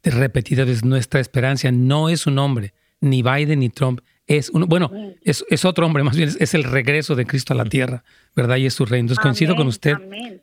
repetidas 0.02 0.66
veces, 0.66 0.84
nuestra 0.84 1.20
esperanza 1.20 1.70
no 1.70 2.08
es 2.08 2.26
un 2.26 2.38
hombre, 2.38 2.74
ni 3.00 3.22
Biden 3.22 3.60
ni 3.60 3.68
Trump, 3.68 4.00
es 4.26 4.50
uno, 4.50 4.66
bueno, 4.66 4.90
es, 5.22 5.44
es, 5.50 5.64
otro 5.64 5.86
hombre, 5.86 6.02
más 6.02 6.16
bien 6.16 6.30
es, 6.38 6.54
el 6.54 6.64
regreso 6.64 7.14
de 7.14 7.26
Cristo 7.26 7.52
a 7.52 7.56
la 7.56 7.66
tierra, 7.66 8.04
¿verdad? 8.34 8.56
Y 8.56 8.66
es 8.66 8.74
su 8.74 8.86
reino. 8.86 9.04
Entonces 9.04 9.22
coincido 9.22 9.54
con 9.54 9.66
usted 9.66 9.96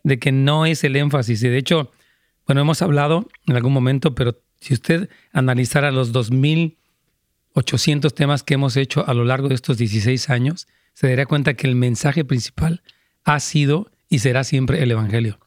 de 0.04 0.18
que 0.18 0.30
no 0.30 0.66
es 0.66 0.84
el 0.84 0.94
énfasis. 0.94 1.42
Y 1.42 1.48
de 1.48 1.58
hecho, 1.58 1.90
bueno, 2.46 2.60
hemos 2.60 2.80
hablado 2.82 3.28
en 3.46 3.56
algún 3.56 3.72
momento, 3.72 4.14
pero 4.14 4.38
si 4.60 4.74
usted 4.74 5.10
analizara 5.32 5.90
los 5.90 6.12
2.800 6.12 8.14
temas 8.14 8.44
que 8.44 8.54
hemos 8.54 8.76
hecho 8.76 9.04
a 9.06 9.14
lo 9.14 9.24
largo 9.24 9.48
de 9.48 9.56
estos 9.56 9.78
16 9.78 10.30
años, 10.30 10.68
se 10.92 11.08
daría 11.08 11.26
cuenta 11.26 11.54
que 11.54 11.66
el 11.66 11.74
mensaje 11.74 12.24
principal 12.24 12.82
ha 13.24 13.40
sido 13.40 13.90
y 14.08 14.20
será 14.20 14.44
siempre 14.44 14.80
el 14.82 14.92
Evangelio. 14.92 15.38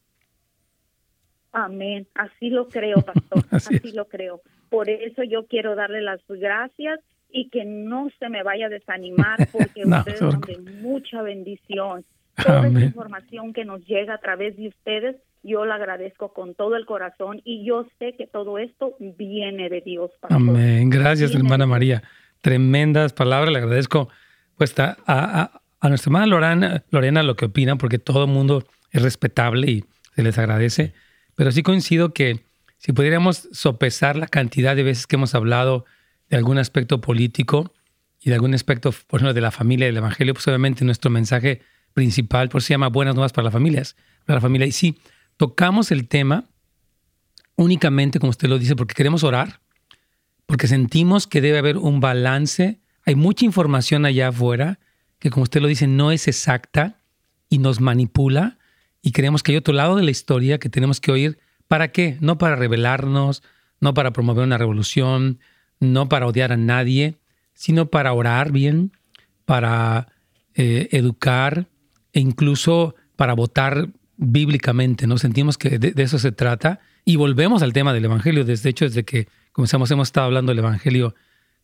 Amén. 1.51 2.07
Así 2.15 2.49
lo 2.49 2.67
creo, 2.67 3.01
pastor. 3.01 3.45
Así, 3.51 3.79
lo 3.93 4.09
creo. 4.09 4.41
Por 4.75 4.89
eso 4.89 5.23
yo 5.23 5.45
quiero 5.47 5.73
darle 5.73 6.01
las 6.01 6.19
gracias 6.27 6.99
y 7.31 7.47
que 7.47 7.63
no 7.63 8.09
se 8.19 8.27
me 8.27 8.43
vaya 8.43 8.65
a 8.65 8.69
desanimar 8.69 9.37
porque 9.53 9.85
ustedes 9.85 10.19
son 10.19 10.41
de 10.41 10.57
mucha 10.81 11.21
bendición. 11.21 12.03
Toda 12.45 12.67
esa 12.67 12.81
información 12.81 13.53
que 13.53 13.63
nos 13.63 13.85
llega 13.85 14.15
a 14.15 14.17
través 14.17 14.57
de 14.57 14.67
ustedes, 14.67 15.15
yo 15.43 15.63
la 15.63 15.75
agradezco 15.75 16.33
con 16.33 16.55
todo 16.55 16.75
el 16.75 16.85
corazón 16.85 17.39
y 17.45 17.63
yo 17.65 17.87
sé 17.99 18.15
que 18.17 18.27
todo 18.27 18.57
esto 18.57 18.97
viene 18.99 19.69
de 19.69 19.79
Dios. 19.79 20.11
Amén. 20.23 20.89
Gracias, 20.89 21.33
hermana 21.33 21.65
María. 21.65 22.03
Tremendas 22.41 23.13
palabras. 23.13 23.53
Le 23.53 23.59
agradezco 23.59 24.09
pues, 24.57 24.77
a, 24.77 24.97
a, 25.07 25.61
a 25.79 25.87
nuestra 25.87 26.09
hermana 26.09 26.25
Lorena, 26.25 26.83
Lorena 26.91 27.23
lo 27.23 27.37
que 27.37 27.45
opina 27.45 27.77
porque 27.77 27.97
todo 27.97 28.25
el 28.25 28.29
mundo 28.29 28.65
es 28.91 29.01
respetable 29.01 29.71
y 29.71 29.85
se 30.15 30.21
les 30.21 30.37
agradece. 30.37 30.93
Pero 31.35 31.53
sí 31.53 31.63
coincido 31.63 32.13
que 32.13 32.44
si 32.85 32.93
pudiéramos 32.93 33.49
sopesar 33.51 34.15
la 34.15 34.27
cantidad 34.27 34.75
de 34.75 34.83
veces 34.83 35.07
que 35.07 35.15
hemos 35.15 35.33
hablado 35.33 35.85
de 36.29 36.37
algún 36.37 36.59
aspecto 36.59 37.01
político 37.01 37.73
y 38.21 38.29
de 38.29 38.35
algún 38.35 38.53
aspecto, 38.53 38.91
por 39.07 39.19
ejemplo, 39.19 39.33
de 39.33 39.41
la 39.41 39.49
familia 39.49 39.87
del 39.87 39.97
evangelio, 39.97 40.35
pues 40.35 40.47
obviamente 40.47 40.85
nuestro 40.85 41.09
mensaje 41.09 41.63
principal, 41.95 42.47
por 42.47 42.59
eso 42.59 42.67
se 42.67 42.73
llama 42.75 42.89
Buenas 42.89 43.15
Nuevas 43.15 43.33
para 43.33 43.45
las 43.45 43.53
Familias, 43.53 43.95
para 44.27 44.37
la 44.37 44.41
familia. 44.41 44.67
Y 44.67 44.71
sí, 44.71 44.99
tocamos 45.35 45.89
el 45.89 46.07
tema 46.07 46.45
únicamente, 47.55 48.19
como 48.19 48.29
usted 48.29 48.49
lo 48.49 48.59
dice, 48.59 48.75
porque 48.75 48.93
queremos 48.93 49.23
orar, 49.23 49.61
porque 50.45 50.67
sentimos 50.67 51.25
que 51.25 51.41
debe 51.41 51.57
haber 51.57 51.77
un 51.77 52.01
balance. 52.01 52.81
Hay 53.03 53.15
mucha 53.15 53.45
información 53.45 54.05
allá 54.05 54.27
afuera 54.27 54.77
que, 55.17 55.31
como 55.31 55.41
usted 55.41 55.59
lo 55.59 55.67
dice, 55.67 55.87
no 55.87 56.11
es 56.11 56.27
exacta 56.27 56.99
y 57.49 57.57
nos 57.57 57.81
manipula 57.81 58.59
y 59.01 59.11
creemos 59.11 59.41
que 59.41 59.53
hay 59.53 59.57
otro 59.57 59.73
lado 59.73 59.95
de 59.95 60.03
la 60.03 60.11
historia 60.11 60.59
que 60.59 60.69
tenemos 60.69 61.01
que 61.01 61.11
oír. 61.11 61.39
¿Para 61.67 61.91
qué? 61.91 62.17
No 62.21 62.37
para 62.37 62.55
rebelarnos, 62.55 63.43
no 63.79 63.93
para 63.93 64.11
promover 64.11 64.43
una 64.43 64.57
revolución, 64.57 65.39
no 65.79 66.09
para 66.09 66.27
odiar 66.27 66.51
a 66.51 66.57
nadie, 66.57 67.17
sino 67.53 67.87
para 67.87 68.13
orar 68.13 68.51
bien, 68.51 68.91
para 69.45 70.07
eh, 70.53 70.89
educar 70.91 71.67
e 72.13 72.19
incluso 72.19 72.95
para 73.15 73.33
votar 73.33 73.89
bíblicamente. 74.17 75.07
¿no? 75.07 75.17
Sentimos 75.17 75.57
que 75.57 75.79
de, 75.79 75.93
eso 76.01 76.19
se 76.19 76.31
trata 76.31 76.79
y 77.03 77.15
volvemos 77.15 77.61
al 77.61 77.73
tema 77.73 77.93
del 77.93 78.05
Evangelio. 78.05 78.45
Desde 78.45 78.69
hecho, 78.69 78.85
desde 78.85 79.03
que 79.03 79.27
comenzamos 79.51 79.91
hemos 79.91 80.09
estado 80.09 80.27
hablando 80.27 80.51
del 80.51 80.59
Evangelio 80.59 81.15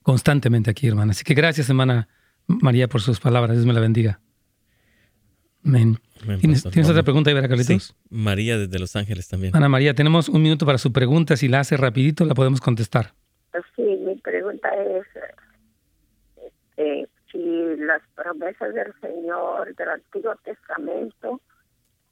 constantemente 0.04 0.72
aquí, 0.72 0.88
hermana. 0.88 1.12
Así 1.12 1.24
que 1.24 1.34
gracias, 1.34 1.70
hermana 1.70 2.08
María, 2.48 2.88
por 2.88 3.02
sus 3.02 3.20
palabras. 3.20 3.56
Dios 3.56 3.66
me 3.66 3.74
la 3.74 3.80
bendiga. 3.80 4.20
Amén. 5.66 5.98
¿Tienes, 6.40 6.90
otra 6.90 7.04
pregunta, 7.04 7.32
Ibera 7.32 7.48
Carlitos? 7.48 7.84
Sí, 7.84 7.94
María 8.10 8.58
desde 8.58 8.80
Los 8.80 8.96
Ángeles 8.96 9.28
también. 9.28 9.56
Ana 9.56 9.70
María, 9.70 9.94
tenemos 9.94 10.30
un 10.30 10.42
minuto 10.42 10.66
para 10.66 10.78
su 10.78 10.92
pregunta. 10.92 11.36
Si 11.36 11.48
la 11.48 11.62
hace 11.62 11.78
rapidito, 11.78 12.26
la 12.26 12.36
podemos 12.36 12.62
contestar. 12.62 13.14
Sí, 13.76 13.82
mi 14.06 14.16
pregunta 14.18 14.70
es, 14.70 15.06
este, 16.78 17.10
si 17.32 17.76
las 17.78 18.02
promesas 18.16 18.74
del 18.74 18.94
Señor 19.02 19.76
del 19.76 19.90
Antiguo 19.90 20.36
Testamento 20.44 21.42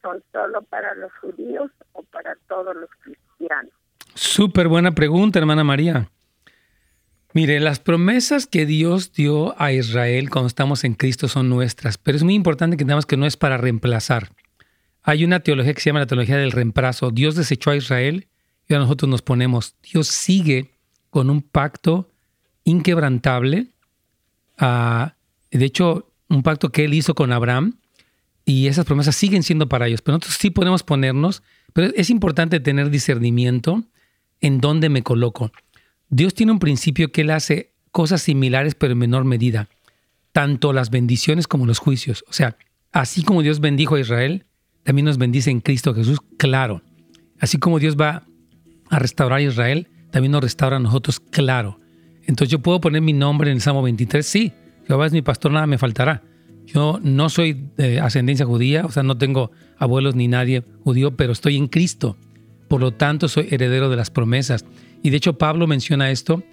son 0.01 0.23
solo 0.31 0.61
para 0.63 0.95
los 0.95 1.11
judíos 1.21 1.71
o 1.93 2.03
para 2.03 2.35
todos 2.47 2.75
los 2.75 2.89
cristianos. 3.01 3.73
Súper 4.15 4.67
buena 4.67 4.91
pregunta, 4.91 5.39
hermana 5.39 5.63
María. 5.63 6.09
Mire, 7.33 7.59
las 7.59 7.79
promesas 7.79 8.47
que 8.47 8.65
Dios 8.65 9.13
dio 9.13 9.59
a 9.61 9.71
Israel 9.71 10.31
cuando 10.31 10.47
estamos 10.47 10.83
en 10.83 10.95
Cristo 10.95 11.27
son 11.27 11.47
nuestras, 11.47 11.99
pero 11.99 12.17
es 12.17 12.23
muy 12.23 12.33
importante 12.33 12.75
que 12.75 12.83
entendamos 12.83 13.05
que 13.05 13.17
no 13.17 13.27
es 13.27 13.37
para 13.37 13.57
reemplazar. 13.57 14.31
Hay 15.03 15.23
una 15.23 15.39
teología 15.41 15.73
que 15.73 15.81
se 15.81 15.89
llama 15.91 15.99
la 15.99 16.07
teología 16.07 16.37
del 16.37 16.51
reemplazo. 16.51 17.11
Dios 17.11 17.35
desechó 17.35 17.69
a 17.69 17.75
Israel 17.75 18.27
y 18.67 18.73
a 18.73 18.79
nosotros 18.79 19.09
nos 19.09 19.21
ponemos. 19.21 19.75
Dios 19.91 20.07
sigue 20.07 20.71
con 21.11 21.29
un 21.29 21.41
pacto 21.41 22.09
inquebrantable. 22.63 23.67
Ah, 24.57 25.13
de 25.51 25.65
hecho, 25.65 26.11
un 26.29 26.41
pacto 26.43 26.71
que 26.71 26.85
él 26.85 26.93
hizo 26.93 27.13
con 27.13 27.31
Abraham 27.31 27.77
y 28.43 28.67
esas 28.67 28.85
promesas 28.85 29.15
siguen 29.15 29.43
siendo 29.43 29.69
para 29.69 29.87
ellos. 29.87 30.01
Pero 30.01 30.17
nosotros 30.17 30.37
sí 30.39 30.49
podemos 30.49 30.81
ponernos, 30.83 31.43
pero 31.73 31.91
es 31.95 32.09
importante 32.09 32.59
tener 32.59 32.89
discernimiento 32.89 33.83
en 34.41 34.59
dónde 34.59 34.89
me 34.89 35.03
coloco. 35.03 35.51
Dios 36.09 36.33
tiene 36.33 36.51
un 36.51 36.59
principio 36.59 37.11
que 37.11 37.21
Él 37.21 37.31
hace 37.31 37.73
cosas 37.91 38.21
similares 38.21 38.75
pero 38.75 38.93
en 38.93 38.99
menor 38.99 39.25
medida, 39.25 39.69
tanto 40.31 40.73
las 40.73 40.89
bendiciones 40.89 41.47
como 41.47 41.65
los 41.65 41.79
juicios. 41.79 42.23
O 42.27 42.33
sea, 42.33 42.57
así 42.91 43.23
como 43.23 43.41
Dios 43.41 43.59
bendijo 43.59 43.95
a 43.95 43.99
Israel, 43.99 44.45
también 44.83 45.05
nos 45.05 45.17
bendice 45.17 45.51
en 45.51 45.61
Cristo 45.61 45.93
Jesús, 45.93 46.19
claro. 46.37 46.81
Así 47.39 47.57
como 47.57 47.79
Dios 47.79 47.95
va 47.95 48.23
a 48.89 48.99
restaurar 48.99 49.39
a 49.39 49.43
Israel, 49.43 49.87
también 50.11 50.31
nos 50.31 50.41
restaura 50.41 50.77
a 50.77 50.79
nosotros, 50.79 51.19
claro. 51.19 51.79
Entonces 52.23 52.51
yo 52.51 52.59
puedo 52.59 52.81
poner 52.81 53.01
mi 53.01 53.13
nombre 53.13 53.49
en 53.49 53.57
el 53.57 53.61
Salmo 53.61 53.81
23, 53.81 54.25
sí, 54.25 54.53
Jehová 54.87 55.05
es 55.05 55.13
mi 55.13 55.21
pastor, 55.21 55.51
nada 55.51 55.67
me 55.67 55.77
faltará. 55.77 56.23
Yo 56.65 56.99
no 57.01 57.29
soy 57.29 57.69
de 57.77 57.99
ascendencia 57.99 58.45
judía, 58.45 58.85
o 58.85 58.91
sea, 58.91 59.03
no 59.03 59.17
tengo 59.17 59.51
abuelos 59.77 60.15
ni 60.15 60.27
nadie 60.27 60.63
judío, 60.83 61.15
pero 61.15 61.33
estoy 61.33 61.57
en 61.57 61.67
Cristo. 61.67 62.17
Por 62.67 62.81
lo 62.81 62.93
tanto, 62.93 63.27
soy 63.27 63.47
heredero 63.49 63.89
de 63.89 63.95
las 63.95 64.11
promesas. 64.11 64.65
Y 65.01 65.09
de 65.09 65.17
hecho 65.17 65.37
Pablo 65.37 65.67
menciona 65.67 66.11
esto, 66.11 66.43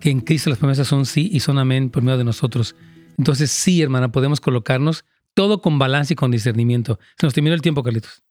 que 0.00 0.10
en 0.10 0.20
Cristo 0.20 0.50
las 0.50 0.58
promesas 0.58 0.88
son 0.88 1.06
sí 1.06 1.30
y 1.32 1.40
son 1.40 1.58
amén 1.58 1.90
por 1.90 2.02
medio 2.02 2.18
de 2.18 2.24
nosotros. 2.24 2.74
Entonces 3.18 3.50
sí, 3.50 3.80
hermana, 3.82 4.10
podemos 4.10 4.40
colocarnos 4.40 5.04
todo 5.34 5.62
con 5.62 5.78
balance 5.78 6.14
y 6.14 6.16
con 6.16 6.30
discernimiento. 6.30 6.98
Se 7.18 7.26
nos 7.26 7.34
terminó 7.34 7.54
el 7.54 7.62
tiempo, 7.62 7.82
Carlitos. 7.82 8.22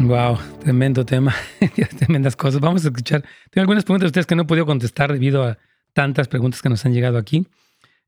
Wow, 0.00 0.38
tremendo 0.60 1.04
tema, 1.04 1.34
tremendas 1.98 2.36
cosas. 2.36 2.60
Vamos 2.60 2.84
a 2.84 2.88
escuchar. 2.88 3.24
Tengo 3.50 3.62
algunas 3.62 3.84
preguntas 3.84 4.06
de 4.06 4.08
ustedes 4.08 4.26
que 4.26 4.36
no 4.36 4.42
he 4.42 4.46
podido 4.46 4.64
contestar 4.64 5.12
debido 5.12 5.44
a 5.44 5.58
tantas 5.92 6.28
preguntas 6.28 6.62
que 6.62 6.68
nos 6.68 6.84
han 6.86 6.92
llegado 6.92 7.18
aquí. 7.18 7.46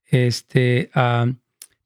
Este, 0.06 0.90
ah, 0.94 1.26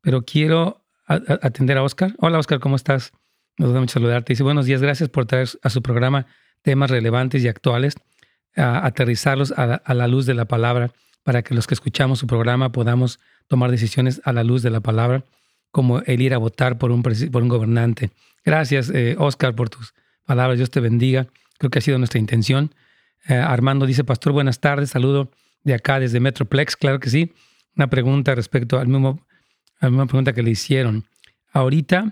pero 0.02 0.24
quiero 0.24 0.83
atender 1.06 1.78
a 1.78 1.82
Oscar. 1.82 2.14
Hola 2.18 2.38
Oscar, 2.38 2.60
¿cómo 2.60 2.76
estás? 2.76 3.12
Nos 3.58 3.72
da 3.72 3.80
mucho 3.80 3.94
saludarte. 3.94 4.32
Dice, 4.32 4.42
buenos 4.42 4.66
días, 4.66 4.80
gracias 4.80 5.08
por 5.08 5.26
traer 5.26 5.48
a 5.62 5.70
su 5.70 5.82
programa 5.82 6.26
temas 6.62 6.90
relevantes 6.90 7.44
y 7.44 7.48
actuales, 7.48 7.94
a 8.56 8.86
aterrizarlos 8.86 9.52
a 9.52 9.94
la, 9.94 10.08
luz 10.08 10.26
de 10.26 10.34
la 10.34 10.46
palabra, 10.46 10.92
para 11.22 11.42
que 11.42 11.54
los 11.54 11.66
que 11.66 11.74
escuchamos 11.74 12.18
su 12.18 12.26
programa 12.26 12.72
podamos 12.72 13.20
tomar 13.48 13.70
decisiones 13.70 14.20
a 14.24 14.32
la 14.32 14.44
luz 14.44 14.62
de 14.62 14.70
la 14.70 14.80
palabra, 14.80 15.24
como 15.70 16.00
el 16.00 16.22
ir 16.22 16.34
a 16.34 16.38
votar 16.38 16.78
por 16.78 16.90
un, 16.90 17.02
por 17.02 17.42
un 17.42 17.48
gobernante. 17.48 18.10
Gracias, 18.44 18.90
eh, 18.90 19.16
Oscar, 19.18 19.54
por 19.54 19.70
tus 19.70 19.94
palabras. 20.24 20.58
Dios 20.58 20.70
te 20.70 20.80
bendiga. 20.80 21.26
Creo 21.58 21.70
que 21.70 21.78
ha 21.78 21.82
sido 21.82 21.98
nuestra 21.98 22.18
intención. 22.18 22.74
Eh, 23.28 23.34
Armando 23.34 23.86
dice, 23.86 24.04
Pastor, 24.04 24.32
buenas 24.32 24.60
tardes. 24.60 24.90
Saludo 24.90 25.30
de 25.62 25.74
acá 25.74 25.98
desde 26.00 26.20
Metroplex. 26.20 26.76
Claro 26.76 27.00
que 27.00 27.10
sí. 27.10 27.32
Una 27.76 27.88
pregunta 27.88 28.34
respecto 28.34 28.78
al 28.78 28.88
mismo 28.88 29.26
la 29.84 29.90
misma 29.90 30.06
pregunta 30.06 30.32
que 30.32 30.42
le 30.42 30.50
hicieron. 30.50 31.04
Ahorita, 31.52 32.10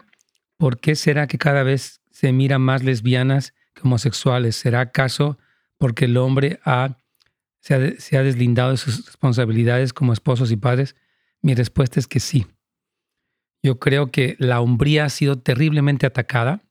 ¿por 0.57 0.79
qué 0.79 0.95
será 0.95 1.27
que 1.27 1.39
cada 1.39 1.63
vez 1.63 2.01
se 2.11 2.33
mira 2.33 2.59
más 2.59 2.83
lesbianas 2.83 3.55
que 3.75 3.83
homosexuales? 3.83 4.57
¿Será 4.57 4.81
acaso 4.81 5.39
porque 5.79 6.05
el 6.05 6.17
hombre 6.17 6.61
ha, 6.65 6.99
se, 7.61 7.75
ha, 7.75 8.23
deslindado 8.23 8.73
de 8.73 8.77
sus 8.77 9.07
responsabilidades 9.07 9.93
como 9.93 10.13
esposos 10.13 10.53
y 10.53 10.57
padres? 10.57 10.97
Mi 11.41 11.55
respuesta 11.55 11.99
es 11.99 12.07
que 12.07 12.21
sí. 12.21 12.47
Yo 13.63 13.79
creo 13.79 14.11
que 14.11 14.37
la 14.39 14.61
hombría 14.61 15.07
ha 15.07 15.09
sido 15.09 15.39
terriblemente 15.39 16.07
atacada 16.07 16.63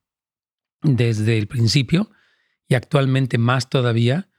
desde 0.84 1.38
el 1.38 1.47
principio 1.47 2.12
y 2.68 2.76
actualmente 2.76 3.38
más 3.38 3.70
todavía, 3.70 4.30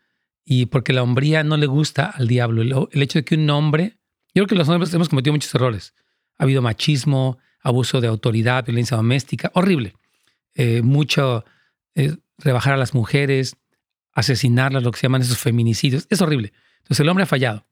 y 0.45 0.67
porque 0.67 0.93
la 0.93 1.03
hombría 1.03 1.45
no 1.45 1.57
le 1.57 1.67
gusta 1.67 2.07
al 2.07 2.29
diablo. 2.29 2.89
El, 2.91 3.03
hecho 3.03 3.19
de 3.19 3.25
que 3.25 3.35
un 3.35 3.49
hombre, 3.51 3.99
yo 4.35 4.45
creo 4.45 4.47
que 4.47 4.55
los 4.55 4.69
hombres 4.69 4.93
hemos 4.95 5.09
cometido 5.09 5.33
muchos 5.33 5.55
errores, 5.55 5.95
ha 6.43 6.45
habido 6.45 6.61
machismo, 6.61 7.39
abuso 7.61 8.01
de 8.01 8.09
autoridad, 8.09 8.65
violencia 8.65 8.97
doméstica, 8.97 9.53
horrible. 9.55 9.95
Eh, 10.57 10.83
mucho 10.83 11.45
eh, 11.95 12.17
rebajar 12.37 12.75
a 12.75 12.77
las 12.77 12.95
mujeres, 12.95 13.57
asesinarlas, 14.13 14.83
lo 14.83 14.91
que 14.91 14.99
se 14.99 15.05
llaman 15.05 15.23
esos 15.23 15.39
feminicidios, 15.39 16.09
es 16.11 16.21
horrible. 16.21 16.53
Entonces 16.79 16.99
el 16.99 17.09
hombre 17.09 17.23
ha 17.23 17.27
fallado. 17.27 17.65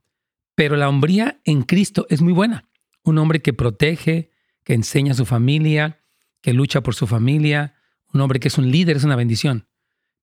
Pero 0.55 0.77
la 0.77 0.89
hombría 0.89 1.41
en 1.43 1.63
Cristo 1.63 2.07
es 2.11 2.23
muy 2.23 2.33
buena. 2.33 2.69
Un 3.03 3.19
hombre 3.19 3.43
que 3.43 3.53
protege, 3.53 4.31
que 4.63 4.75
enseña 4.75 5.13
a 5.13 5.17
su 5.17 5.27
familia, 5.27 5.99
que 6.41 6.53
lucha 6.53 6.81
por 6.81 6.95
su 6.95 7.09
familia, 7.09 7.75
un 8.13 8.21
hombre 8.21 8.39
que 8.39 8.47
es 8.47 8.57
un 8.57 8.71
líder, 8.71 8.99
es 8.99 9.03
una 9.03 9.17
bendición. 9.17 9.67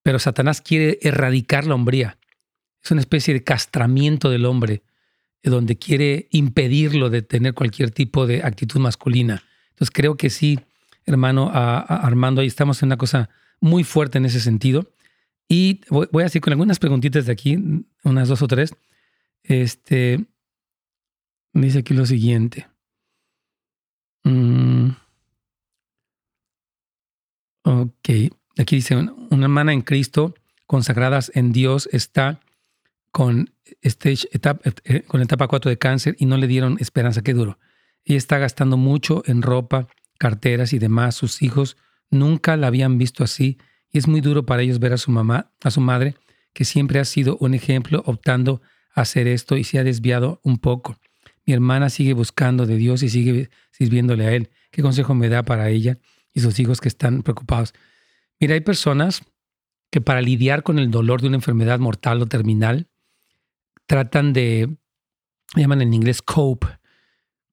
Pero 0.03 0.19
Satanás 0.19 0.61
quiere 0.61 0.99
erradicar 1.01 1.65
la 1.65 1.75
hombría. 1.75 2.17
Es 2.81 2.91
una 2.91 3.01
especie 3.01 3.33
de 3.33 3.43
castramiento 3.43 4.29
del 4.29 4.45
hombre 4.45 4.83
donde 5.43 5.77
quiere 5.77 6.27
impedirlo 6.31 7.09
de 7.09 7.21
tener 7.21 7.53
cualquier 7.53 7.91
tipo 7.91 8.27
de 8.27 8.43
actitud 8.43 8.79
masculina. 8.79 9.43
Entonces 9.69 9.91
creo 9.91 10.15
que 10.15 10.29
sí, 10.29 10.59
hermano 11.05 11.51
Armando, 11.53 12.41
ahí 12.41 12.47
estamos 12.47 12.81
en 12.81 12.87
una 12.87 12.97
cosa 12.97 13.29
muy 13.59 13.83
fuerte 13.83 14.17
en 14.17 14.25
ese 14.25 14.39
sentido. 14.39 14.91
Y 15.49 15.81
voy, 15.89 16.07
a 16.21 16.23
decir 16.25 16.41
con 16.41 16.53
algunas 16.53 16.79
preguntitas 16.79 17.25
de 17.25 17.31
aquí, 17.31 17.57
unas 18.03 18.27
dos 18.27 18.41
o 18.41 18.47
tres. 18.47 18.75
Este, 19.43 20.25
dice 21.53 21.79
aquí 21.79 21.93
lo 21.93 22.05
siguiente. 22.05 22.67
Mm. 24.23 24.89
ok, 27.63 28.09
aquí 28.57 28.75
dice, 28.75 28.95
una 28.95 29.43
hermana 29.43 29.71
en 29.71 29.81
Cristo, 29.81 30.35
consagradas 30.65 31.31
en 31.33 31.53
Dios, 31.53 31.87
está 31.93 32.41
con 33.11 33.53
stage 33.81 34.27
etapa, 34.31 34.69
eh, 34.83 35.03
con 35.03 35.21
etapa 35.21 35.47
4 35.47 35.69
de 35.69 35.77
cáncer 35.77 36.15
y 36.19 36.25
no 36.25 36.37
le 36.37 36.47
dieron 36.47 36.77
esperanza. 36.79 37.21
Qué 37.21 37.33
duro. 37.33 37.59
y 38.09 38.15
está 38.15 38.37
gastando 38.37 38.77
mucho 38.77 39.21
en 39.25 39.41
ropa, 39.41 39.87
carteras 40.17 40.71
y 40.71 40.79
demás. 40.79 41.15
Sus 41.15 41.41
hijos 41.41 41.75
nunca 42.09 42.55
la 42.55 42.67
habían 42.67 42.97
visto 42.97 43.23
así 43.23 43.57
y 43.91 43.97
es 43.97 44.07
muy 44.07 44.21
duro 44.21 44.45
para 44.45 44.61
ellos 44.61 44.79
ver 44.79 44.93
a 44.93 44.97
su 44.97 45.11
mamá, 45.11 45.51
a 45.61 45.71
su 45.71 45.81
madre, 45.81 46.15
que 46.53 46.65
siempre 46.65 46.99
ha 46.99 47.05
sido 47.05 47.37
un 47.39 47.53
ejemplo 47.53 48.03
optando 48.05 48.61
a 48.93 49.01
hacer 49.01 49.27
esto 49.27 49.57
y 49.57 49.63
se 49.63 49.79
ha 49.79 49.83
desviado 49.83 50.39
un 50.43 50.57
poco. 50.57 50.97
Mi 51.45 51.53
hermana 51.53 51.89
sigue 51.89 52.13
buscando 52.13 52.65
de 52.65 52.77
Dios 52.77 53.03
y 53.03 53.09
sigue 53.09 53.49
sirviéndole 53.71 54.25
a 54.25 54.33
Él. 54.33 54.49
¿Qué 54.71 54.81
consejo 54.81 55.15
me 55.15 55.29
da 55.29 55.43
para 55.43 55.69
ella 55.69 55.97
y 56.33 56.41
sus 56.41 56.59
hijos 56.59 56.81
que 56.81 56.87
están 56.87 57.23
preocupados? 57.23 57.73
Mira, 58.39 58.53
hay 58.53 58.61
personas 58.61 59.23
que 59.89 60.01
para 60.01 60.21
lidiar 60.21 60.63
con 60.63 60.79
el 60.79 60.91
dolor 60.91 61.21
de 61.21 61.27
una 61.27 61.37
enfermedad 61.37 61.79
mortal 61.79 62.21
o 62.21 62.25
terminal, 62.25 62.87
tratan 63.87 64.33
de, 64.33 64.69
llaman 65.55 65.81
en 65.81 65.93
inglés 65.93 66.21
cope, 66.21 66.67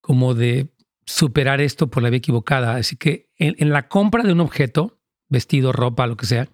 como 0.00 0.34
de 0.34 0.74
superar 1.06 1.60
esto 1.60 1.88
por 1.88 2.02
la 2.02 2.10
vía 2.10 2.18
equivocada. 2.18 2.76
Así 2.76 2.96
que 2.96 3.30
en, 3.36 3.70
la 3.70 3.88
compra 3.88 4.22
de 4.22 4.32
un 4.32 4.40
objeto, 4.40 5.00
vestido, 5.28 5.72
ropa, 5.72 6.06
lo 6.06 6.16
que 6.16 6.26
sea, 6.26 6.48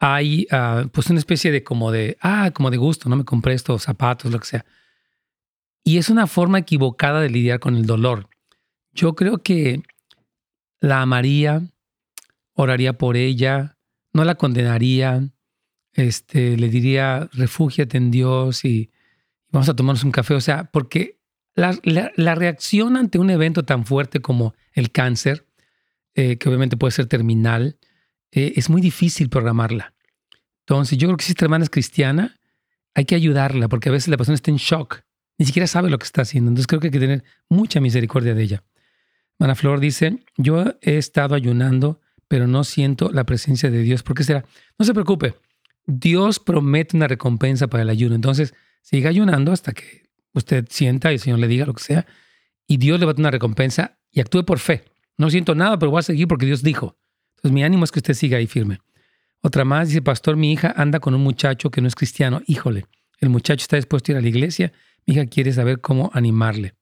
hay 0.00 0.46
ah, 0.50 0.86
pues 0.92 1.08
una 1.10 1.20
especie 1.20 1.52
de 1.52 1.62
como 1.62 1.92
de, 1.92 2.16
ah, 2.20 2.50
como 2.52 2.70
de 2.70 2.76
gusto, 2.76 3.08
no 3.08 3.16
me 3.16 3.24
compré 3.24 3.54
estos 3.54 3.82
zapatos, 3.82 4.32
lo 4.32 4.40
que 4.40 4.46
sea. 4.46 4.64
Y 5.84 5.98
es 5.98 6.10
una 6.10 6.26
forma 6.26 6.58
equivocada 6.58 7.20
de 7.20 7.30
lidiar 7.30 7.60
con 7.60 7.76
el 7.76 7.86
dolor. 7.86 8.28
Yo 8.92 9.14
creo 9.14 9.38
que 9.42 9.82
la 10.80 11.02
amaría, 11.02 11.62
oraría 12.54 12.98
por 12.98 13.16
ella, 13.16 13.78
no 14.12 14.24
la 14.24 14.34
condenaría, 14.34 15.28
este, 15.92 16.56
le 16.56 16.68
diría, 16.68 17.28
refúgiate 17.32 17.96
en 17.96 18.10
Dios 18.10 18.64
y 18.64 18.90
vamos 19.52 19.68
a 19.68 19.76
tomarnos 19.76 20.02
un 20.02 20.10
café. 20.10 20.34
O 20.34 20.40
sea, 20.40 20.64
porque 20.64 21.20
la, 21.54 22.34
reacción 22.34 22.96
ante 22.96 23.18
un 23.18 23.30
evento 23.30 23.64
tan 23.64 23.84
fuerte 23.84 24.20
como 24.20 24.54
el 24.72 24.90
cáncer, 24.90 25.46
eh, 26.14 26.38
que 26.38 26.48
obviamente 26.48 26.76
puede 26.76 26.92
ser 26.92 27.06
terminal, 27.06 27.78
eh, 28.32 28.54
es 28.56 28.70
muy 28.70 28.80
difícil 28.80 29.28
programarla. 29.28 29.94
Entonces, 30.60 30.98
yo 30.98 31.08
creo 31.08 31.16
que 31.16 31.24
si 31.24 31.32
esta 31.32 31.44
hermana 31.44 31.64
es 31.64 31.70
cristiana, 31.70 32.40
hay 32.94 33.04
que 33.04 33.14
ayudarla, 33.14 33.68
porque 33.68 33.88
a 33.88 33.92
veces 33.92 34.08
la 34.08 34.16
persona 34.16 34.34
está 34.34 34.50
en 34.50 34.56
shock, 34.56 35.02
ni 35.38 35.46
siquiera 35.46 35.66
sabe 35.66 35.90
lo 35.90 35.98
que 35.98 36.04
está 36.04 36.22
haciendo. 36.22 36.50
Entonces, 36.50 36.66
creo 36.66 36.80
que 36.80 36.88
hay 36.88 36.92
que 36.92 37.00
tener 37.00 37.24
mucha 37.48 37.80
misericordia 37.80 38.34
de 38.34 38.42
ella. 38.42 38.64
Mana 39.38 39.54
Flor 39.54 39.80
dice: 39.80 40.18
Yo 40.36 40.64
he 40.82 40.98
estado 40.98 41.34
ayunando, 41.34 42.00
pero 42.28 42.46
no 42.46 42.64
siento 42.64 43.10
la 43.12 43.24
presencia 43.24 43.70
de 43.70 43.82
Dios. 43.82 44.02
¿Por 44.02 44.16
qué 44.16 44.24
será? 44.24 44.44
No 44.78 44.84
se 44.84 44.94
preocupe. 44.94 45.34
Dios 45.86 46.38
promete 46.38 46.96
una 46.96 47.08
recompensa 47.08 47.66
para 47.66 47.82
el 47.82 47.90
ayuno. 47.90 48.14
Entonces, 48.14 48.54
siga 48.82 49.08
ayunando 49.08 49.52
hasta 49.52 49.72
que 49.72 50.02
usted 50.34 50.66
sienta 50.68 51.10
y 51.10 51.14
el 51.14 51.20
Señor 51.20 51.38
le 51.38 51.48
diga 51.48 51.64
lo 51.64 51.74
que 51.74 51.82
sea. 51.82 52.06
Y 52.66 52.76
Dios 52.76 53.00
le 53.00 53.06
va 53.06 53.12
a 53.12 53.14
dar 53.14 53.20
una 53.20 53.30
recompensa 53.30 53.98
y 54.10 54.20
actúe 54.20 54.44
por 54.44 54.58
fe. 54.58 54.84
No 55.16 55.30
siento 55.30 55.54
nada, 55.54 55.78
pero 55.78 55.90
voy 55.90 56.00
a 56.00 56.02
seguir 56.02 56.28
porque 56.28 56.46
Dios 56.46 56.62
dijo. 56.62 56.98
Entonces, 57.36 57.52
mi 57.52 57.64
ánimo 57.64 57.84
es 57.84 57.92
que 57.92 57.98
usted 57.98 58.14
siga 58.14 58.38
ahí 58.38 58.46
firme. 58.46 58.80
Otra 59.40 59.64
más 59.64 59.88
dice, 59.88 60.02
pastor, 60.02 60.36
mi 60.36 60.52
hija 60.52 60.72
anda 60.76 61.00
con 61.00 61.14
un 61.14 61.22
muchacho 61.22 61.70
que 61.70 61.80
no 61.80 61.88
es 61.88 61.94
cristiano. 61.94 62.42
Híjole, 62.46 62.86
el 63.18 63.28
muchacho 63.28 63.62
está 63.62 63.76
dispuesto 63.76 64.10
a 64.10 64.12
ir 64.12 64.18
a 64.18 64.20
la 64.20 64.28
iglesia. 64.28 64.72
Mi 65.06 65.14
hija 65.14 65.26
quiere 65.26 65.52
saber 65.52 65.80
cómo 65.80 66.10
animarle. 66.14 66.74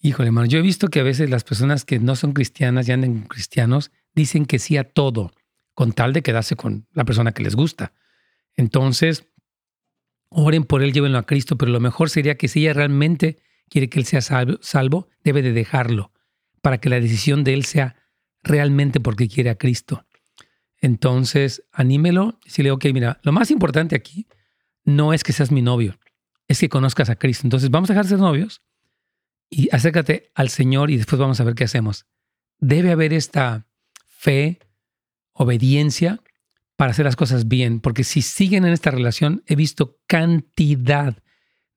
Híjole, 0.00 0.28
hermano, 0.28 0.46
yo 0.46 0.58
he 0.58 0.62
visto 0.62 0.88
que 0.88 1.00
a 1.00 1.02
veces 1.02 1.30
las 1.30 1.44
personas 1.44 1.84
que 1.84 1.98
no 1.98 2.16
son 2.16 2.32
cristianas 2.32 2.88
y 2.88 2.92
andan 2.92 3.14
con 3.14 3.28
cristianos 3.28 3.90
dicen 4.14 4.46
que 4.46 4.58
sí 4.58 4.76
a 4.76 4.84
todo, 4.84 5.32
con 5.74 5.92
tal 5.92 6.12
de 6.12 6.22
quedarse 6.22 6.56
con 6.56 6.86
la 6.92 7.04
persona 7.04 7.32
que 7.32 7.42
les 7.42 7.54
gusta. 7.54 7.92
Entonces, 8.56 9.26
oren 10.28 10.64
por 10.64 10.82
él, 10.82 10.92
llévenlo 10.92 11.18
a 11.18 11.26
Cristo, 11.26 11.56
pero 11.56 11.72
lo 11.72 11.80
mejor 11.80 12.10
sería 12.10 12.36
que 12.36 12.48
si 12.48 12.60
ella 12.60 12.74
realmente 12.74 13.38
quiere 13.68 13.88
que 13.88 13.98
él 13.98 14.04
sea 14.04 14.20
salvo, 14.20 15.08
debe 15.24 15.42
de 15.42 15.52
dejarlo 15.52 16.12
para 16.62 16.78
que 16.78 16.88
la 16.88 17.00
decisión 17.00 17.44
de 17.44 17.54
él 17.54 17.64
sea 17.64 17.96
realmente 18.42 19.00
porque 19.00 19.28
quiere 19.28 19.50
a 19.50 19.56
Cristo. 19.56 20.06
Entonces, 20.80 21.64
anímelo 21.72 22.38
y 22.44 22.62
le 22.62 22.70
ok, 22.70 22.86
mira, 22.92 23.20
lo 23.22 23.32
más 23.32 23.50
importante 23.50 23.96
aquí 23.96 24.26
no 24.84 25.12
es 25.12 25.24
que 25.24 25.32
seas 25.32 25.50
mi 25.50 25.62
novio, 25.62 25.98
es 26.48 26.60
que 26.60 26.68
conozcas 26.68 27.10
a 27.10 27.16
Cristo. 27.16 27.46
Entonces, 27.46 27.70
vamos 27.70 27.90
a 27.90 27.94
dejar 27.94 28.04
de 28.04 28.10
ser 28.10 28.18
novios 28.18 28.62
y 29.48 29.68
acércate 29.74 30.30
al 30.34 30.48
Señor 30.48 30.90
y 30.90 30.96
después 30.96 31.18
vamos 31.18 31.40
a 31.40 31.44
ver 31.44 31.54
qué 31.54 31.64
hacemos. 31.64 32.06
Debe 32.58 32.92
haber 32.92 33.12
esta 33.12 33.66
fe, 34.06 34.58
obediencia 35.32 36.20
para 36.76 36.90
hacer 36.90 37.04
las 37.06 37.16
cosas 37.16 37.48
bien, 37.48 37.80
porque 37.80 38.04
si 38.04 38.22
siguen 38.22 38.64
en 38.64 38.72
esta 38.72 38.90
relación, 38.90 39.42
he 39.46 39.56
visto 39.56 39.98
cantidad 40.06 41.16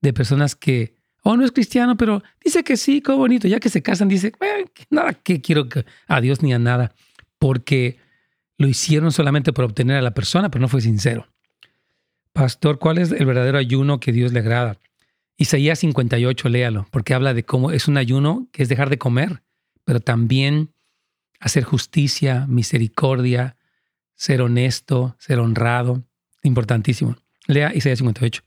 de 0.02 0.14
personas 0.14 0.56
que, 0.56 0.94
oh, 1.24 1.38
no 1.38 1.46
es 1.46 1.52
cristiano, 1.52 1.98
pero 1.98 2.22
dice 2.44 2.64
que 2.64 2.78
sí, 2.78 3.02
qué 3.02 3.14
bonito, 3.14 3.48
ya 3.48 3.60
que 3.60 3.70
se 3.70 3.82
casan, 3.82 4.10
dice, 4.10 4.34
nada 4.90 5.14
que 5.14 5.42
quiero 5.42 5.68
a 6.08 6.22
Dios 6.22 6.42
ni 6.42 6.54
a 6.54 6.60
nada, 6.60 6.94
porque 7.38 7.98
lo 8.58 8.68
hicieron 8.68 9.12
solamente 9.12 9.54
por 9.54 9.66
obtener 9.66 9.98
a 9.98 10.02
la 10.02 10.14
persona, 10.14 10.52
pero 10.52 10.62
no 10.62 10.68
fue 10.68 10.82
sincero. 10.82 11.28
Pastor, 12.34 12.78
¿cuál 12.78 12.98
es 12.98 13.12
el 13.12 13.26
verdadero 13.26 13.58
ayuno 13.58 14.00
que 14.00 14.12
Dios 14.12 14.34
le 14.34 14.40
agrada? 14.40 14.78
Isaías 15.38 15.80
58, 15.80 16.50
léalo, 16.50 16.88
porque 16.92 17.14
habla 17.14 17.34
de 17.34 17.46
cómo 17.46 17.72
es 17.72 17.88
un 17.88 17.96
ayuno 17.96 18.50
que 18.52 18.64
es 18.64 18.70
dejar 18.70 18.90
de 18.90 18.98
comer, 18.98 19.44
pero 19.86 20.02
también 20.02 20.74
hacer 21.40 21.64
justicia, 21.64 22.46
misericordia, 22.48 23.56
ser 24.20 24.42
honesto, 24.42 25.16
ser 25.18 25.40
honrado. 25.40 26.04
Importantísimo. 26.44 27.16
Lea 27.48 27.74
Isaías 27.74 28.00
58. 28.00 28.44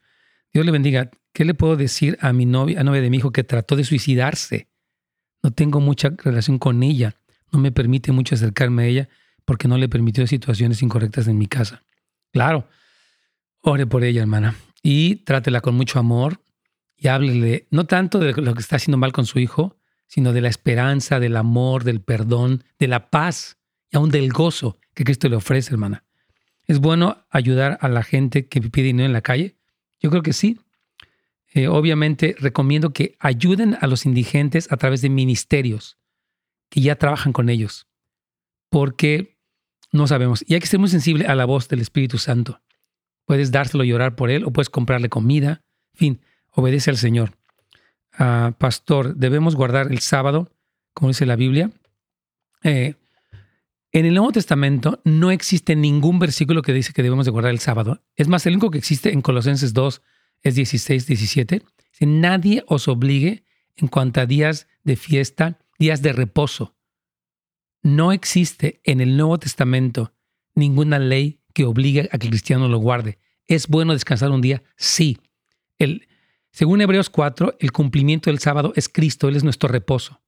Dios 0.53 0.67
le 0.67 0.71
bendiga. 0.71 1.11
¿Qué 1.33 1.47
le 1.47 1.55
puedo 1.55 1.77
decir 1.77 2.19
a 2.21 2.35
mi 2.35 2.45
novia, 2.45 2.81
a 2.81 2.85
novia 2.85 3.01
de 3.01 3.09
mi 3.09 3.17
hijo 3.17 3.33
que 3.33 3.43
trató 3.43 3.75
de 3.75 3.85
suicidarse? 3.85 4.69
No 5.43 5.51
tengo 5.51 5.81
mucha 5.81 6.11
relación 6.19 6.59
con 6.59 6.83
ella. 6.83 7.15
No 7.51 7.59
me 7.59 7.73
permite 7.73 8.13
mucho 8.13 8.35
acercarme 8.35 8.83
a 8.83 8.87
ella 8.87 9.09
porque 9.47 9.67
no 9.67 9.79
le 9.79 9.89
permitió 9.89 10.27
situaciones 10.27 10.83
incorrectas 10.83 11.27
en 11.27 11.39
mi 11.39 11.47
casa. 11.47 11.83
Claro, 12.33 12.69
ore 13.63 13.87
por 13.87 14.05
ella, 14.05 14.21
hermana, 14.21 14.55
y 14.83 15.17
trátela 15.17 15.63
con 15.63 15.75
mucho 15.75 15.99
amor 15.99 16.43
y 16.99 17.09
háblele 17.09 17.67
no 17.71 17.87
tanto 17.87 18.19
de 18.19 18.35
lo 18.35 18.55
que 18.55 18.61
está 18.61 18.77
haciendo 18.77 18.99
mal 18.99 19.13
con 19.13 19.25
su 19.25 19.39
hijo, 19.39 19.79
sino 20.07 20.35
de 20.35 20.43
la 20.43 20.49
esperanza, 20.49 21.19
del 21.19 21.37
amor, 21.37 21.85
del 21.85 22.03
perdón, 22.03 22.63
de 22.79 22.89
la 22.89 23.09
paz 23.09 23.57
y 23.91 23.97
aún 23.97 24.11
del 24.11 24.31
gozo 24.33 24.79
que 24.95 25.05
Cristo 25.05 25.29
le 25.29 25.37
ofrece, 25.37 25.73
hermana. 25.73 26.05
¿Es 26.67 26.79
bueno 26.79 27.25
ayudar 27.31 27.79
a 27.81 27.89
la 27.89 28.03
gente 28.03 28.47
que 28.47 28.61
pide 28.61 28.87
dinero 28.87 29.07
en 29.07 29.13
la 29.13 29.23
calle? 29.23 29.57
Yo 30.01 30.11
creo 30.11 30.23
que 30.23 30.33
sí. 30.33 30.59
Eh, 31.55 31.69
obviamente 31.69 32.35
recomiendo 32.39 32.93
que 32.93 33.17
ayuden 33.19 33.77
a 33.81 33.87
los 33.87 34.07
indigentes 34.07 34.71
a 34.73 34.77
través 34.77 35.03
de 35.03 35.11
ministerios 35.11 35.99
que 36.71 36.81
ya 36.81 36.97
trabajan 36.97 37.35
con 37.35 37.51
ellos, 37.51 37.87
porque 38.71 39.37
no 39.93 40.07
sabemos. 40.07 40.43
Y 40.49 40.55
hay 40.55 40.61
que 40.61 40.67
ser 40.67 40.81
muy 40.81 40.89
sensible 40.89 41.27
a 41.27 41.35
la 41.35 41.45
voz 41.45 41.69
del 41.69 41.81
Espíritu 41.81 42.17
Santo. 42.17 42.63
Puedes 43.27 43.53
dárselo 43.53 43.85
y 43.85 43.93
orar 43.93 44.17
por 44.17 44.31
él, 44.31 44.45
o 44.45 44.53
puedes 44.53 44.71
comprarle 44.71 45.11
comida. 45.11 45.63
En 45.95 45.99
fin, 45.99 46.21
obedece 46.51 46.91
al 46.91 46.97
Señor. 46.97 47.37
Ah, 48.15 48.55
pastor, 48.59 49.15
debemos 49.17 49.55
guardar 49.55 49.93
el 49.93 49.99
sábado, 49.99 50.51
como 50.95 51.09
dice 51.09 51.27
la 51.27 51.37
Biblia. 51.37 51.71
Eh, 52.63 52.95
en 53.93 54.07
el 54.07 54.15
Nuevo 54.15 54.33
Testamento 54.33 55.01
no 55.05 55.31
existe 55.31 55.77
ningún 55.77 56.19
versículo 56.19 56.63
que 56.63 56.73
dice 56.73 56.93
que 56.93 57.03
debemos 57.03 57.27
de 57.27 57.31
guardar 57.31 57.53
el 57.53 57.59
sábado. 57.59 58.03
Es 58.17 58.27
más, 58.27 58.47
el 58.47 58.55
único 58.55 58.71
que 58.71 58.79
existe 58.79 59.13
en 59.13 59.21
Colosenses 59.21 59.75
2 59.75 60.03
es 60.43 60.55
16, 60.55 61.07
17. 61.07 61.63
Si 61.91 62.07
nadie 62.07 62.65
os 62.67 62.89
obligue 62.89 63.45
en 63.77 63.89
cuanto 63.89 64.21
a 64.21 64.27
días 64.27 64.67
de 64.83 64.97
fiesta, 64.97 65.59
días 65.79 66.01
de 66.01 66.13
reposo. 66.13 66.75
No 67.83 68.13
existe 68.13 68.81
en 68.85 69.01
el 69.01 69.17
Nuevo 69.17 69.39
Testamento 69.39 70.15
ninguna 70.55 70.99
ley 70.99 71.41
que 71.53 71.65
obligue 71.65 72.09
a 72.13 72.19
que 72.19 72.27
el 72.27 72.31
cristiano 72.31 72.69
lo 72.69 72.79
guarde. 72.79 73.19
¿Es 73.47 73.69
bueno 73.69 73.93
descansar 73.93 74.31
un 74.31 74.41
día? 74.41 74.63
Sí. 74.77 75.19
Según 76.51 76.81
Hebreos 76.81 77.11
4, 77.11 77.57
el 77.61 77.73
cumplimiento 77.73 78.31
del 78.31 78.39
sábado 78.39 78.73
es 78.75 78.89
Cristo, 78.89 79.29
Él 79.29 79.37
es 79.37 79.45
nuestro 79.45 79.69
reposo. 79.69 80.23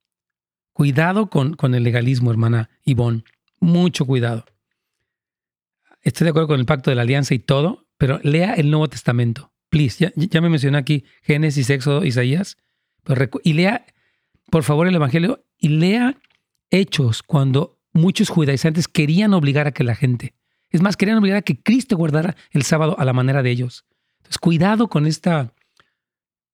Cuidado 0.73 1.29
con, 1.29 1.55
con 1.55 1.73
el 1.73 1.83
legalismo, 1.83 2.29
hermana 2.29 2.69
Ivonne. 2.83 3.23
Mucho 3.65 4.05
cuidado. 4.05 4.45
Estoy 6.03 6.25
de 6.25 6.29
acuerdo 6.29 6.49
con 6.49 6.59
el 6.59 6.67
pacto 6.67 6.91
de 6.91 6.95
la 6.95 7.01
alianza 7.01 7.33
y 7.33 7.39
todo, 7.39 7.87
pero 7.97 8.19
lea 8.21 8.53
el 8.53 8.69
Nuevo 8.69 8.87
Testamento. 8.87 9.51
Please, 9.69 10.13
ya, 10.15 10.41
me 10.41 10.49
mencioné 10.49 10.77
aquí 10.77 11.03
Génesis, 11.23 11.71
Éxodo, 11.71 12.05
Isaías. 12.05 12.57
y 13.43 13.53
lea, 13.53 13.87
por 14.51 14.61
favor, 14.61 14.87
el 14.87 14.93
Evangelio 14.93 15.43
y 15.57 15.69
lea 15.69 16.15
Hechos 16.69 17.23
cuando 17.23 17.79
muchos 17.91 18.29
judaizantes 18.29 18.87
querían 18.87 19.33
obligar 19.33 19.65
a 19.65 19.71
que 19.71 19.83
la 19.83 19.95
gente, 19.95 20.35
es 20.69 20.83
más, 20.83 20.95
querían 20.95 21.17
obligar 21.17 21.39
a 21.39 21.41
que 21.41 21.59
Cristo 21.59 21.97
guardara 21.97 22.35
el 22.51 22.61
sábado 22.61 22.95
a 22.99 23.03
la 23.03 23.13
manera 23.13 23.41
de 23.41 23.49
ellos. 23.49 23.83
Entonces, 24.17 24.37
cuidado 24.37 24.89
con 24.89 25.07
esta 25.07 25.55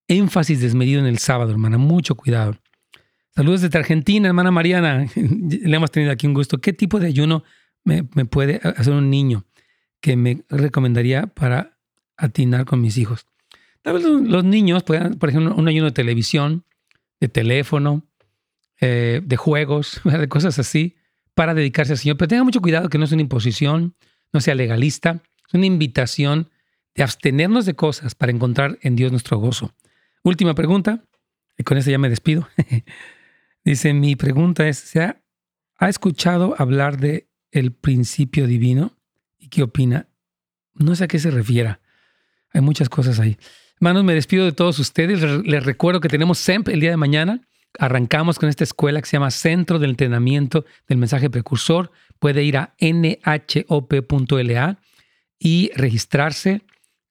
énfasis 0.08 0.62
desmedido 0.62 1.02
en 1.02 1.08
el 1.08 1.18
sábado, 1.18 1.52
hermana. 1.52 1.78
Mucho 1.78 2.16
cuidado. 2.16 2.56
Saludos 3.36 3.62
desde 3.62 3.80
Argentina, 3.80 4.28
hermana 4.28 4.52
Mariana. 4.52 5.08
Le 5.16 5.76
hemos 5.76 5.92
tenido 5.92 6.12
aquí 6.12 6.28
un 6.28 6.34
gusto. 6.34 6.60
¿Qué 6.60 6.74
tipo 6.74 7.00
de 7.00 7.08
ayuno 7.08 7.44
me, 7.84 8.04
puede 8.04 8.60
hacer 8.64 8.94
un 8.94 9.10
niño 9.10 9.46
que 10.02 10.16
me 10.16 10.44
recomendaría 10.50 11.28
para 11.28 11.78
atinar 12.18 12.66
con 12.66 12.82
mis 12.82 12.98
hijos? 12.98 13.26
Tal 13.82 13.96
vez 13.96 14.04
los 14.04 14.44
niños 14.44 14.84
puedan, 14.84 15.16
por 15.16 15.30
ejemplo, 15.30 15.56
un 15.56 15.68
ayuno 15.68 15.86
de 15.86 15.92
televisión, 15.94 16.66
de 17.20 17.30
teléfono, 17.30 18.06
eh, 18.82 19.22
de 19.24 19.38
juegos, 19.38 20.02
de 20.04 20.28
cosas 20.28 20.60
así, 20.60 20.98
para 21.34 21.54
dedicarse 21.54 21.94
al 21.94 22.00
Señor. 22.00 22.18
Pero 22.18 22.28
tenga 22.28 22.44
mucho 22.44 22.62
cuidado 22.62 22.90
que 22.90 22.98
no 22.98 23.08
sea 23.08 23.16
una 23.16 23.24
imposición, 23.24 23.96
no 24.34 24.42
sea 24.42 24.56
legalista, 24.56 25.24
es 25.48 25.54
una 25.54 25.66
invitación 25.66 26.50
de 26.96 27.04
abstenernos 27.04 27.66
de 27.66 27.76
cosas 27.76 28.14
para 28.14 28.34
encontrar 28.34 28.78
en 28.82 28.98
Dios 28.98 29.12
nuestro 29.12 29.38
gozo. 29.38 29.74
Última 30.24 30.54
pregunta, 30.54 31.06
y 31.58 31.64
con 31.64 31.78
eso 31.78 31.90
ya 31.90 31.98
me 31.98 32.10
despido. 32.10 32.48
Dice, 33.64 33.94
mi 33.94 34.16
pregunta 34.16 34.68
es, 34.68 34.78
¿se 34.78 35.02
ha, 35.02 35.22
escuchado 35.80 36.56
hablar 36.58 36.98
de 36.98 37.28
el 37.52 37.72
principio 37.72 38.48
divino? 38.48 38.98
¿Y 39.38 39.50
qué 39.50 39.64
opina? 39.64 40.08
No 40.74 40.96
sé 40.96 41.06
a 41.06 41.08
qué 41.08 41.20
se 41.20 41.32
refiera. 41.32 41.80
Hay 42.54 42.62
muchas 42.62 42.90
cosas 42.90 43.20
ahí. 43.20 43.38
Hermanos, 43.76 44.04
me 44.04 44.14
despido 44.14 44.46
de 44.46 44.52
todos 44.52 44.78
ustedes. 44.80 45.22
Les 45.46 45.66
recuerdo 45.66 46.00
que 46.00 46.10
tenemos 46.10 46.38
SEMP 46.38 46.70
el 46.70 46.80
día 46.80 46.92
de 46.92 46.98
mañana. 46.98 47.42
Arrancamos 47.80 48.38
con 48.38 48.50
esta 48.50 48.64
escuela 48.64 49.02
que 49.02 49.08
se 49.08 49.14
llama 49.14 49.32
Centro 49.32 49.80
del 49.80 49.92
Entrenamiento 49.92 50.66
del 50.88 50.98
Mensaje 50.98 51.30
Precursor. 51.30 51.92
Puede 52.20 52.44
ir 52.44 52.58
a 52.58 52.76
nhop.la 52.80 54.80
y 55.40 55.72
registrarse, 55.76 56.62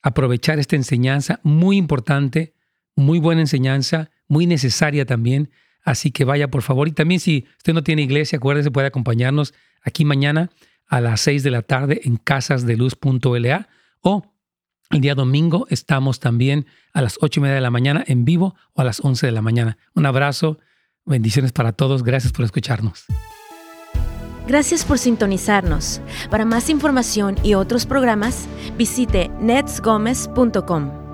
aprovechar 0.03 0.59
esta 0.59 0.76
enseñanza 0.76 1.40
muy 1.42 1.76
importante 1.76 2.55
muy 3.01 3.18
buena 3.18 3.40
enseñanza, 3.40 4.11
muy 4.28 4.46
necesaria 4.46 5.05
también. 5.05 5.51
Así 5.83 6.11
que 6.11 6.24
vaya 6.24 6.51
por 6.51 6.62
favor. 6.62 6.89
Y 6.89 6.93
también 6.93 7.20
si 7.20 7.47
usted 7.59 7.72
no 7.72 7.83
tiene 7.83 8.03
iglesia, 8.03 8.39
acuérdese, 8.39 8.70
puede 8.70 8.87
acompañarnos 8.87 9.55
aquí 9.83 10.05
mañana 10.05 10.51
a 10.87 11.01
las 11.01 11.20
6 11.22 11.43
de 11.43 11.51
la 11.51 11.62
tarde 11.62 12.01
en 12.05 12.16
casasdeluz.la 12.16 13.68
o 14.01 14.31
el 14.91 15.01
día 15.01 15.14
domingo 15.14 15.66
estamos 15.70 16.18
también 16.18 16.66
a 16.93 17.01
las 17.01 17.18
8 17.20 17.39
y 17.39 17.43
media 17.43 17.55
de 17.55 17.61
la 17.61 17.70
mañana 17.70 18.05
en 18.07 18.24
vivo 18.24 18.57
o 18.72 18.81
a 18.81 18.85
las 18.85 19.01
11 19.05 19.26
de 19.26 19.33
la 19.33 19.41
mañana. 19.41 19.78
Un 19.95 20.05
abrazo, 20.05 20.59
bendiciones 21.05 21.53
para 21.53 21.72
todos. 21.72 22.03
Gracias 22.03 22.33
por 22.33 22.45
escucharnos. 22.45 23.07
Gracias 24.49 24.85
por 24.85 24.99
sintonizarnos. 24.99 26.01
Para 26.28 26.45
más 26.45 26.68
información 26.70 27.37
y 27.45 27.55
otros 27.55 27.87
programas, 27.87 28.49
visite 28.76 29.31
netsgomez.com. 29.41 31.10